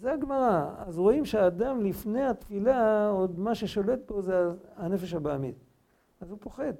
זה 0.00 0.12
הגמרא. 0.12 0.74
אז 0.78 0.98
רואים 0.98 1.24
שהאדם 1.24 1.80
לפני 1.80 2.26
התפילה, 2.26 3.08
עוד 3.08 3.38
מה 3.38 3.54
ששולט 3.54 4.00
פה 4.06 4.22
זה 4.22 4.48
הנפש 4.76 5.14
הבעמית. 5.14 5.56
אז 6.20 6.30
הוא 6.30 6.38
פוחד. 6.40 6.72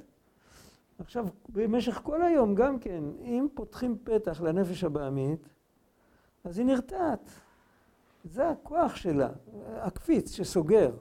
עכשיו, 0.98 1.26
במשך 1.48 2.00
כל 2.02 2.22
היום 2.22 2.54
גם 2.54 2.78
כן, 2.78 3.04
אם 3.20 3.46
פותחים 3.54 3.98
פתח 4.04 4.40
לנפש 4.40 4.84
הבעמית, 4.84 5.48
אז 6.44 6.58
היא 6.58 6.66
נרתעת. 6.66 7.30
זה 8.24 8.48
הכוח 8.48 8.96
שלה, 8.96 9.28
הקפיץ 9.66 10.32
שסוגר. 10.32 10.96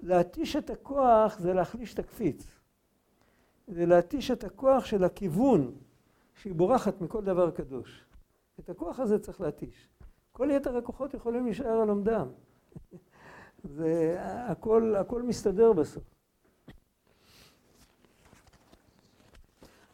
להתיש 0.00 0.56
את 0.56 0.70
הכוח 0.70 1.38
זה 1.38 1.54
להחליש 1.54 1.94
את 1.94 1.98
הקפיץ. 1.98 2.46
זה 3.68 3.86
להתיש 3.86 4.30
את 4.30 4.44
הכוח 4.44 4.84
של 4.84 5.04
הכיוון 5.04 5.74
שהיא 6.34 6.54
בורחת 6.54 7.00
מכל 7.00 7.24
דבר 7.24 7.50
קדוש. 7.50 8.04
את 8.60 8.70
הכוח 8.70 9.00
הזה 9.00 9.18
צריך 9.18 9.40
להתיש. 9.40 9.88
כל 10.38 10.48
יתר 10.50 10.76
הכוחות 10.76 11.14
יכולים 11.14 11.44
להישאר 11.44 11.80
על 11.80 11.88
עומדם. 11.88 12.28
זה 13.76 14.16
הכל, 14.20 14.94
הכל 14.96 15.22
מסתדר 15.22 15.72
בסוף. 15.72 16.02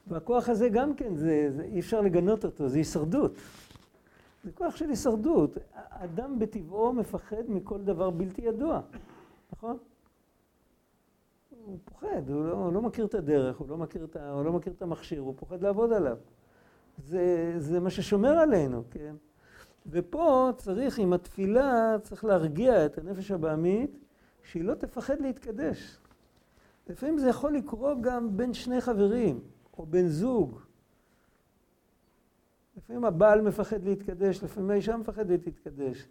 והכוח 0.06 0.48
הזה 0.48 0.68
גם 0.68 0.94
כן, 0.94 1.16
זה, 1.16 1.50
זה, 1.50 1.62
אי 1.62 1.80
אפשר 1.80 2.00
לגנות 2.00 2.44
אותו, 2.44 2.68
זה 2.68 2.78
הישרדות. 2.78 3.32
זה 4.44 4.52
כוח 4.52 4.76
של 4.76 4.88
הישרדות. 4.88 5.58
אדם 5.90 6.38
בטבעו 6.38 6.92
מפחד 6.92 7.42
מכל 7.48 7.82
דבר 7.82 8.10
בלתי 8.10 8.42
ידוע, 8.42 8.80
נכון? 9.52 9.78
הוא 11.64 11.78
פוחד, 11.84 12.30
הוא 12.30 12.44
לא, 12.46 12.52
הוא 12.52 12.72
לא 12.72 12.82
מכיר 12.82 13.04
את 13.04 13.14
הדרך, 13.14 13.56
הוא 13.56 13.68
לא 13.68 13.76
מכיר 13.76 14.04
את, 14.04 14.16
הוא 14.16 14.44
לא 14.44 14.52
מכיר 14.52 14.72
את 14.72 14.82
המכשיר, 14.82 15.20
הוא 15.20 15.34
פוחד 15.36 15.62
לעבוד 15.62 15.92
עליו. 15.92 16.16
זה, 16.98 17.54
זה 17.58 17.80
מה 17.80 17.90
ששומר 17.90 18.38
עלינו, 18.38 18.82
כן? 18.90 19.14
ופה 19.86 20.50
צריך, 20.56 20.98
עם 20.98 21.12
התפילה, 21.12 21.96
צריך 22.02 22.24
להרגיע 22.24 22.86
את 22.86 22.98
הנפש 22.98 23.30
הבעמית, 23.30 23.98
שהיא 24.42 24.64
לא 24.64 24.74
תפחד 24.74 25.20
להתקדש. 25.20 25.98
לפעמים 26.88 27.18
זה 27.18 27.28
יכול 27.28 27.52
לקרות 27.52 28.00
גם 28.00 28.36
בין 28.36 28.54
שני 28.54 28.80
חברים, 28.80 29.40
או 29.78 29.86
בן 29.86 30.06
זוג. 30.06 30.58
לפעמים 32.76 33.04
הבעל 33.04 33.40
מפחד 33.40 33.84
להתקדש, 33.84 34.42
לפעמים 34.42 34.70
האישה 34.70 34.96
מפחדת 34.96 35.46
להתקדש. 35.46 36.06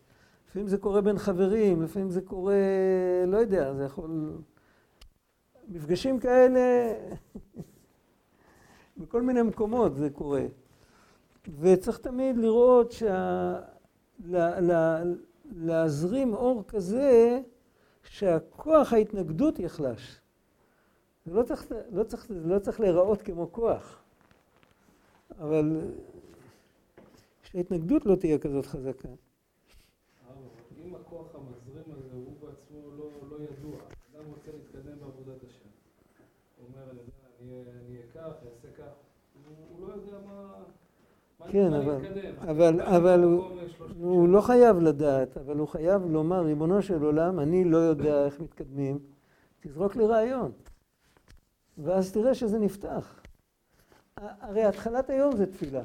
לפעמים 0.50 0.68
זה 0.68 0.78
קורה 0.78 1.02
בין 1.02 1.18
חברים, 1.18 1.82
לפעמים 1.82 2.10
זה 2.10 2.22
קורה, 2.22 2.56
לא 3.28 3.38
יודע, 3.38 3.74
זה 3.74 3.84
יכול... 3.84 4.38
מפגשים 5.68 6.20
כאלה, 6.20 6.94
בכל 8.98 9.22
מיני 9.22 9.42
מקומות 9.42 9.96
זה 9.96 10.10
קורה. 10.10 10.46
וצריך 11.60 11.98
תמיד 11.98 12.38
לראות 12.38 12.92
שה... 12.92 13.60
לה... 14.26 14.60
לה... 15.56 15.86
אור 16.34 16.64
כזה 16.68 17.42
שהכוח 18.04 18.94
ההתנגדות 18.94 19.60
יחלש. 19.60 20.20
זה 21.26 21.34
לא 21.34 21.44
צריך, 21.44 21.66
לא 21.92 22.04
צריך, 22.04 22.28
לא 22.30 22.60
צריך 22.60 22.80
להיראות 22.80 23.22
כמו 23.22 23.52
כוח, 23.52 24.02
אבל 25.40 25.82
שההתנגדות 27.44 28.06
לא 28.06 28.16
תהיה 28.16 28.38
כזאת 28.38 28.66
חזקה. 28.66 29.10
אם 30.86 30.96
הכוח 30.96 31.36
המזרים 31.36 31.84
הזה 31.88 32.16
הוא 32.16 32.34
בעצמו 32.40 32.92
לא, 32.98 33.10
לא 33.30 33.44
ידוע, 33.44 33.76
אדם 34.16 34.26
רוצה 34.30 34.52
להתקדם 34.52 35.00
בעבודת 35.00 35.44
השם. 35.44 35.70
הוא 36.58 36.68
אומר, 36.68 36.92
אני 36.92 37.00
יודע, 37.52 37.72
אני 37.72 37.98
אהיה 37.98 38.08
כך, 38.14 38.46
אעשה 38.46 38.68
כך, 38.78 38.94
הוא 39.70 39.88
לא 39.88 39.94
יודע 39.94 40.20
מה... 40.26 40.64
כן, 41.48 41.74
אבל, 41.74 42.06
אבל, 42.42 42.82
אבל 42.82 43.24
הוא, 43.24 43.44
הוא 44.00 44.30
לא 44.30 44.42
חייב 44.42 44.80
לדעת, 44.80 45.38
אבל 45.38 45.58
הוא 45.58 45.68
חייב 45.68 46.06
לומר, 46.06 46.42
ריבונו 46.42 46.82
של 46.82 47.04
עולם, 47.04 47.40
אני 47.40 47.64
לא 47.64 47.78
יודע 47.78 48.26
איך 48.26 48.40
מתקדמים, 48.40 49.00
תזרוק 49.60 49.96
לי 49.96 50.06
רעיון. 50.06 50.52
ואז 51.78 52.12
תראה 52.12 52.34
שזה 52.34 52.60
נפתח. 52.60 53.22
הרי 54.18 54.64
התחלת 54.64 55.10
היום 55.10 55.36
זה 55.36 55.46
תפילה. 55.46 55.84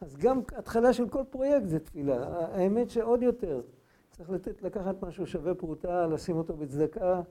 אז 0.00 0.16
גם 0.16 0.40
התחלה 0.56 0.92
של 0.92 1.08
כל 1.08 1.22
פרויקט 1.30 1.66
זה 1.66 1.78
תפילה. 1.78 2.46
האמת 2.52 2.90
שעוד 2.90 3.22
יותר, 3.22 3.60
צריך 4.10 4.30
לתת, 4.30 4.62
לקחת 4.62 5.02
משהו 5.02 5.26
שווה 5.26 5.54
פרוטה, 5.54 6.06
לשים 6.06 6.36
אותו 6.36 6.56
בצדקה, 6.56 7.22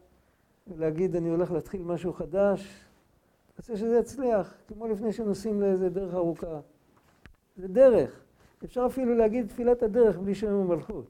ולהגיד 0.68 1.16
אני 1.16 1.30
הולך 1.30 1.52
להתחיל 1.52 1.82
משהו 1.82 2.14
חדש, 2.14 2.86
רוצה 3.58 3.78
שזה 3.78 3.98
יצליח, 3.98 4.54
כמו 4.68 4.88
לפני 4.88 5.14
שנוסעים 5.14 5.62
לאיזה 5.62 5.90
דרך 5.90 6.14
ארוכה. 6.14 6.60
זה 7.58 7.68
דרך. 7.68 8.24
אפשר 8.64 8.86
אפילו 8.86 9.16
להגיד 9.16 9.48
תפילת 9.48 9.84
הדרך 9.84 10.18
בלי 10.18 10.36
שם 10.36 10.54
המלכות. 10.54 11.06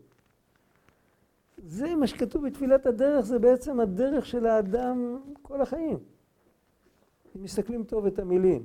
זה 1.57 1.95
מה 1.95 2.07
שכתוב 2.07 2.47
בתפילת 2.47 2.85
הדרך, 2.85 3.25
זה 3.25 3.39
בעצם 3.39 3.79
הדרך 3.79 4.25
של 4.25 4.45
האדם 4.45 5.19
כל 5.41 5.61
החיים. 5.61 5.97
אם 7.35 7.43
מסתכלים 7.43 7.83
טוב 7.83 8.05
את 8.05 8.19
המילים. 8.19 8.63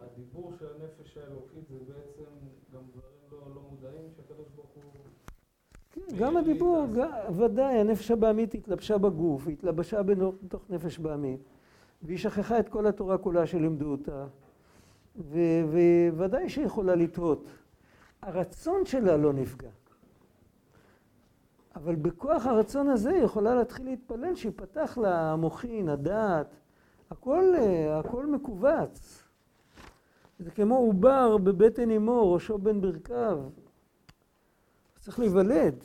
הדיבור 0.00 0.52
של 0.58 0.66
הנפש 0.66 1.18
האלוקית 1.18 1.68
זה 1.68 1.78
בעצם 1.78 2.30
גם 2.74 2.80
דברים 2.92 3.10
לא, 3.32 3.38
לא 3.54 3.62
מודעים 3.70 4.10
שהקדוש 4.16 4.48
ברוך 4.56 4.70
הוא... 4.74 4.82
כן, 5.90 6.16
גם 6.18 6.36
הדיבור, 6.36 6.86
ודאי, 7.36 7.78
הנפש 7.78 8.10
הבעמית 8.10 8.54
התלבשה 8.54 8.98
בגוף, 8.98 9.48
התלבשה 9.48 10.02
בתוך 10.02 10.70
נפש 10.70 10.98
בעמית. 10.98 11.40
והיא 12.02 12.18
שכחה 12.18 12.58
את 12.58 12.68
כל 12.68 12.86
התורה 12.86 13.18
כולה 13.18 13.46
שלימדו 13.46 13.90
אותה, 13.90 14.26
וודאי 16.12 16.48
שהיא 16.48 16.66
יכולה 16.66 16.94
לטעות. 16.94 17.44
הרצון 18.22 18.86
שלה 18.86 19.16
לא 19.16 19.32
נפגע. 19.32 19.70
אבל 21.74 21.94
בכוח 21.94 22.46
הרצון 22.46 22.88
הזה 22.88 23.10
היא 23.10 23.22
יכולה 23.22 23.54
להתחיל 23.54 23.84
להתפלל 23.84 24.34
שיפתח 24.34 24.98
לה 25.02 25.32
המוחין, 25.32 25.88
הדעת, 25.88 26.54
הכל, 27.10 27.54
הכל 27.90 28.26
מכווץ. 28.26 29.22
זה 30.38 30.50
כמו 30.50 30.76
עובר 30.76 31.36
בבטן 31.36 31.90
אמו, 31.90 32.32
ראשו 32.32 32.58
בין 32.58 32.80
ברכיו. 32.80 33.38
צריך 35.00 35.18
להיוולד. 35.18 35.84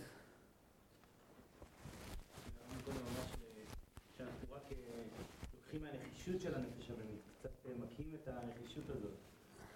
הנחישות 6.34 6.42
של 6.42 6.56
הנפש 6.56 6.90
הבאמית, 6.90 7.22
קצת 7.40 7.50
מקים 7.80 8.16
את 8.16 8.28
הנחישות 8.28 8.90
הזאת. 8.90 9.12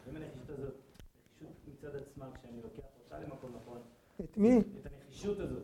אם 0.09 0.15
הנחישות 0.15 0.49
הזאת, 0.49 0.73
נחישות 1.41 1.67
מצד 1.67 1.95
עצמה, 1.95 2.29
כשאני 2.33 2.61
לוקח 2.63 2.87
אותה 3.03 3.19
למקום 3.19 3.51
נכון, 3.55 3.81
את 4.21 4.37
מי? 4.37 4.57
את 4.57 4.63
הנחישות 4.85 5.39
הזאת. 5.39 5.63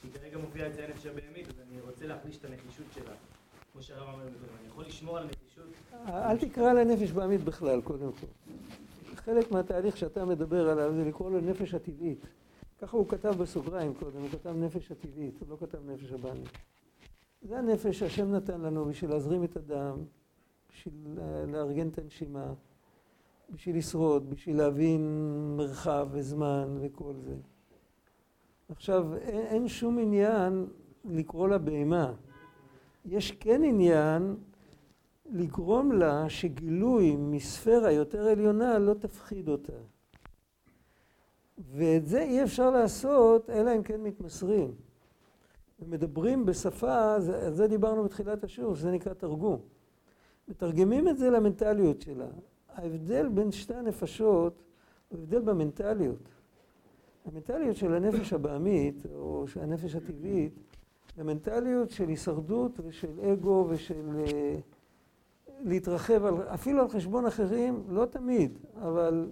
שהיא 0.00 0.12
כרגע 0.12 0.38
מופיעה 0.38 0.68
אצל 0.68 0.82
הנפש 0.82 1.06
הבאמית, 1.06 1.48
אז 1.48 1.54
אני 1.68 1.80
רוצה 1.80 2.06
להחליש 2.06 2.38
את 2.38 2.44
הנחישות 2.44 2.86
שלה. 2.94 3.14
כמו 3.72 3.82
שהרב 3.82 4.14
אומר, 4.14 4.24
אני 4.24 4.68
יכול 4.68 4.84
לשמור 4.84 5.18
על 5.18 5.22
הנחישות. 5.22 5.66
אל 6.08 6.38
תקרא 6.38 6.72
לה 6.72 6.84
נפש 6.84 7.12
בהמית 7.12 7.44
בכלל, 7.44 7.80
קודם 7.80 8.12
כל. 8.12 8.26
חלק 9.14 9.50
מהתהליך 9.50 9.96
שאתה 9.96 10.24
מדבר 10.24 10.68
עליו 10.70 10.94
זה 10.94 11.04
לקרוא 11.04 11.30
לו 11.30 11.40
נפש 11.40 11.74
הטבעית. 11.74 12.26
ככה 12.80 12.96
הוא 12.96 13.08
כתב 13.08 13.34
בסוגריים 13.38 13.94
קודם, 13.94 14.20
הוא 14.20 14.28
כתב 14.28 14.54
נפש 14.56 14.92
הטבעית, 14.92 15.40
הוא 15.40 15.48
לא 15.48 15.56
כתב 15.60 15.78
נפש 15.90 16.12
הבאמית. 16.12 16.48
זה 17.42 17.58
הנפש 17.58 17.98
שהשם 17.98 18.34
נתן 18.34 18.60
לנו 18.60 18.84
בשביל 18.84 19.10
להזרים 19.10 19.44
את 19.44 19.56
הדם, 19.56 19.98
בשביל 20.72 20.94
לארגן 21.46 21.88
את 21.88 21.98
הנשימה, 21.98 22.52
בשביל 23.50 23.76
לשרוד, 23.76 24.30
בשביל 24.30 24.56
להבין 24.56 25.00
מרחב 25.56 26.08
וזמן 26.10 26.78
וכל 26.80 27.14
זה. 27.24 27.36
עכשיו, 28.68 29.14
אין, 29.16 29.46
אין 29.46 29.68
שום 29.68 29.98
עניין 29.98 30.66
לקרוא 31.04 31.48
לה 31.48 31.58
בהמה. 31.58 32.14
יש 33.04 33.32
כן 33.32 33.64
עניין 33.64 34.36
לגרום 35.30 35.92
לה 35.92 36.28
שגילוי 36.28 37.16
מספירה 37.16 37.92
יותר 37.92 38.26
עליונה 38.26 38.78
לא 38.78 38.94
תפחיד 38.94 39.48
אותה. 39.48 39.72
ואת 41.58 42.06
זה 42.06 42.22
אי 42.22 42.42
אפשר 42.42 42.70
לעשות 42.70 43.50
אלא 43.50 43.76
אם 43.76 43.82
כן 43.82 44.02
מתמסרים. 44.02 44.74
ומדברים 45.80 46.46
בשפה, 46.46 47.14
על 47.14 47.54
זה 47.54 47.66
דיברנו 47.66 48.04
בתחילת 48.04 48.44
השיעור, 48.44 48.76
שזה 48.76 48.90
נקרא 48.90 49.14
תרגום. 49.14 49.60
מתרגמים 50.48 51.08
את 51.08 51.18
זה 51.18 51.30
למנטליות 51.30 52.00
שלה. 52.00 52.28
ההבדל 52.78 53.28
בין 53.28 53.52
שתי 53.52 53.74
הנפשות 53.74 54.62
הוא 55.08 55.18
הבדל 55.18 55.40
במנטליות. 55.40 56.28
המנטליות 57.24 57.76
של 57.76 57.94
הנפש 57.94 58.32
הבעמית, 58.32 59.06
או 59.14 59.44
של 59.46 59.60
הנפש 59.60 59.94
הטבעית, 59.94 60.52
זה 61.16 61.24
מנטליות 61.24 61.90
של 61.90 62.08
הישרדות 62.08 62.80
ושל 62.84 63.20
אגו 63.32 63.66
ושל 63.68 64.08
uh, 64.24 65.50
להתרחב, 65.64 66.24
על, 66.24 66.34
אפילו 66.54 66.82
על 66.82 66.88
חשבון 66.88 67.26
אחרים, 67.26 67.84
לא 67.88 68.06
תמיד, 68.06 68.58
אבל, 68.82 69.30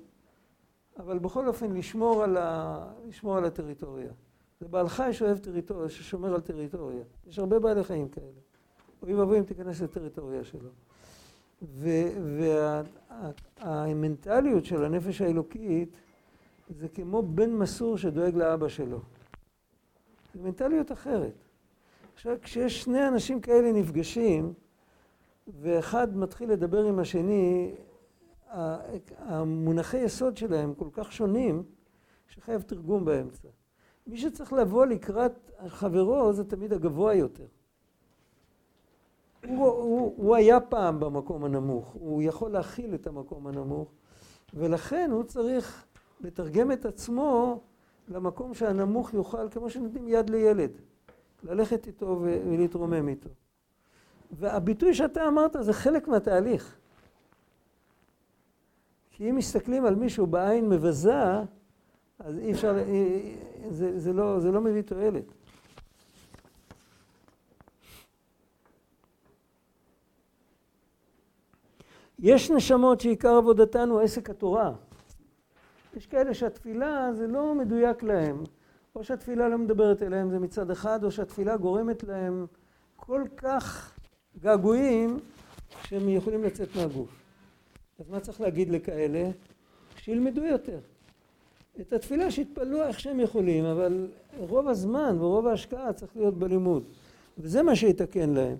אבל 0.97 1.19
בכל 1.19 1.49
אופן 1.49 1.73
לשמור 1.73 2.23
על, 2.23 2.37
ה, 2.37 2.87
לשמור 3.09 3.37
על 3.37 3.45
הטריטוריה. 3.45 4.13
זה 4.61 4.69
בעל 4.69 4.89
חי 4.89 5.09
שאוהב 5.13 5.39
טריטוריה, 5.39 5.89
ששומר 5.89 6.35
על 6.35 6.41
טריטוריה. 6.41 7.05
יש 7.27 7.39
הרבה 7.39 7.59
בעלי 7.59 7.85
חיים 7.85 8.09
כאלה. 8.09 8.27
אוי 9.03 9.15
ואבוי 9.15 9.39
אם 9.39 9.45
תיכנס 9.45 9.81
לטריטוריה 9.81 10.45
שלו. 10.45 10.71
והמנטליות 13.63 14.65
של 14.65 14.85
הנפש 14.85 15.21
האלוקית 15.21 15.89
זה 16.69 16.89
כמו 16.89 17.23
בן 17.23 17.51
מסור 17.51 17.99
שדואג 17.99 18.35
לאבא 18.35 18.69
שלו. 18.69 19.01
זו 20.35 20.41
מנטליות 20.43 20.93
אחרת. 20.93 21.35
עכשיו, 22.15 22.37
כשיש 22.43 22.83
שני 22.83 23.09
אנשים 23.09 23.41
כאלה 23.41 23.73
נפגשים, 23.73 24.53
ואחד 25.61 26.17
מתחיל 26.17 26.51
לדבר 26.51 26.85
עם 26.85 26.99
השני, 26.99 27.75
המונחי 29.19 29.99
יסוד 29.99 30.37
שלהם 30.37 30.75
כל 30.75 30.89
כך 30.93 31.13
שונים, 31.13 31.63
שחייב 32.29 32.63
תרגום 32.63 33.05
באמצע. 33.05 33.49
מי 34.07 34.19
שצריך 34.19 34.53
לבוא 34.53 34.87
לקראת 34.87 35.51
חברו 35.69 36.33
זה 36.33 36.45
תמיד 36.45 36.73
הגבוה 36.73 37.15
יותר. 37.15 37.47
הוא, 39.49 39.67
הוא, 39.67 40.15
הוא 40.17 40.37
היה 40.37 40.61
פעם 40.61 41.01
במקום 41.01 41.45
הנמוך, 41.45 41.89
הוא 41.93 42.23
יכול 42.23 42.51
להכיל 42.51 42.95
את 42.95 43.07
המקום 43.07 43.47
הנמוך, 43.47 43.89
ולכן 44.55 45.11
הוא 45.13 45.23
צריך 45.23 45.85
לתרגם 46.21 46.73
את 46.73 46.87
עצמו 46.87 47.61
למקום 48.09 48.55
שהנמוך 48.55 49.15
יוכל, 49.15 49.49
כמו 49.51 49.71
שנותנים 49.71 50.09
יד 50.09 50.31
לילד, 50.31 50.71
ללכת 51.43 51.87
איתו 51.87 52.21
ולהתרומם 52.23 53.09
איתו. 53.09 53.31
והביטוי 54.31 54.95
שאתה 54.95 55.29
אמרת 55.29 55.57
זה 55.61 55.73
חלק 55.73 56.09
מהתהליך. 56.09 56.77
כי 59.11 59.31
אם 59.31 59.37
מסתכלים 59.37 59.85
על 59.85 59.95
מישהו 59.95 60.27
בעין 60.27 60.69
מבזה, 60.69 61.23
אז 62.19 62.39
אי 62.39 62.53
אפשר, 62.53 62.75
זה, 63.71 63.99
זה, 63.99 64.13
לא, 64.13 64.41
זה 64.41 64.53
לא 64.53 64.61
מביא 64.61 64.83
תועלת. 64.83 65.33
יש 72.19 72.51
נשמות 72.51 73.01
שעיקר 73.01 73.37
עבודתן 73.37 73.89
הוא 73.89 74.01
עסק 74.01 74.31
התורה. 74.31 74.73
יש 75.97 76.07
כאלה 76.07 76.35
שהתפילה 76.35 77.11
זה 77.15 77.27
לא 77.27 77.55
מדויק 77.55 78.03
להם. 78.03 78.45
או 78.97 79.05
שהתפילה 79.05 79.49
לא 79.49 79.59
מדברת 79.59 80.03
אליהם 80.03 80.31
זה 80.31 80.39
מצד 80.39 80.71
אחד, 80.71 81.05
או 81.05 81.11
שהתפילה 81.11 81.57
גורמת 81.57 82.05
להם 82.05 82.47
כל 82.97 83.23
כך 83.37 83.95
געגועים 84.41 85.19
שהם 85.83 86.09
יכולים 86.09 86.45
לצאת 86.45 86.69
מהגוף. 86.77 87.09
אז 87.99 88.09
מה 88.09 88.21
צריך 88.21 88.41
להגיד 88.41 88.71
לכאלה? 88.71 89.31
שילמדו 89.97 90.45
יותר. 90.45 90.79
את 91.81 91.93
התפילה 91.93 92.31
שיתפללו 92.31 92.83
איך 92.83 93.01
שהם 93.01 93.21
יכולים, 93.21 93.65
אבל 93.65 94.09
רוב 94.39 94.69
הזמן 94.69 95.17
ורוב 95.21 95.47
ההשקעה 95.47 95.93
צריך 95.93 96.17
להיות 96.17 96.39
בלימוד. 96.39 96.85
וזה 97.39 97.63
מה 97.63 97.77
שיתקן 97.77 98.31
להם. 98.31 98.57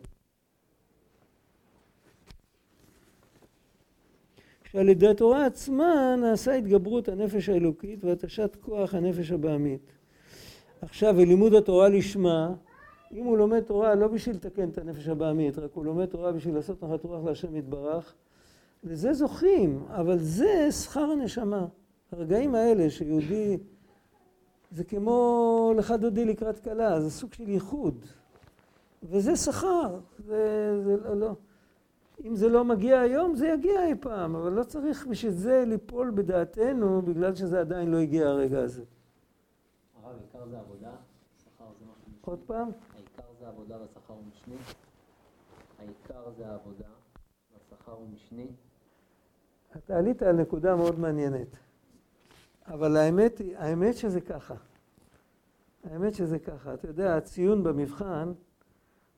שעל 4.77 4.89
ידי 4.89 5.09
התורה 5.09 5.47
עצמה 5.47 6.17
נעשה 6.19 6.55
התגברות 6.55 7.09
הנפש 7.09 7.49
האלוקית 7.49 8.05
והתשת 8.05 8.57
כוח 8.61 8.95
הנפש 8.95 9.31
הבעמית. 9.31 9.93
עכשיו, 10.83 11.15
ולימוד 11.17 11.55
התורה 11.55 11.89
לשמה, 11.89 12.55
אם 13.13 13.25
הוא 13.25 13.39
לומד 13.39 13.61
תורה 13.61 13.95
לא 13.95 14.09
בשביל 14.09 14.37
לתקן 14.37 14.69
את 14.69 14.79
הנפש 14.79 15.09
הבעמית, 15.09 15.59
רק 15.59 15.71
הוא 15.75 15.85
לומד 15.85 16.07
תורה 16.07 16.33
בשביל 16.33 16.55
לעשות 16.55 16.85
נחת 16.85 17.05
רוח 17.05 17.25
להשם 17.25 17.57
יתברך, 17.57 18.15
לזה 18.85 19.13
זוכים, 19.13 19.85
אבל 19.89 20.19
זה 20.19 20.69
שכר 20.73 21.01
הנשמה. 21.01 21.67
הרגעים 22.13 22.55
האלה 22.55 22.91
שיהודי, 22.91 23.59
זה 24.71 24.85
כמו 24.85 25.73
לך 25.77 25.95
דודי 26.01 26.25
לקראת 26.25 26.59
כלה, 26.59 27.01
זה 27.01 27.11
סוג 27.11 27.33
של 27.33 27.49
ייחוד. 27.49 28.05
וזה 29.03 29.37
שכר, 29.37 29.99
זה, 30.27 30.81
זה 30.85 30.97
לא, 30.97 31.17
לא. 31.17 31.33
אם 32.25 32.37
זה 32.37 32.49
לא 32.49 32.65
מגיע 32.65 33.01
היום, 33.01 33.35
זה 33.35 33.49
יגיע 33.49 33.87
אי 33.87 33.95
פעם, 34.01 34.37
אבל 34.37 34.53
לא 34.53 34.65
צריך 34.65 35.07
בשביל 35.07 35.33
זה 35.33 35.65
ליפול 35.67 36.11
בדעתנו, 36.11 37.03
בגלל 37.03 37.35
שזה 37.35 37.61
עדיין 37.61 37.91
לא 37.91 37.97
הגיע 37.97 38.29
הרגע 38.29 38.61
הזה. 38.61 38.85
הרב, 40.03 40.17
עיקר 40.21 40.49
זה 40.49 40.59
עבודה, 40.59 40.91
שכר 41.45 41.65
זה 41.79 41.85
משהו 41.85 42.09
משני. 42.09 42.21
עוד 42.21 42.39
פעם? 42.47 42.69
העיקר 42.95 43.33
זה 43.39 43.49
עבודה 43.49 43.77
והשכר 43.81 44.15
הוא 44.15 44.23
משני. 44.31 44.57
העיקר 45.79 46.31
זה 46.37 46.47
העבודה 46.47 46.89
והשכר 47.53 47.93
הוא 47.93 48.09
משני. 48.09 48.47
אתה 49.77 49.97
עלית 49.97 50.23
על 50.23 50.37
נקודה 50.37 50.77
מאוד 50.77 50.99
מעניינת. 50.99 51.57
אבל 52.67 52.97
האמת 52.97 53.39
היא, 53.39 53.59
האמת 53.59 53.95
שזה 53.95 54.21
ככה. 54.21 54.55
האמת 55.85 56.15
שזה 56.15 56.39
ככה. 56.39 56.75
אתה 56.75 56.89
יודע, 56.89 57.17
הציון 57.17 57.63
במבחן 57.63 58.33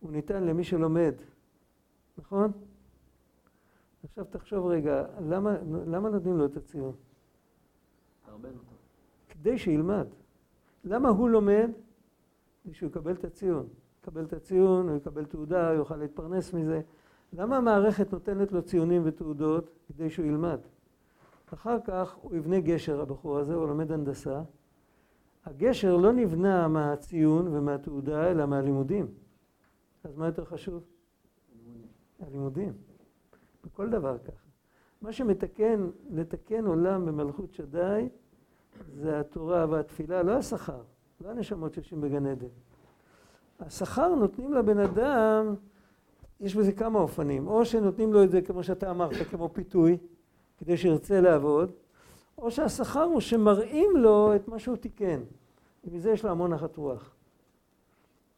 הוא 0.00 0.12
ניתן 0.12 0.44
למי 0.44 0.64
שלומד, 0.64 1.14
נכון? 2.18 2.52
עכשיו 4.04 4.24
תחשוב 4.24 4.66
רגע, 4.66 5.04
למה, 5.20 5.56
למה 5.86 6.10
נותנים 6.10 6.38
לו 6.38 6.46
את 6.46 6.56
הציון? 6.56 6.92
כדי 9.28 9.58
שילמד. 9.58 10.06
למה 10.84 11.08
הוא 11.08 11.30
לומד? 11.30 11.70
כדי 12.64 12.74
שהוא 12.74 12.88
יקבל 12.90 13.12
את 13.12 13.24
הציון. 13.24 13.68
יקבל 14.00 14.24
את 14.24 14.32
הציון, 14.32 14.88
הוא 14.88 14.96
יקבל 14.96 15.24
תעודה, 15.24 15.68
הוא 15.68 15.76
יוכל 15.76 15.96
להתפרנס 15.96 16.52
מזה. 16.52 16.80
למה 17.32 17.56
המערכת 17.56 18.12
נותנת 18.12 18.52
לו 18.52 18.62
ציונים 18.62 19.02
ותעודות? 19.04 19.70
כדי 19.88 20.10
שהוא 20.10 20.26
ילמד. 20.26 20.58
אחר 21.54 21.80
כך 21.84 22.14
הוא 22.14 22.36
יבנה 22.36 22.60
גשר, 22.60 23.00
הבחור 23.00 23.38
הזה, 23.38 23.54
הוא 23.54 23.68
לומד 23.68 23.92
הנדסה. 23.92 24.42
הגשר 25.44 25.96
לא 25.96 26.12
נבנה 26.12 26.68
מהציון 26.68 27.48
ומהתעודה, 27.48 28.30
אלא 28.30 28.46
מהלימודים. 28.46 29.06
אז 30.04 30.16
מה 30.16 30.26
יותר 30.26 30.44
חשוב? 30.44 30.84
הלימודים. 32.20 32.72
בכל 33.72 33.90
דבר 33.90 34.18
ככה. 34.18 34.48
מה 35.02 35.12
שמתקן, 35.12 35.86
לתקן 36.10 36.66
עולם 36.66 37.06
במלכות 37.06 37.52
שדי, 37.52 38.08
זה 38.94 39.20
התורה 39.20 39.66
והתפילה, 39.70 40.22
לא 40.22 40.32
השכר, 40.32 40.80
לא 41.20 41.30
הנשמות 41.30 41.74
שיושבים 41.74 42.00
בגן 42.00 42.26
עדן. 42.26 42.46
השכר 43.60 44.14
נותנים 44.14 44.54
לבן 44.54 44.78
אדם, 44.78 45.54
יש 46.40 46.56
בזה 46.56 46.72
כמה 46.72 46.98
אופנים, 46.98 47.48
או 47.48 47.64
שנותנים 47.64 48.12
לו 48.12 48.24
את 48.24 48.30
זה 48.30 48.42
כמו 48.42 48.62
שאתה 48.62 48.90
אמרת, 48.90 49.12
כמו 49.30 49.48
פיתוי, 49.52 49.98
כדי 50.58 50.76
שירצה 50.76 51.20
לעבוד, 51.20 51.70
או 52.38 52.50
שהשכר 52.50 53.02
הוא 53.02 53.20
שמראים 53.20 53.96
לו 53.96 54.36
את 54.36 54.48
מה 54.48 54.58
שהוא 54.58 54.76
תיקן. 54.76 55.20
ומזה 55.84 56.10
יש 56.10 56.24
לו 56.24 56.30
המון 56.30 56.52
נחת 56.52 56.76
רוח. 56.76 57.14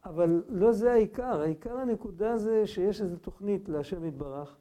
אבל 0.04 0.42
לא 0.48 0.72
זה 0.72 0.92
העיקר, 0.92 1.40
העיקר 1.40 1.76
הנקודה 1.76 2.38
זה 2.38 2.66
שיש 2.66 3.00
איזו 3.00 3.16
תוכנית 3.16 3.68
להשם 3.68 4.04
יתברך, 4.04 4.56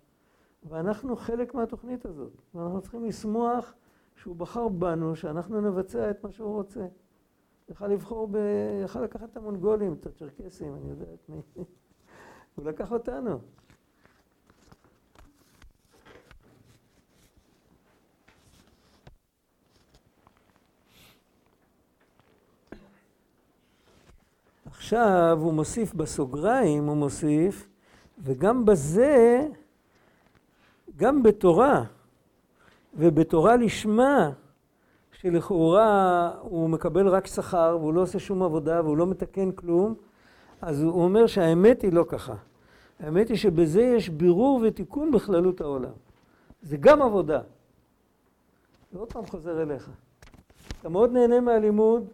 ואנחנו 0.64 1.16
חלק 1.16 1.54
מהתוכנית 1.54 2.06
הזאת, 2.06 2.42
ואנחנו 2.56 2.82
צריכים 2.82 3.06
לשמוח 3.06 3.74
שהוא 4.16 4.36
בחר 4.36 4.68
בנו, 4.68 5.16
שאנחנו 5.16 5.62
נבצע 5.62 6.10
את 6.10 6.24
מה 6.24 6.32
שהוא 6.32 6.56
רוצה. 6.56 6.88
יכל 7.70 7.88
לבחור 7.88 8.28
ב... 8.32 8.38
יכל 8.84 9.02
לקחת 9.02 9.30
את 9.32 9.38
המונגולים, 9.38 9.94
את 9.94 10.06
הצ'רקסים, 10.06 10.76
אני 10.76 10.90
יודע 10.90 11.06
את 11.14 11.30
מי. 11.30 11.42
הוא 12.56 12.66
לקח 12.66 12.92
אותנו. 12.92 13.40
עכשיו 24.66 25.38
הוא 25.42 25.54
מוסיף 25.54 25.94
בסוגריים, 25.94 26.88
הוא 26.88 26.98
מוסיף, 26.98 27.68
וגם 28.20 28.66
בזה, 28.66 29.48
גם 31.00 31.24
בתורה, 31.24 31.84
ובתורה 32.94 33.56
לשמה, 33.56 34.32
שלכאורה 35.12 36.32
הוא 36.42 36.70
מקבל 36.70 37.08
רק 37.08 37.28
שכר 37.28 37.78
והוא 37.80 37.94
לא 37.94 38.02
עושה 38.02 38.20
שום 38.20 38.44
עבודה 38.44 38.82
והוא 38.84 38.98
לא 38.98 39.08
מתקן 39.08 39.52
כלום, 39.52 39.96
אז 40.62 40.84
הוא 40.84 41.04
אומר 41.04 41.28
שהאמת 41.28 41.82
היא 41.82 41.94
לא 41.94 42.06
ככה. 42.08 42.34
האמת 43.00 43.30
היא 43.30 43.38
שבזה 43.38 43.82
יש 43.82 44.10
בירור 44.10 44.62
ותיקון 44.64 45.12
בכללות 45.12 45.62
העולם. 45.62 45.92
זה 46.62 46.78
גם 46.78 47.02
עבודה. 47.02 47.42
ועוד 48.94 49.14
פעם 49.14 49.26
חוזר 49.26 49.62
אליך. 49.62 49.90
אתה 50.80 50.90
מאוד 50.90 51.12
נהנה 51.12 51.40
מהלימוד, 51.42 52.08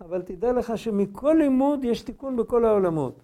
אבל 0.00 0.22
תדע 0.22 0.52
לך 0.52 0.78
שמכל 0.78 1.34
לימוד 1.38 1.84
יש 1.84 2.02
תיקון 2.02 2.36
בכל 2.36 2.64
העולמות. 2.64 3.20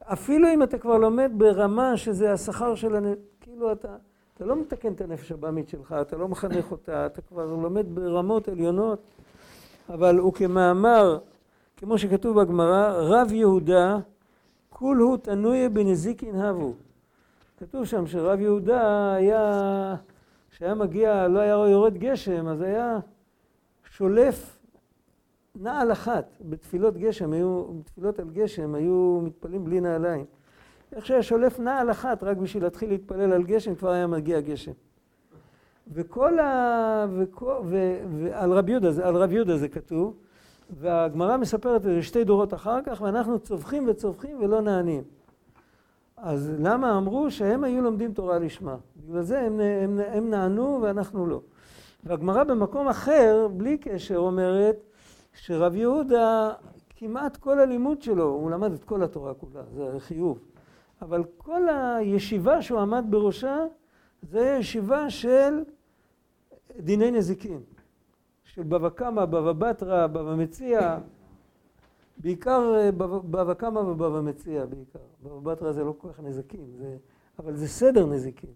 אפילו 0.00 0.48
אם 0.54 0.62
אתה 0.62 0.78
כבר 0.78 0.98
לומד 0.98 1.32
ברמה 1.36 1.96
שזה 1.96 2.32
השכר 2.32 2.74
של 2.74 2.96
הנ... 2.96 3.14
כאילו 3.50 3.72
אתה, 3.72 3.96
אתה 4.34 4.44
לא 4.44 4.56
מתקן 4.56 4.92
את 4.92 5.00
הנפש 5.00 5.32
הבאמית 5.32 5.68
שלך, 5.68 5.94
אתה 6.00 6.16
לא 6.16 6.28
מחנך 6.28 6.72
אותה, 6.72 7.06
אתה 7.06 7.22
כבר 7.22 7.46
לומד 7.46 7.86
ברמות 7.94 8.48
עליונות, 8.48 9.02
אבל 9.88 10.18
הוא 10.18 10.32
כמאמר, 10.32 11.18
כמו 11.76 11.98
שכתוב 11.98 12.40
בגמרא, 12.40 12.92
רב 12.96 13.32
יהודה, 13.32 13.98
כול 14.70 14.98
הוא 14.98 15.16
תנוי 15.16 15.68
בנזיקין 15.68 16.34
הבו. 16.34 16.74
כתוב 17.58 17.84
שם 17.84 18.06
שרב 18.06 18.40
יהודה 18.40 19.12
היה, 19.12 19.94
כשהיה 20.50 20.74
מגיע, 20.74 21.28
לא 21.28 21.38
היה 21.38 21.54
יורד 21.70 21.98
גשם, 21.98 22.48
אז 22.48 22.60
היה 22.60 22.98
שולף 23.90 24.58
נעל 25.56 25.92
אחת, 25.92 26.36
בתפילות 26.40 26.96
גשם, 26.96 27.32
היו, 27.32 27.64
בתפילות 27.78 28.18
על 28.18 28.30
גשם, 28.30 28.74
היו 28.74 29.20
מתפללים 29.22 29.64
בלי 29.64 29.80
נעליים. 29.80 30.24
איך 30.92 31.06
שהיה 31.06 31.22
שולף 31.22 31.60
נעל 31.60 31.90
אחת 31.90 32.22
רק 32.22 32.36
בשביל 32.36 32.62
להתחיל 32.62 32.88
להתפלל 32.88 33.32
על 33.32 33.42
גשם, 33.42 33.74
כבר 33.74 33.90
היה 33.90 34.06
מגיע 34.06 34.40
גשם. 34.40 34.72
וכל 35.92 36.38
ה... 36.38 37.06
ועל 38.18 38.52
רב 38.52 38.68
יהודה, 38.68 39.08
על 39.08 39.16
רב 39.16 39.32
יהודה 39.32 39.56
זה 39.56 39.68
כתוב, 39.68 40.16
והגמרא 40.70 41.36
מספרת 41.36 41.76
את 41.76 41.82
זה 41.82 42.02
שתי 42.02 42.24
דורות 42.24 42.54
אחר 42.54 42.78
כך, 42.84 43.00
ואנחנו 43.00 43.38
צווחים 43.38 43.88
וצווחים 43.88 44.36
ולא 44.40 44.60
נענים. 44.60 45.02
אז 46.16 46.52
למה 46.58 46.98
אמרו 46.98 47.30
שהם 47.30 47.64
היו 47.64 47.82
לומדים 47.82 48.12
תורה 48.12 48.38
לשמה? 48.38 48.76
בגלל 48.96 49.22
זה 49.22 49.40
הם, 49.40 49.60
הם, 49.60 50.00
הם 50.12 50.30
נענו 50.30 50.78
ואנחנו 50.82 51.26
לא. 51.26 51.40
והגמרא 52.04 52.44
במקום 52.44 52.88
אחר, 52.88 53.48
בלי 53.56 53.78
קשר, 53.78 54.16
אומרת 54.16 54.76
שרב 55.34 55.74
יהודה, 55.74 56.52
כמעט 56.96 57.36
כל 57.36 57.58
הלימוד 57.58 58.02
שלו, 58.02 58.24
הוא 58.24 58.50
למד 58.50 58.72
את 58.72 58.84
כל 58.84 59.02
התורה 59.02 59.34
כולה, 59.34 59.62
זה 59.74 60.00
חיוב. 60.00 60.38
אבל 61.02 61.24
כל 61.36 61.68
הישיבה 61.68 62.62
שהוא 62.62 62.80
עמד 62.80 63.04
בראשה, 63.10 63.56
זה 64.22 64.56
ישיבה 64.60 65.10
של 65.10 65.64
דיני 66.78 67.10
נזיקין. 67.10 67.60
של 68.44 68.62
בבא 68.62 68.88
קמא, 68.88 69.24
בבא 69.24 69.52
בתרא, 69.52 70.06
בבא 70.06 70.34
מציע, 70.34 70.98
בעיקר 72.16 72.90
בבא 72.96 73.54
קמא 73.54 73.78
ובבא 73.78 74.20
מציע 74.20 74.66
בעיקר. 74.66 74.98
בבא 75.22 75.52
בתרא 75.52 75.72
זה 75.72 75.84
לא 75.84 75.94
כל 75.98 76.08
כך 76.12 76.20
נזקים, 76.20 76.66
זה, 76.78 76.96
אבל 77.38 77.56
זה 77.56 77.68
סדר 77.68 78.06
נזיקין, 78.06 78.50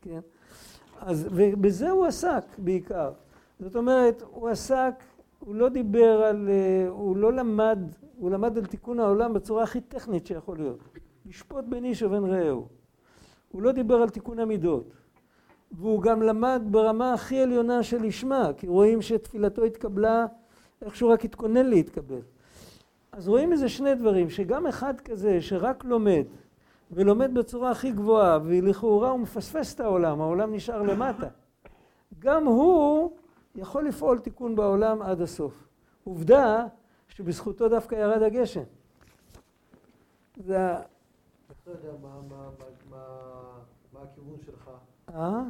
כן? 0.00 0.20
אז, 0.98 1.28
ובזה 1.30 1.90
הוא 1.90 2.06
עסק 2.06 2.44
בעיקר. 2.58 3.12
זאת 3.60 3.76
אומרת, 3.76 4.22
הוא 4.30 4.48
עסק 4.48 4.94
הוא 5.40 5.54
לא 5.54 5.68
דיבר 5.68 6.22
על, 6.22 6.48
אה, 6.48 6.88
הוא 6.88 7.16
לא 7.16 7.32
למד, 7.32 7.78
הוא 8.18 8.30
למד 8.30 8.58
על 8.58 8.66
תיקון 8.66 9.00
העולם 9.00 9.32
בצורה 9.32 9.62
הכי 9.62 9.80
טכנית 9.80 10.26
שיכול 10.26 10.58
להיות. 10.58 10.78
לשפוט 11.30 11.64
בין 11.64 11.84
איש 11.84 12.02
ובין 12.02 12.24
רעהו. 12.24 12.68
הוא 13.48 13.62
לא 13.62 13.72
דיבר 13.72 13.94
על 13.94 14.08
תיקון 14.08 14.38
המידות. 14.38 14.92
והוא 15.72 16.02
גם 16.02 16.22
למד 16.22 16.62
ברמה 16.64 17.12
הכי 17.12 17.40
עליונה 17.40 17.82
של 17.82 18.02
לשמה, 18.02 18.50
כי 18.56 18.66
רואים 18.66 19.02
שתפילתו 19.02 19.64
התקבלה 19.64 20.26
איך 20.82 20.96
שהוא 20.96 21.12
רק 21.12 21.24
התכונן 21.24 21.66
להתקבל. 21.66 22.20
אז 23.12 23.28
רואים 23.28 23.52
איזה 23.52 23.68
שני 23.68 23.94
דברים, 23.94 24.30
שגם 24.30 24.66
אחד 24.66 25.00
כזה 25.00 25.40
שרק 25.40 25.84
לומד, 25.84 26.24
ולומד 26.90 27.34
בצורה 27.34 27.70
הכי 27.70 27.92
גבוהה, 27.92 28.38
ולכאורה 28.44 29.10
הוא 29.10 29.20
מפספס 29.20 29.74
את 29.74 29.80
העולם, 29.80 30.20
העולם 30.20 30.54
נשאר 30.54 30.82
למטה. 30.82 31.28
גם 32.18 32.46
הוא 32.46 33.10
יכול 33.54 33.88
לפעול 33.88 34.18
תיקון 34.18 34.56
בעולם 34.56 35.02
עד 35.02 35.20
הסוף. 35.20 35.68
עובדה 36.04 36.66
שבזכותו 37.08 37.68
דווקא 37.68 37.94
ירד 37.94 38.22
הגשם. 38.22 38.62
זה 40.36 40.58
אתה 41.72 41.86
יודע 41.86 41.98
מה 43.92 44.00
הכיוון 44.02 44.36
שלך? 44.46 44.70
אה? 45.08 45.42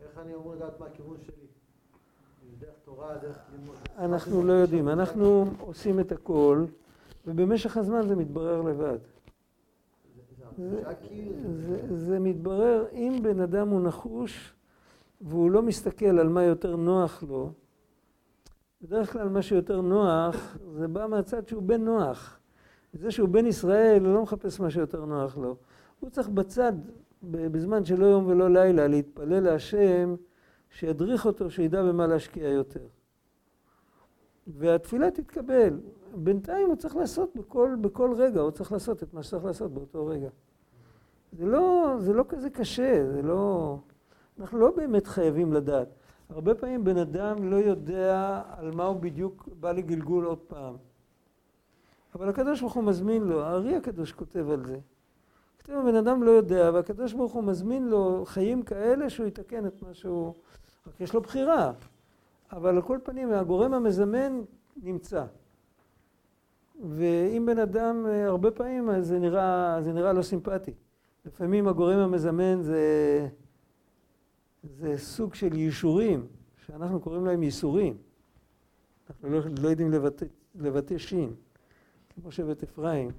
איך 0.00 0.18
אני 0.18 0.34
אמור 0.34 0.54
לדעת 0.54 0.80
מה 0.80 0.86
הכיוון 0.86 1.16
שלי? 1.26 1.46
דרך 2.58 2.74
תורה, 2.84 3.18
דרך 3.18 3.38
לימוד? 3.52 3.76
אנחנו 3.98 4.44
לא 4.44 4.52
יודעים. 4.52 4.88
אנחנו 4.88 5.44
עושים 5.60 6.00
את 6.00 6.12
הכל, 6.12 6.64
ובמשך 7.26 7.76
הזמן 7.76 8.08
זה 8.08 8.16
מתברר 8.16 8.62
לבד. 8.62 8.98
זה 11.94 12.18
מתברר 12.18 12.84
אם 12.92 13.18
בן 13.22 13.40
אדם 13.40 13.68
הוא 13.68 13.80
נחוש 13.80 14.54
והוא 15.20 15.50
לא 15.50 15.62
מסתכל 15.62 16.18
על 16.18 16.28
מה 16.28 16.42
יותר 16.42 16.76
נוח 16.76 17.22
לו, 17.22 17.52
בדרך 18.82 19.12
כלל 19.12 19.28
מה 19.28 19.42
שיותר 19.42 19.80
נוח 19.80 20.56
זה 20.74 20.88
בא 20.88 21.06
מהצד 21.06 21.48
שהוא 21.48 21.62
בן 21.62 21.84
נוח. 21.84 22.38
זה 22.94 23.10
שהוא 23.10 23.28
בן 23.28 23.46
ישראל 23.46 24.04
הוא 24.04 24.14
לא 24.14 24.22
מחפש 24.22 24.60
מה 24.60 24.70
שיותר 24.70 25.04
נוח 25.04 25.36
לו. 25.36 25.56
הוא 26.00 26.10
צריך 26.10 26.28
בצד, 26.28 26.72
בזמן 27.22 27.84
שלא 27.84 28.06
יום 28.06 28.26
ולא 28.26 28.50
לילה, 28.50 28.86
להתפלל 28.86 29.40
להשם 29.40 30.14
שידריך 30.70 31.26
אותו, 31.26 31.50
שידע 31.50 31.82
במה 31.82 32.06
להשקיע 32.06 32.48
יותר. 32.48 32.86
והתפילה 34.46 35.10
תתקבל. 35.10 35.80
בינתיים 36.14 36.68
הוא 36.68 36.76
צריך 36.76 36.96
לעשות 36.96 37.36
בכל, 37.36 37.76
בכל 37.80 38.14
רגע, 38.16 38.40
הוא 38.40 38.50
צריך 38.50 38.72
לעשות 38.72 39.02
את 39.02 39.14
מה 39.14 39.22
שצריך 39.22 39.44
לעשות 39.44 39.74
באותו 39.74 40.06
רגע. 40.06 40.28
זה 41.32 41.46
לא, 41.46 41.96
זה 41.98 42.12
לא 42.12 42.24
כזה 42.28 42.50
קשה, 42.50 43.04
זה 43.12 43.22
לא... 43.22 43.76
אנחנו 44.40 44.58
לא 44.58 44.70
באמת 44.76 45.06
חייבים 45.06 45.52
לדעת. 45.52 45.88
הרבה 46.28 46.54
פעמים 46.54 46.84
בן 46.84 46.96
אדם 46.96 47.50
לא 47.50 47.56
יודע 47.56 48.42
על 48.56 48.70
מה 48.70 48.84
הוא 48.84 49.00
בדיוק 49.00 49.48
בא 49.60 49.72
לגלגול 49.72 50.24
עוד 50.24 50.38
פעם. 50.38 50.76
אבל 52.14 52.28
הקדוש 52.28 52.60
ברוך 52.60 52.74
הוא 52.74 52.84
מזמין 52.84 53.22
לו, 53.22 53.42
הארי 53.42 53.76
הקדוש 53.76 54.12
כותב 54.12 54.50
על 54.50 54.66
זה. 54.66 54.78
כותב 55.56 55.72
הבן 55.72 55.94
אדם 55.94 56.22
לא 56.22 56.30
יודע, 56.30 56.70
והקדוש 56.74 57.12
ברוך 57.12 57.32
הוא 57.32 57.44
מזמין 57.44 57.88
לו 57.88 58.24
חיים 58.26 58.62
כאלה 58.62 59.10
שהוא 59.10 59.26
יתקן 59.26 59.66
את 59.66 59.82
מה 59.82 59.94
שהוא... 59.94 60.34
רק 60.86 61.00
יש 61.00 61.14
לו 61.14 61.20
בחירה. 61.20 61.72
אבל 62.52 62.76
על 62.76 62.82
כל 62.82 62.98
פנים 63.02 63.32
הגורם 63.32 63.74
המזמן 63.74 64.42
נמצא. 64.82 65.24
ואם 66.90 67.46
בן 67.46 67.58
אדם, 67.58 68.06
הרבה 68.06 68.50
פעמים 68.50 69.00
זה 69.00 69.18
נראה, 69.18 69.78
זה 69.82 69.92
נראה 69.92 70.12
לא 70.12 70.22
סימפטי. 70.22 70.72
לפעמים 71.26 71.68
הגורם 71.68 71.98
המזמן 71.98 72.62
זה... 72.62 73.28
זה 74.78 74.98
סוג 74.98 75.34
של 75.34 75.56
יישורים, 75.56 76.26
שאנחנו 76.66 77.00
קוראים 77.00 77.24
להם 77.26 77.42
ייסורים. 77.42 77.96
אנחנו 79.10 79.30
לא, 79.30 79.40
לא 79.62 79.68
יודעים 79.68 79.90
לבטא, 79.90 80.26
לבטא 80.54 80.98
שין, 80.98 81.34
כמו 82.14 82.32
שבט 82.32 82.62
אפרים. 82.62 83.10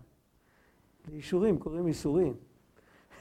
ליישורים 1.08 1.60
קוראים 1.60 1.88
ייסורים. 1.88 2.34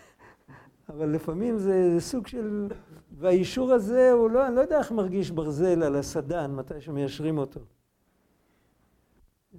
אבל 0.88 1.08
לפעמים 1.08 1.58
זה, 1.58 1.90
זה 1.94 2.00
סוג 2.00 2.26
של... 2.26 2.68
והאישור 3.12 3.72
הזה 3.72 4.12
הוא 4.12 4.30
לא, 4.30 4.46
אני 4.46 4.56
לא 4.56 4.60
יודע 4.60 4.78
איך 4.78 4.92
מרגיש 4.92 5.30
ברזל 5.30 5.82
על 5.82 5.96
הסדן 5.96 6.54
מתי 6.54 6.80
שמיישרים 6.80 7.38
אותו. 7.38 7.60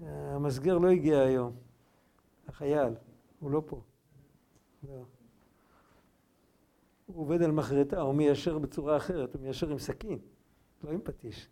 המסגר 0.03 0.77
לא 0.77 0.87
הגיע 0.87 1.19
היום, 1.19 1.55
החייל, 2.47 2.93
הוא 3.39 3.51
לא 3.51 3.63
פה. 3.65 3.81
לא. 4.83 5.03
הוא 7.05 7.21
עובד 7.21 7.41
על 7.41 7.51
מחרטה, 7.51 8.01
הוא 8.01 8.15
מיישר 8.15 8.59
בצורה 8.59 8.97
אחרת, 8.97 9.33
הוא 9.33 9.41
מיישר 9.41 9.69
עם 9.69 9.79
סכין, 9.79 10.19
לא 10.83 10.91
עם 10.91 10.99
פטיש. 11.03 11.49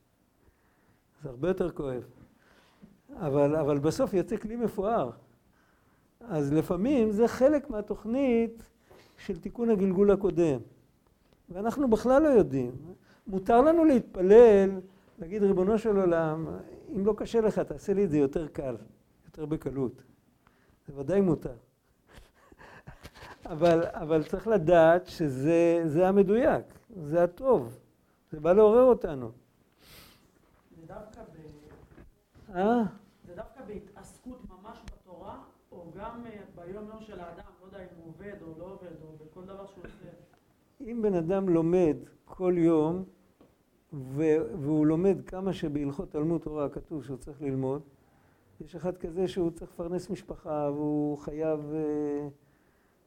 זה 1.23 1.29
הרבה 1.29 1.47
יותר 1.47 1.71
כואב. 1.71 2.03
אבל, 3.19 3.55
אבל 3.55 3.79
בסוף 3.79 4.13
יוצא 4.13 4.37
כלי 4.37 4.55
מפואר. 4.55 5.11
אז 6.21 6.53
לפעמים 6.53 7.11
זה 7.11 7.27
חלק 7.27 7.69
מהתוכנית 7.69 8.63
של 9.17 9.39
תיקון 9.39 9.69
הגלגול 9.69 10.11
הקודם. 10.11 10.59
ואנחנו 11.49 11.89
בכלל 11.89 12.21
לא 12.21 12.27
יודעים. 12.27 12.71
מותר 13.27 13.61
לנו 13.61 13.85
להתפלל, 13.85 14.69
להגיד 15.19 15.43
ריבונו 15.43 15.77
של 15.77 15.97
עולם, 15.97 16.47
אם 16.95 17.05
לא 17.05 17.13
קשה 17.17 17.41
לך, 17.41 17.59
תעשה 17.59 17.93
לי 17.93 18.03
את 18.03 18.09
זה 18.09 18.17
יותר 18.17 18.47
קל, 18.47 18.75
יותר 19.25 19.45
בקלות. 19.45 20.03
זה 20.87 20.99
ודאי 20.99 21.21
מותר. 21.21 21.55
אבל, 23.45 23.83
אבל 23.85 24.23
צריך 24.23 24.47
לדעת 24.47 25.07
שזה 25.07 26.07
המדויק, 26.07 26.65
זה 27.03 27.23
הטוב, 27.23 27.79
זה 28.31 28.39
בא 28.39 28.53
לעורר 28.53 28.83
אותנו. 28.83 29.31
זה 30.79 30.87
דווקא, 30.87 31.21
ב... 31.21 32.55
אה? 32.55 32.83
זה 33.33 33.41
דווקא 33.41 33.61
בהתעסקות 33.67 34.39
ממש 34.49 34.77
בתורה, 34.85 35.43
או 35.71 35.91
גם 35.95 36.25
אה, 36.25 36.39
ביום 36.55 36.87
יום 36.87 37.01
של 37.01 37.19
האדם, 37.19 37.43
לא 37.61 37.65
יודע 37.65 37.79
אם 37.79 37.87
הוא 37.97 38.07
עובד 38.07 38.41
או 38.41 38.59
לא 38.59 38.65
עובד, 38.65 39.01
או 39.03 39.25
בכל 39.25 39.45
דבר 39.45 39.65
שהוא 39.65 39.83
עושה. 39.85 40.09
אם 40.81 41.01
בן 41.01 41.13
אדם 41.13 41.49
לומד 41.49 41.95
כל 42.25 42.53
יום, 42.57 43.03
והוא 43.91 44.85
לומד 44.85 45.17
כמה 45.25 45.53
שבהלכות 45.53 46.11
תלמוד 46.11 46.41
תורה 46.41 46.69
כתוב 46.69 47.03
שהוא 47.03 47.17
צריך 47.17 47.41
ללמוד, 47.41 47.81
יש 48.61 48.75
אחד 48.75 48.97
כזה 48.97 49.27
שהוא 49.27 49.51
צריך 49.51 49.71
לפרנס 49.71 50.09
משפחה 50.09 50.69
והוא 50.73 51.17
חייב, 51.17 51.59
אה, 51.73 52.27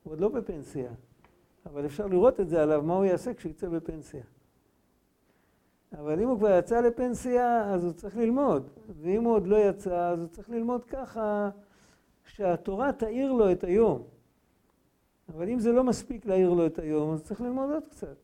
הוא 0.03 0.13
עוד 0.13 0.21
לא 0.21 0.29
בפנסיה, 0.29 0.91
אבל 1.67 1.87
אפשר 1.87 2.07
לראות 2.07 2.41
את 2.41 2.49
זה 2.49 2.63
עליו, 2.63 2.83
מה 2.83 2.95
הוא 2.95 3.05
יעשה 3.05 3.35
כשהוא 3.35 3.51
יצא 3.51 3.69
בפנסיה. 3.69 4.23
אבל 5.93 6.21
אם 6.21 6.29
הוא 6.29 6.39
כבר 6.39 6.59
יצא 6.59 6.81
לפנסיה, 6.81 7.75
אז 7.75 7.85
הוא 7.85 7.93
צריך 7.93 8.17
ללמוד, 8.17 8.71
ואם 9.03 9.25
הוא 9.25 9.35
עוד 9.35 9.47
לא 9.47 9.57
יצא, 9.57 10.09
אז 10.09 10.21
הוא 10.21 10.29
צריך 10.29 10.51
ללמוד 10.51 10.85
ככה 10.85 11.51
שהתורה 12.25 12.93
תאיר 12.93 13.33
לו 13.33 13.53
את 13.53 13.65
היום. 13.65 14.03
אבל 15.29 15.49
אם 15.49 15.59
זה 15.59 15.73
לא 15.73 15.85
מספיק 15.85 16.27
להאיר 16.27 16.51
לו 16.51 16.67
את 16.67 16.79
היום, 16.79 17.13
אז 17.13 17.23
צריך 17.23 17.41
ללמוד 17.41 17.71
עוד 17.71 17.83
קצת. 17.91 18.17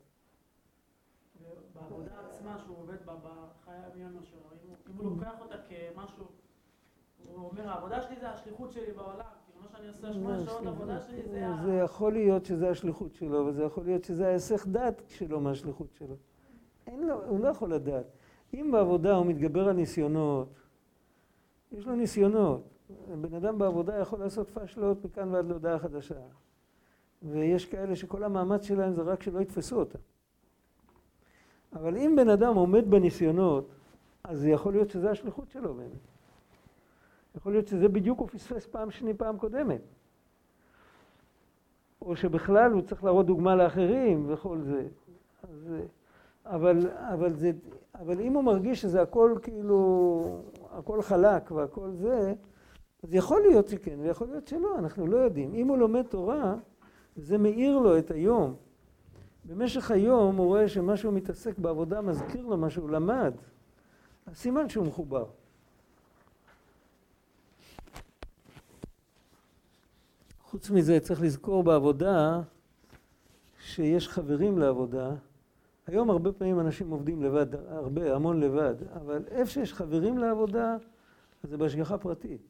בעבודה 1.75 2.11
עצמה 2.31 2.59
שהוא 2.59 2.77
עובד 2.79 2.97
בחיי 3.07 3.75
היום 3.95 4.23
שלו, 4.23 4.41
אם 4.91 4.97
הוא 4.97 5.11
לוקח 5.17 5.41
אותה 5.41 5.57
כמשהו, 5.69 6.25
הוא 7.27 7.49
אומר, 7.49 7.69
העבודה 7.69 8.03
שלי 8.03 8.17
זה 8.21 8.31
השליחות 8.31 8.73
שלי 8.73 8.93
בעולם. 8.93 9.25
זה 11.65 11.75
יכול 11.85 12.13
להיות 12.13 12.45
שזה 12.45 12.71
השליחות 12.71 13.15
שלו, 13.15 13.47
וזה 13.47 13.65
יכול 13.65 13.85
להיות 13.85 14.05
שזה 14.05 14.27
ההיסח 14.27 14.67
דעת 14.67 15.03
שלו 15.09 15.41
מהשליחות 15.41 15.93
שלו. 15.93 16.17
אין 16.87 17.07
לו, 17.07 17.25
הוא 17.25 17.41
לא 17.41 17.49
יכול 17.49 17.75
לדעת. 17.75 18.07
אם 18.55 18.71
בעבודה 18.73 19.15
הוא 19.15 19.27
מתגבר 19.27 19.69
על 19.69 19.77
ניסיונות, 19.77 20.49
יש 21.73 21.87
לו 21.87 21.95
ניסיונות. 21.95 22.63
בן 23.21 23.35
אדם 23.35 23.59
בעבודה 23.59 23.99
יכול 23.99 24.19
לעשות 24.19 24.51
פשלות 24.51 25.05
מכאן 25.05 25.29
ועד 25.29 25.49
להודעה 25.49 25.79
חדשה. 25.79 26.15
ויש 27.23 27.67
כאלה 27.67 27.97
שכל 27.97 28.25
המאמץ 28.25 28.63
שלהם 28.63 28.95
זה 28.95 29.03
רק 29.03 29.23
שלא 29.23 29.41
יתפסו 29.41 29.79
אותם. 29.79 29.99
אבל 31.73 31.97
אם 31.97 32.17
בן 32.17 32.29
אדם 32.29 32.55
עומד 32.55 32.91
בניסיונות, 32.91 33.69
אז 34.25 34.47
יכול 34.47 34.73
להיות 34.73 34.91
שזה 34.91 35.11
השליחות 35.11 35.51
שלו 35.51 35.75
באמת. 35.75 36.13
יכול 37.37 37.53
להיות 37.53 37.67
שזה 37.67 37.89
בדיוק 37.89 38.19
הוא 38.19 38.29
פספס 38.29 38.67
פעם 38.67 38.91
שני, 38.91 39.15
פעם 39.15 39.39
קודמת. 39.39 39.81
או 42.03 42.17
שבכלל 42.17 42.73
הוא 42.73 42.83
צריך 42.83 43.05
להראות 43.05 43.27
דוגמה 43.27 43.57
לאחרים 43.57 44.25
וכל 44.29 44.61
זה. 44.61 44.89
אז, 45.43 45.75
אבל, 46.53 46.91
אבל, 46.91 47.37
זה, 47.37 47.53
אבל 47.95 48.21
אם 48.21 48.33
הוא 48.33 48.45
מרגיש 48.45 48.81
שזה 48.81 49.03
הכל 49.03 49.35
כאילו, 49.43 50.43
הכל 50.71 51.03
חלק 51.03 51.51
והכל 51.51 51.91
זה, 51.93 52.35
אז 53.03 53.15
יכול 53.15 53.41
להיות 53.41 53.69
שכן 53.69 54.01
ויכול 54.01 54.29
להיות 54.29 54.49
שלא, 54.49 54.79
אנחנו 54.79 55.07
לא 55.07 55.17
יודעים. 55.17 55.55
אם 55.55 55.69
הוא 55.69 55.79
לומד 55.79 56.03
תורה, 56.03 56.55
זה 57.17 57.39
מאיר 57.39 57.79
לו 57.79 57.99
את 57.99 58.11
היום. 58.11 58.55
במשך 59.45 59.91
היום 59.91 60.37
הוא 60.37 60.47
רואה 60.47 60.69
שמה 60.69 60.97
שהוא 60.97 61.13
מתעסק 61.13 61.59
בעבודה 61.59 62.01
מזכיר 62.01 62.47
לו 62.47 62.57
מה 62.57 62.71
שהוא 62.71 62.91
למד. 62.91 63.35
אז 64.27 64.37
סימן 64.37 64.69
שהוא 64.69 64.87
מחובר. 64.87 65.25
חוץ 70.43 70.71
מזה 70.71 71.01
צריך 71.01 71.23
לזכור 71.23 71.63
בעבודה 71.63 72.41
שיש 73.61 74.09
חברים 74.09 74.59
לעבודה. 74.59 75.15
היום 75.87 76.11
הרבה 76.11 76.33
פעמים 76.33 76.61
אנשים 76.61 76.91
עובדים 76.91 77.23
לבד, 77.23 77.55
הרבה, 77.55 78.15
המון 78.15 78.41
לבד, 78.41 78.75
אבל 78.95 79.23
איפה 79.31 79.51
שיש 79.51 79.75
חברים 79.75 80.19
לעבודה, 80.19 80.77
אז 81.45 81.51
זה 81.51 81.57
בהשגחה 81.57 81.99
פרטית. 81.99 82.41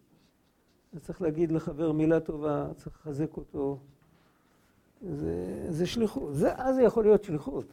צריך 1.00 1.22
להגיד 1.22 1.52
לחבר 1.52 1.92
מילה 1.92 2.20
טובה, 2.20 2.66
צריך 2.76 2.96
לחזק 2.96 3.36
אותו, 3.36 3.78
זה, 5.10 5.66
זה 5.68 5.86
שליחות. 5.86 6.34
זה, 6.34 6.52
אז 6.56 6.74
זה 6.74 6.82
יכול 6.82 7.04
להיות 7.04 7.24
שליחות. 7.24 7.66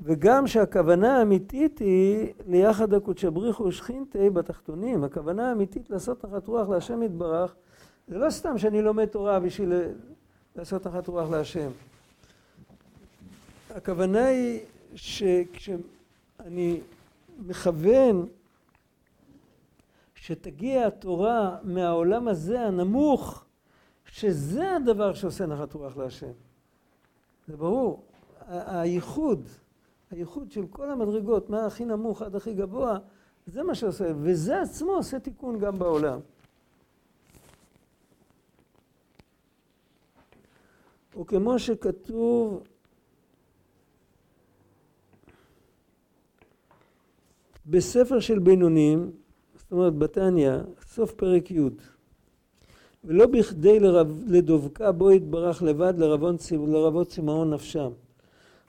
וגם 0.00 0.46
שהכוונה 0.46 1.18
האמיתית 1.18 1.78
היא 1.78 2.32
ליחד 2.46 2.94
הקודשא 2.94 3.30
בריחו 3.30 3.62
ושכינתי 3.62 4.30
בתחתונים. 4.30 5.04
הכוונה 5.04 5.48
האמיתית 5.48 5.90
לעשות 5.90 6.24
נחת 6.24 6.46
רוח 6.46 6.68
להשם 6.68 7.02
יתברך, 7.02 7.54
זה 8.08 8.18
לא 8.18 8.30
סתם 8.30 8.58
שאני 8.58 8.82
לומד 8.82 9.04
תורה 9.04 9.40
בשביל 9.40 9.72
לעשות 10.56 10.86
נחת 10.86 11.08
רוח 11.08 11.30
להשם. 11.30 11.70
הכוונה 13.70 14.24
היא 14.24 14.60
שכשאני 14.94 16.80
מכוון 17.38 18.26
שתגיע 20.14 20.86
התורה 20.86 21.56
מהעולם 21.62 22.28
הזה 22.28 22.60
הנמוך, 22.60 23.44
שזה 24.04 24.76
הדבר 24.76 25.14
שעושה 25.14 25.46
נחת 25.46 25.74
רוח 25.74 25.96
להשם. 25.96 26.32
זה 27.48 27.56
ברור. 27.56 28.02
הייחוד, 28.48 29.48
הייחוד 30.10 30.50
של 30.50 30.66
כל 30.66 30.90
המדרגות, 30.90 31.50
מהכי 31.50 31.84
נמוך 31.84 32.22
עד 32.22 32.36
הכי 32.36 32.54
גבוה, 32.54 32.98
זה 33.46 33.62
מה 33.62 33.74
שעושה, 33.74 34.12
וזה 34.16 34.60
עצמו 34.60 34.92
עושה 34.92 35.18
תיקון 35.18 35.58
גם 35.58 35.78
בעולם. 35.78 36.20
וכמו 41.20 41.58
שכתוב 41.58 42.62
בספר 47.66 48.20
של 48.20 48.38
בינונים, 48.38 49.10
זאת 49.56 49.72
אומרת 49.72 49.98
בתניא, 49.98 50.52
סוף 50.86 51.12
פרק 51.12 51.50
י' 51.50 51.60
ולא 53.04 53.26
בכדי 53.26 53.80
לרב, 53.80 54.22
לדבקה 54.26 54.92
בו 54.92 55.12
יתברך 55.12 55.62
לבד 55.62 55.94
לרבות 55.98 57.08
צמאון 57.08 57.54
נפשם. 57.54 57.90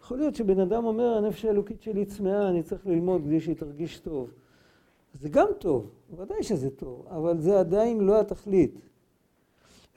יכול 0.02 0.18
להיות 0.18 0.36
שבן 0.36 0.60
אדם 0.60 0.86
אומר 0.86 1.18
הנפש 1.18 1.46
האלוקית 1.46 1.82
שלי 1.82 2.06
צמאה, 2.06 2.50
אני 2.50 2.64
צריך 2.64 2.88
ללמוד 2.88 3.22
כדי 3.26 3.42
שהיא 3.42 3.56
תרגיש 3.56 4.00
טוב. 4.00 4.30
זה 5.14 5.30
גם 5.30 5.48
טוב, 5.60 5.90
ודאי 6.18 6.44
שזה 6.44 6.70
טוב, 6.70 7.06
אבל 7.10 7.42
זה 7.42 7.60
עדיין 7.60 8.02
לא 8.02 8.20
התכלית. 8.20 8.80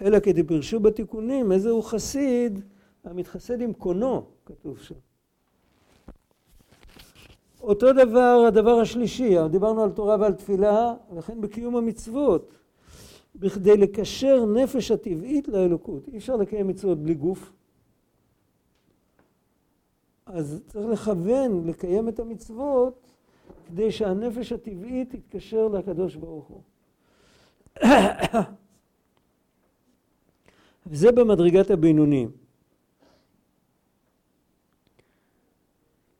אלא 0.01 0.21
כדי 0.21 0.43
פרשו 0.43 0.81
בתיקונים 0.81 1.53
איזה 1.53 1.71
הוא 1.71 1.83
חסיד 1.85 2.61
המתחסד 3.05 3.61
עם 3.61 3.73
קונו, 3.73 4.25
כתוב 4.47 4.79
שם. 4.79 4.95
אותו 7.61 7.93
דבר, 7.93 8.45
הדבר 8.49 8.81
השלישי, 8.81 9.49
דיברנו 9.51 9.83
על 9.83 9.91
תורה 9.91 10.17
ועל 10.21 10.33
תפילה, 10.33 10.95
לכן 11.17 11.41
בקיום 11.41 11.77
המצוות, 11.77 12.53
בכדי 13.37 13.77
לקשר 13.77 14.45
נפש 14.47 14.91
הטבעית 14.91 15.49
לאלוקות. 15.49 16.09
אי 16.09 16.17
אפשר 16.17 16.37
לקיים 16.37 16.69
מצוות 16.69 16.99
בלי 16.99 17.15
גוף. 17.15 17.53
אז 20.27 20.63
צריך 20.67 20.87
לכוון, 20.87 21.67
לקיים 21.67 22.09
את 22.09 22.21
המצוות, 22.21 23.13
כדי 23.69 23.91
שהנפש 23.91 24.53
הטבעית 24.53 25.15
תתקשר 25.15 25.69
לקדוש 25.69 26.17
ברוך 26.17 26.47
הוא. 26.47 26.61
וזה 30.87 31.13
במדרגת 31.13 31.71
הבינונים. 31.71 32.31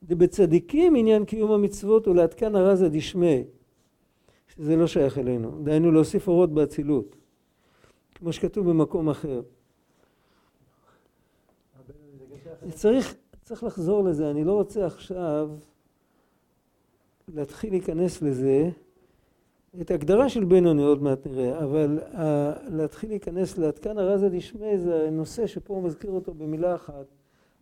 בצדיקים 0.03 0.97
עניין 0.97 1.25
קיום 1.25 1.51
המצוות 1.51 2.09
ולעדכן 2.09 2.55
הרזה 2.55 2.89
דשמי, 2.89 3.45
שזה 4.49 4.77
לא 4.77 4.87
שייך 4.87 5.19
אלינו, 5.19 5.63
דהיינו 5.63 5.93
להוסיף 5.93 6.29
אורות 6.29 6.55
באצילות. 6.55 7.17
כמו 8.15 8.33
שכתוב 8.33 8.71
במקום 8.71 9.09
אחר. 9.09 9.43
זה 12.63 12.73
צריך, 12.73 13.15
צריך 13.43 13.65
לחזור 13.65 14.05
לזה, 14.05 14.31
אני 14.31 14.45
לא 14.45 14.53
רוצה 14.53 14.87
עכשיו 14.87 15.51
להתחיל 17.29 17.71
להיכנס 17.71 18.23
לזה. 18.23 18.71
את 19.81 19.91
ההגדרה 19.91 20.29
של 20.29 20.45
בינוני 20.45 20.83
עוד 20.83 21.03
מעט 21.03 21.27
נראה, 21.27 21.65
אבל 21.65 21.99
uh, 22.13 22.17
להתחיל 22.69 23.11
להיכנס 23.11 23.59
לעדכן 23.59 23.99
הרזה 23.99 24.29
דשמי 24.29 24.79
זה 24.79 25.09
נושא 25.13 25.47
שפה 25.47 25.75
הוא 25.75 25.83
מזכיר 25.83 26.11
אותו 26.11 26.35
במילה 26.35 26.75
אחת. 26.75 27.07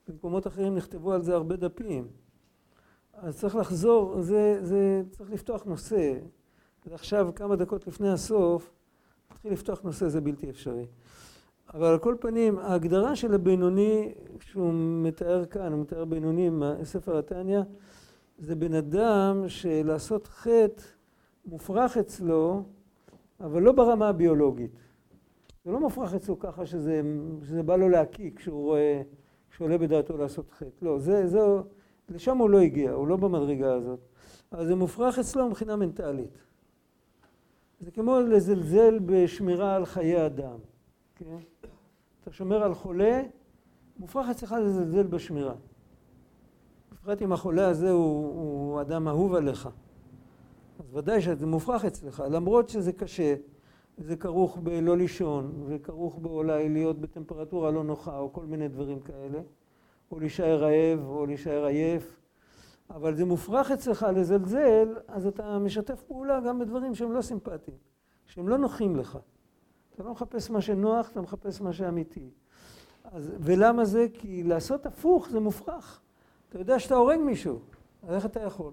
במקומות 0.09 0.47
אחרים 0.47 0.75
נכתבו 0.75 1.12
על 1.12 1.23
זה 1.23 1.35
הרבה 1.35 1.57
דפים. 1.57 2.09
אז 3.12 3.39
צריך 3.39 3.57
לחזור, 3.57 4.23
זה, 4.23 4.59
זה 4.62 5.03
צריך 5.11 5.33
לפתוח 5.33 5.65
נושא. 5.65 6.15
ועכשיו 6.87 7.31
כמה 7.35 7.57
דקות 7.57 7.87
לפני 7.87 8.11
הסוף, 8.11 8.71
להתחיל 9.31 9.53
לפתוח 9.53 9.81
נושא 9.83 10.09
זה 10.09 10.21
בלתי 10.21 10.51
אפשרי. 10.51 10.87
אבל 11.75 11.87
על 11.87 11.99
כל 11.99 12.17
פנים, 12.21 12.59
ההגדרה 12.59 13.17
של 13.17 13.35
הבינוני 13.35 14.15
שהוא 14.41 14.73
מתאר 14.75 15.45
כאן, 15.45 15.73
הוא 15.73 15.81
מתאר 15.81 16.05
בינוני 16.05 16.51
מספר 16.51 17.19
התניא, 17.19 17.61
זה 18.39 18.55
בן 18.55 18.75
אדם 18.75 19.45
שלעשות 19.49 20.27
חטא 20.27 20.83
מופרך 21.47 21.97
אצלו, 21.97 22.62
אבל 23.40 23.62
לא 23.62 23.72
ברמה 23.72 24.09
הביולוגית. 24.09 24.70
זה 25.64 25.72
לא 25.72 25.80
מופרך 25.80 26.14
אצלו 26.14 26.38
ככה 26.38 26.66
שזה, 26.66 27.03
שזה 27.42 27.62
בא 27.62 27.76
לו 27.76 27.88
להקיא 27.88 28.30
כשהוא 28.36 28.62
רואה, 28.62 29.03
כשהוא 29.51 29.64
עולה 29.64 29.78
בדעתו 29.78 30.16
לעשות 30.16 30.51
חטא. 30.51 30.84
לא, 30.84 30.99
זה, 30.99 31.26
זה, 31.26 31.40
לשם 32.09 32.38
הוא 32.38 32.51
לא 32.51 32.61
הגיע, 32.61 32.92
הוא 32.92 33.09
לא 33.09 33.16
במדרגה 33.16 33.74
הזאת. 33.74 34.01
אבל 34.53 34.66
זה 34.66 34.74
מופרך 34.74 35.18
אצלו 35.18 35.49
מבחינה 35.49 35.76
מנטלית. 35.76 36.38
זה 37.80 37.90
כמו 37.90 38.20
לזלזל 38.20 38.99
בשמירה 39.07 39.76
על 39.76 39.84
חיי 39.84 40.26
אדם, 40.26 40.59
כן? 41.14 41.36
אתה 42.20 42.32
שומר 42.32 42.62
על 42.62 42.74
חולה, 42.74 43.22
מופרך 43.99 44.28
אצלך 44.28 44.53
לזלזל 44.53 45.07
בשמירה. 45.07 45.55
בפרט 46.92 47.22
אם 47.22 47.32
החולה 47.32 47.68
הזה 47.68 47.90
הוא, 47.90 48.26
הוא 48.26 48.80
אדם 48.80 49.09
אהוב 49.09 49.34
עליך. 49.34 49.68
אז 50.79 50.97
ודאי 50.97 51.20
שזה 51.20 51.47
מופרך 51.47 51.85
אצלך, 51.85 52.22
למרות 52.31 52.68
שזה 52.68 52.93
קשה, 52.93 53.35
זה 53.99 54.16
כרוך 54.16 54.59
בלא 54.62 54.97
לישון, 54.97 55.64
וכרוך 55.66 56.18
באולי 56.18 56.68
להיות 56.68 57.01
בטמפרטורה 57.01 57.70
לא 57.70 57.85
נוחה, 57.85 58.18
או 58.18 58.33
כל 58.33 58.47
מיני 58.47 58.68
דברים 58.68 59.01
כאלה, 59.01 59.41
או 60.11 60.20
להישאר 60.20 60.62
רעב, 60.62 61.07
או 61.07 61.27
להישאר 61.27 61.64
עייף, 61.64 62.20
אבל 62.91 63.14
זה 63.14 63.25
מופרך 63.25 63.70
אצלך 63.70 64.07
לזלזל, 64.14 64.95
אז 65.09 65.27
אתה 65.27 65.59
משתף 65.59 66.03
פעולה 66.03 66.41
גם 66.41 66.59
בדברים 66.59 66.95
שהם 66.95 67.12
לא 67.12 67.22
סימפטיים, 67.22 67.77
שהם 68.27 68.49
לא 68.49 68.59
נוחים 68.59 68.97
לך. 68.97 69.18
אתה 69.95 70.03
לא 70.03 70.12
מחפש 70.12 70.51
מה 70.51 70.61
שנוח, 70.61 71.11
אתה 71.11 71.20
מחפש 71.20 71.61
מה 71.61 71.72
שאמיתי. 71.72 72.31
אז, 73.05 73.33
ולמה 73.41 73.85
זה? 73.85 74.07
כי 74.12 74.43
לעשות 74.43 74.87
הפוך 74.87 75.29
זה 75.29 75.41
מופרך. 75.41 76.01
אתה 76.49 76.59
יודע 76.59 76.79
שאתה 76.79 76.95
הורג 76.95 77.18
מישהו, 77.20 77.59
אז 78.03 78.14
איך 78.14 78.27
אתה 78.27 78.41
יכול? 78.41 78.72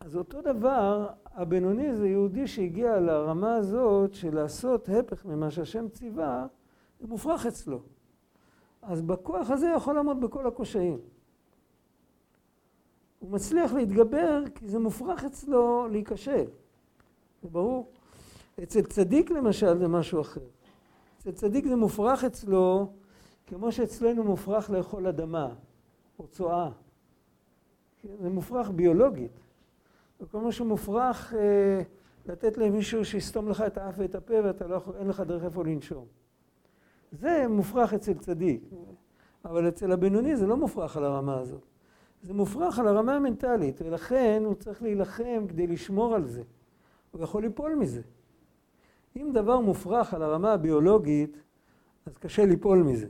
אז 0.00 0.16
אותו 0.16 0.42
דבר, 0.42 1.08
הבינוני 1.24 1.96
זה 1.96 2.08
יהודי 2.08 2.46
שהגיע 2.46 3.00
לרמה 3.00 3.56
הזאת 3.56 4.14
של 4.14 4.34
לעשות 4.34 4.88
הפך 4.88 5.24
ממה 5.24 5.50
שהשם 5.50 5.88
ציווה, 5.88 6.46
זה 7.00 7.06
מופרך 7.06 7.46
אצלו. 7.46 7.80
אז 8.82 9.02
בכוח 9.02 9.50
הזה 9.50 9.72
יכול 9.76 9.94
לעמוד 9.94 10.20
בכל 10.20 10.46
הקושיים. 10.46 10.98
הוא 13.18 13.30
מצליח 13.30 13.72
להתגבר 13.72 14.42
כי 14.54 14.68
זה 14.68 14.78
מופרך 14.78 15.24
אצלו 15.24 15.88
להיכשל. 15.88 16.44
זה 17.42 17.48
ברור. 17.48 17.88
אצל 18.62 18.82
צדיק 18.82 19.30
למשל 19.30 19.78
זה 19.78 19.88
משהו 19.88 20.20
אחר. 20.20 20.40
אצל 21.18 21.32
צדיק 21.32 21.66
זה 21.66 21.76
מופרך 21.76 22.24
אצלו 22.24 22.92
כמו 23.46 23.72
שאצלנו 23.72 24.24
מופרך 24.24 24.70
לאכול 24.70 25.06
אדמה 25.06 25.54
או 26.18 26.26
צואה. 26.26 26.70
זה 28.20 28.28
מופרך 28.28 28.70
ביולוגית. 28.70 29.49
וכל 30.20 30.40
מה 30.40 30.52
שמופרך 30.52 31.34
אה, 31.34 31.82
לתת 32.26 32.58
למישהו 32.58 33.04
שיסתום 33.04 33.48
לך 33.48 33.60
את 33.60 33.78
האף 33.78 33.94
ואת 33.98 34.14
הפה 34.14 34.34
ואתה 34.44 34.66
לא 34.66 34.74
יכול, 34.74 34.94
אין 34.96 35.06
לך 35.06 35.20
דרך 35.20 35.44
איפה 35.44 35.64
לנשום. 35.64 36.04
זה 37.12 37.46
מופרך 37.48 37.94
אצל 37.94 38.14
צדיק. 38.14 38.62
אבל 39.44 39.68
אצל 39.68 39.92
הבינוני 39.92 40.36
זה 40.36 40.46
לא 40.46 40.56
מופרך 40.56 40.96
על 40.96 41.04
הרמה 41.04 41.38
הזאת. 41.38 41.64
זה 42.22 42.34
מופרך 42.34 42.78
על 42.78 42.88
הרמה 42.88 43.16
המנטלית, 43.16 43.82
ולכן 43.82 44.42
הוא 44.46 44.54
צריך 44.54 44.82
להילחם 44.82 45.44
כדי 45.48 45.66
לשמור 45.66 46.14
על 46.14 46.26
זה. 46.26 46.42
הוא 47.10 47.22
יכול 47.22 47.42
ליפול 47.42 47.74
מזה. 47.74 48.02
אם 49.16 49.30
דבר 49.34 49.60
מופרך 49.60 50.14
על 50.14 50.22
הרמה 50.22 50.52
הביולוגית, 50.52 51.42
אז 52.06 52.18
קשה 52.18 52.46
ליפול 52.46 52.82
מזה. 52.82 53.08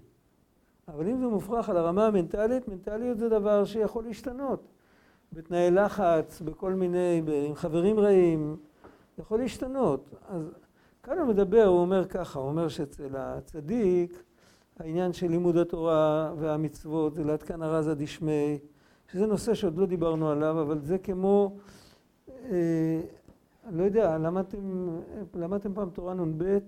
אבל 0.89 1.09
אם 1.09 1.19
זה 1.19 1.27
מופרך 1.27 1.69
על 1.69 1.77
הרמה 1.77 2.07
המנטלית, 2.07 2.69
מנטליות 2.69 3.19
זה 3.19 3.29
דבר 3.29 3.65
שיכול 3.65 4.05
להשתנות. 4.05 4.67
בתנאי 5.33 5.71
לחץ, 5.71 6.41
בכל 6.41 6.73
מיני, 6.73 7.23
עם 7.49 7.55
חברים 7.55 7.99
רעים, 7.99 8.57
יכול 9.19 9.39
להשתנות. 9.39 10.15
אז 10.29 10.51
כאן 11.03 11.19
הוא 11.19 11.29
מדבר, 11.29 11.65
הוא 11.65 11.81
אומר 11.81 12.05
ככה, 12.05 12.39
הוא 12.39 12.49
אומר 12.49 12.69
שאצל 12.69 13.17
הצדיק, 13.17 14.23
העניין 14.79 15.13
של 15.13 15.27
לימוד 15.27 15.57
התורה 15.57 16.33
והמצוות 16.39 17.15
זה 17.15 17.25
לעדכן 17.25 17.63
הרזה 17.63 17.95
דשמי, 17.95 18.59
שזה 19.13 19.27
נושא 19.27 19.55
שעוד 19.55 19.79
לא 19.79 19.87
דיברנו 19.87 20.31
עליו, 20.31 20.63
אבל 20.63 20.79
זה 20.81 20.99
כמו, 20.99 21.57
אה, 22.29 23.01
לא 23.71 23.83
יודע, 23.83 24.19
למדתם, 24.19 24.89
למדתם 25.35 25.75
פעם 25.75 25.91
תורה 25.91 26.15
נ"ב 26.15 26.59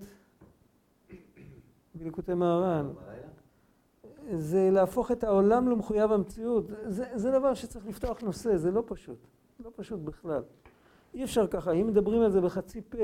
בליקוטי 1.95 2.33
מהר"ן. 2.33 2.87
זה 4.37 4.69
להפוך 4.71 5.11
את 5.11 5.23
העולם 5.23 5.69
למחויב 5.69 6.11
המציאות. 6.11 6.65
זה, 6.85 7.05
זה 7.15 7.31
דבר 7.31 7.53
שצריך 7.53 7.87
לפתוח 7.87 8.21
נושא, 8.21 8.57
זה 8.57 8.71
לא 8.71 8.83
פשוט. 8.85 9.27
לא 9.59 9.69
פשוט 9.75 9.99
בכלל. 9.99 10.41
אי 11.13 11.23
אפשר 11.23 11.47
ככה, 11.47 11.71
אם 11.71 11.87
מדברים 11.87 12.21
על 12.21 12.31
זה 12.31 12.41
בחצי 12.41 12.81
פה, 12.81 12.97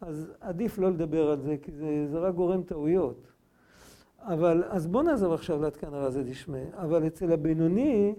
אז 0.00 0.32
עדיף 0.40 0.78
לא 0.78 0.90
לדבר 0.90 1.30
על 1.30 1.40
זה, 1.40 1.56
כי 1.62 1.72
זה, 1.72 2.06
זה 2.10 2.18
רק 2.18 2.34
גורם 2.34 2.62
טעויות. 2.62 3.26
אבל, 4.18 4.64
אז 4.68 4.86
בוא 4.86 5.02
נעזוב 5.02 5.32
עכשיו 5.32 5.62
לעדכן 5.62 5.94
הרזה 5.94 6.22
דשמי. 6.22 6.64
אבל 6.72 7.06
אצל 7.06 7.32
הבינוני, 7.32 8.14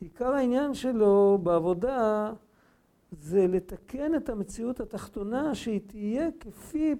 עיקר 0.00 0.32
העניין 0.32 0.74
שלו 0.74 1.38
בעבודה 1.42 2.32
זה 3.12 3.46
לתקן 3.46 4.14
את 4.14 4.28
המציאות 4.28 4.80
התחתונה 4.80 5.54
שהיא 5.54 5.80
תהיה 5.86 6.28
כפי 6.40 6.94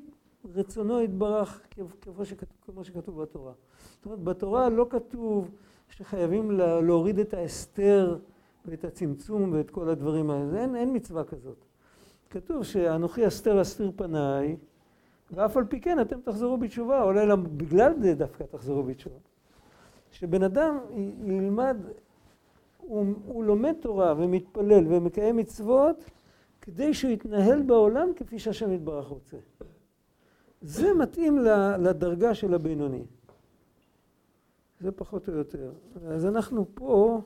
רצונו 0.55 1.01
יתברך 1.01 1.61
כמו 2.01 2.25
שכתוב, 2.25 2.85
שכתוב 2.85 3.23
בתורה. 3.23 3.53
זאת 3.97 4.07
אומרת, 4.07 4.23
בתורה 4.23 4.69
לא 4.69 4.87
כתוב 4.91 5.51
שחייבים 5.89 6.51
להוריד 6.61 7.19
את 7.19 7.35
ההסתר 7.35 8.19
ואת 8.65 8.85
הצמצום 8.85 9.53
ואת 9.53 9.71
כל 9.71 9.89
הדברים 9.89 10.31
האלה. 10.31 10.61
אין, 10.61 10.77
אין 10.77 10.97
מצווה 10.97 11.25
כזאת. 11.25 11.65
כתוב 12.31 12.65
שאנוכי 12.65 13.27
אסתר 13.27 13.63
אסתיר 13.63 13.93
פניי, 13.97 14.57
ואף 15.31 15.57
על 15.57 15.65
פי 15.65 15.81
כן 15.81 16.01
אתם 16.01 16.21
תחזרו 16.21 16.57
בתשובה, 16.57 17.03
אולי 17.03 17.27
בגלל 17.57 17.93
זה 18.01 18.15
דווקא 18.15 18.45
תחזרו 18.45 18.83
בתשובה. 18.83 19.17
שבן 20.11 20.43
אדם 20.43 20.79
ילמד, 21.25 21.77
הוא, 22.79 23.07
הוא 23.27 23.45
לומד 23.45 23.75
תורה 23.81 24.15
ומתפלל 24.19 24.85
ומקיים 24.89 25.37
מצוות 25.37 26.05
כדי 26.61 26.95
שהוא 26.95 27.11
יתנהל 27.11 27.63
בעולם 27.63 28.09
כפי 28.17 28.39
שהשם 28.39 28.73
יתברך 28.73 29.07
רוצה. 29.07 29.37
זה 30.63 30.95
מתאים 30.95 31.39
לדרגה 31.79 32.35
של 32.35 32.55
הבינוני. 32.55 33.05
זה 34.81 34.93
פחות 34.93 35.29
או 35.29 35.35
יותר. 35.35 35.73
אז 36.09 36.27
אנחנו 36.27 36.67
פה 36.75 37.21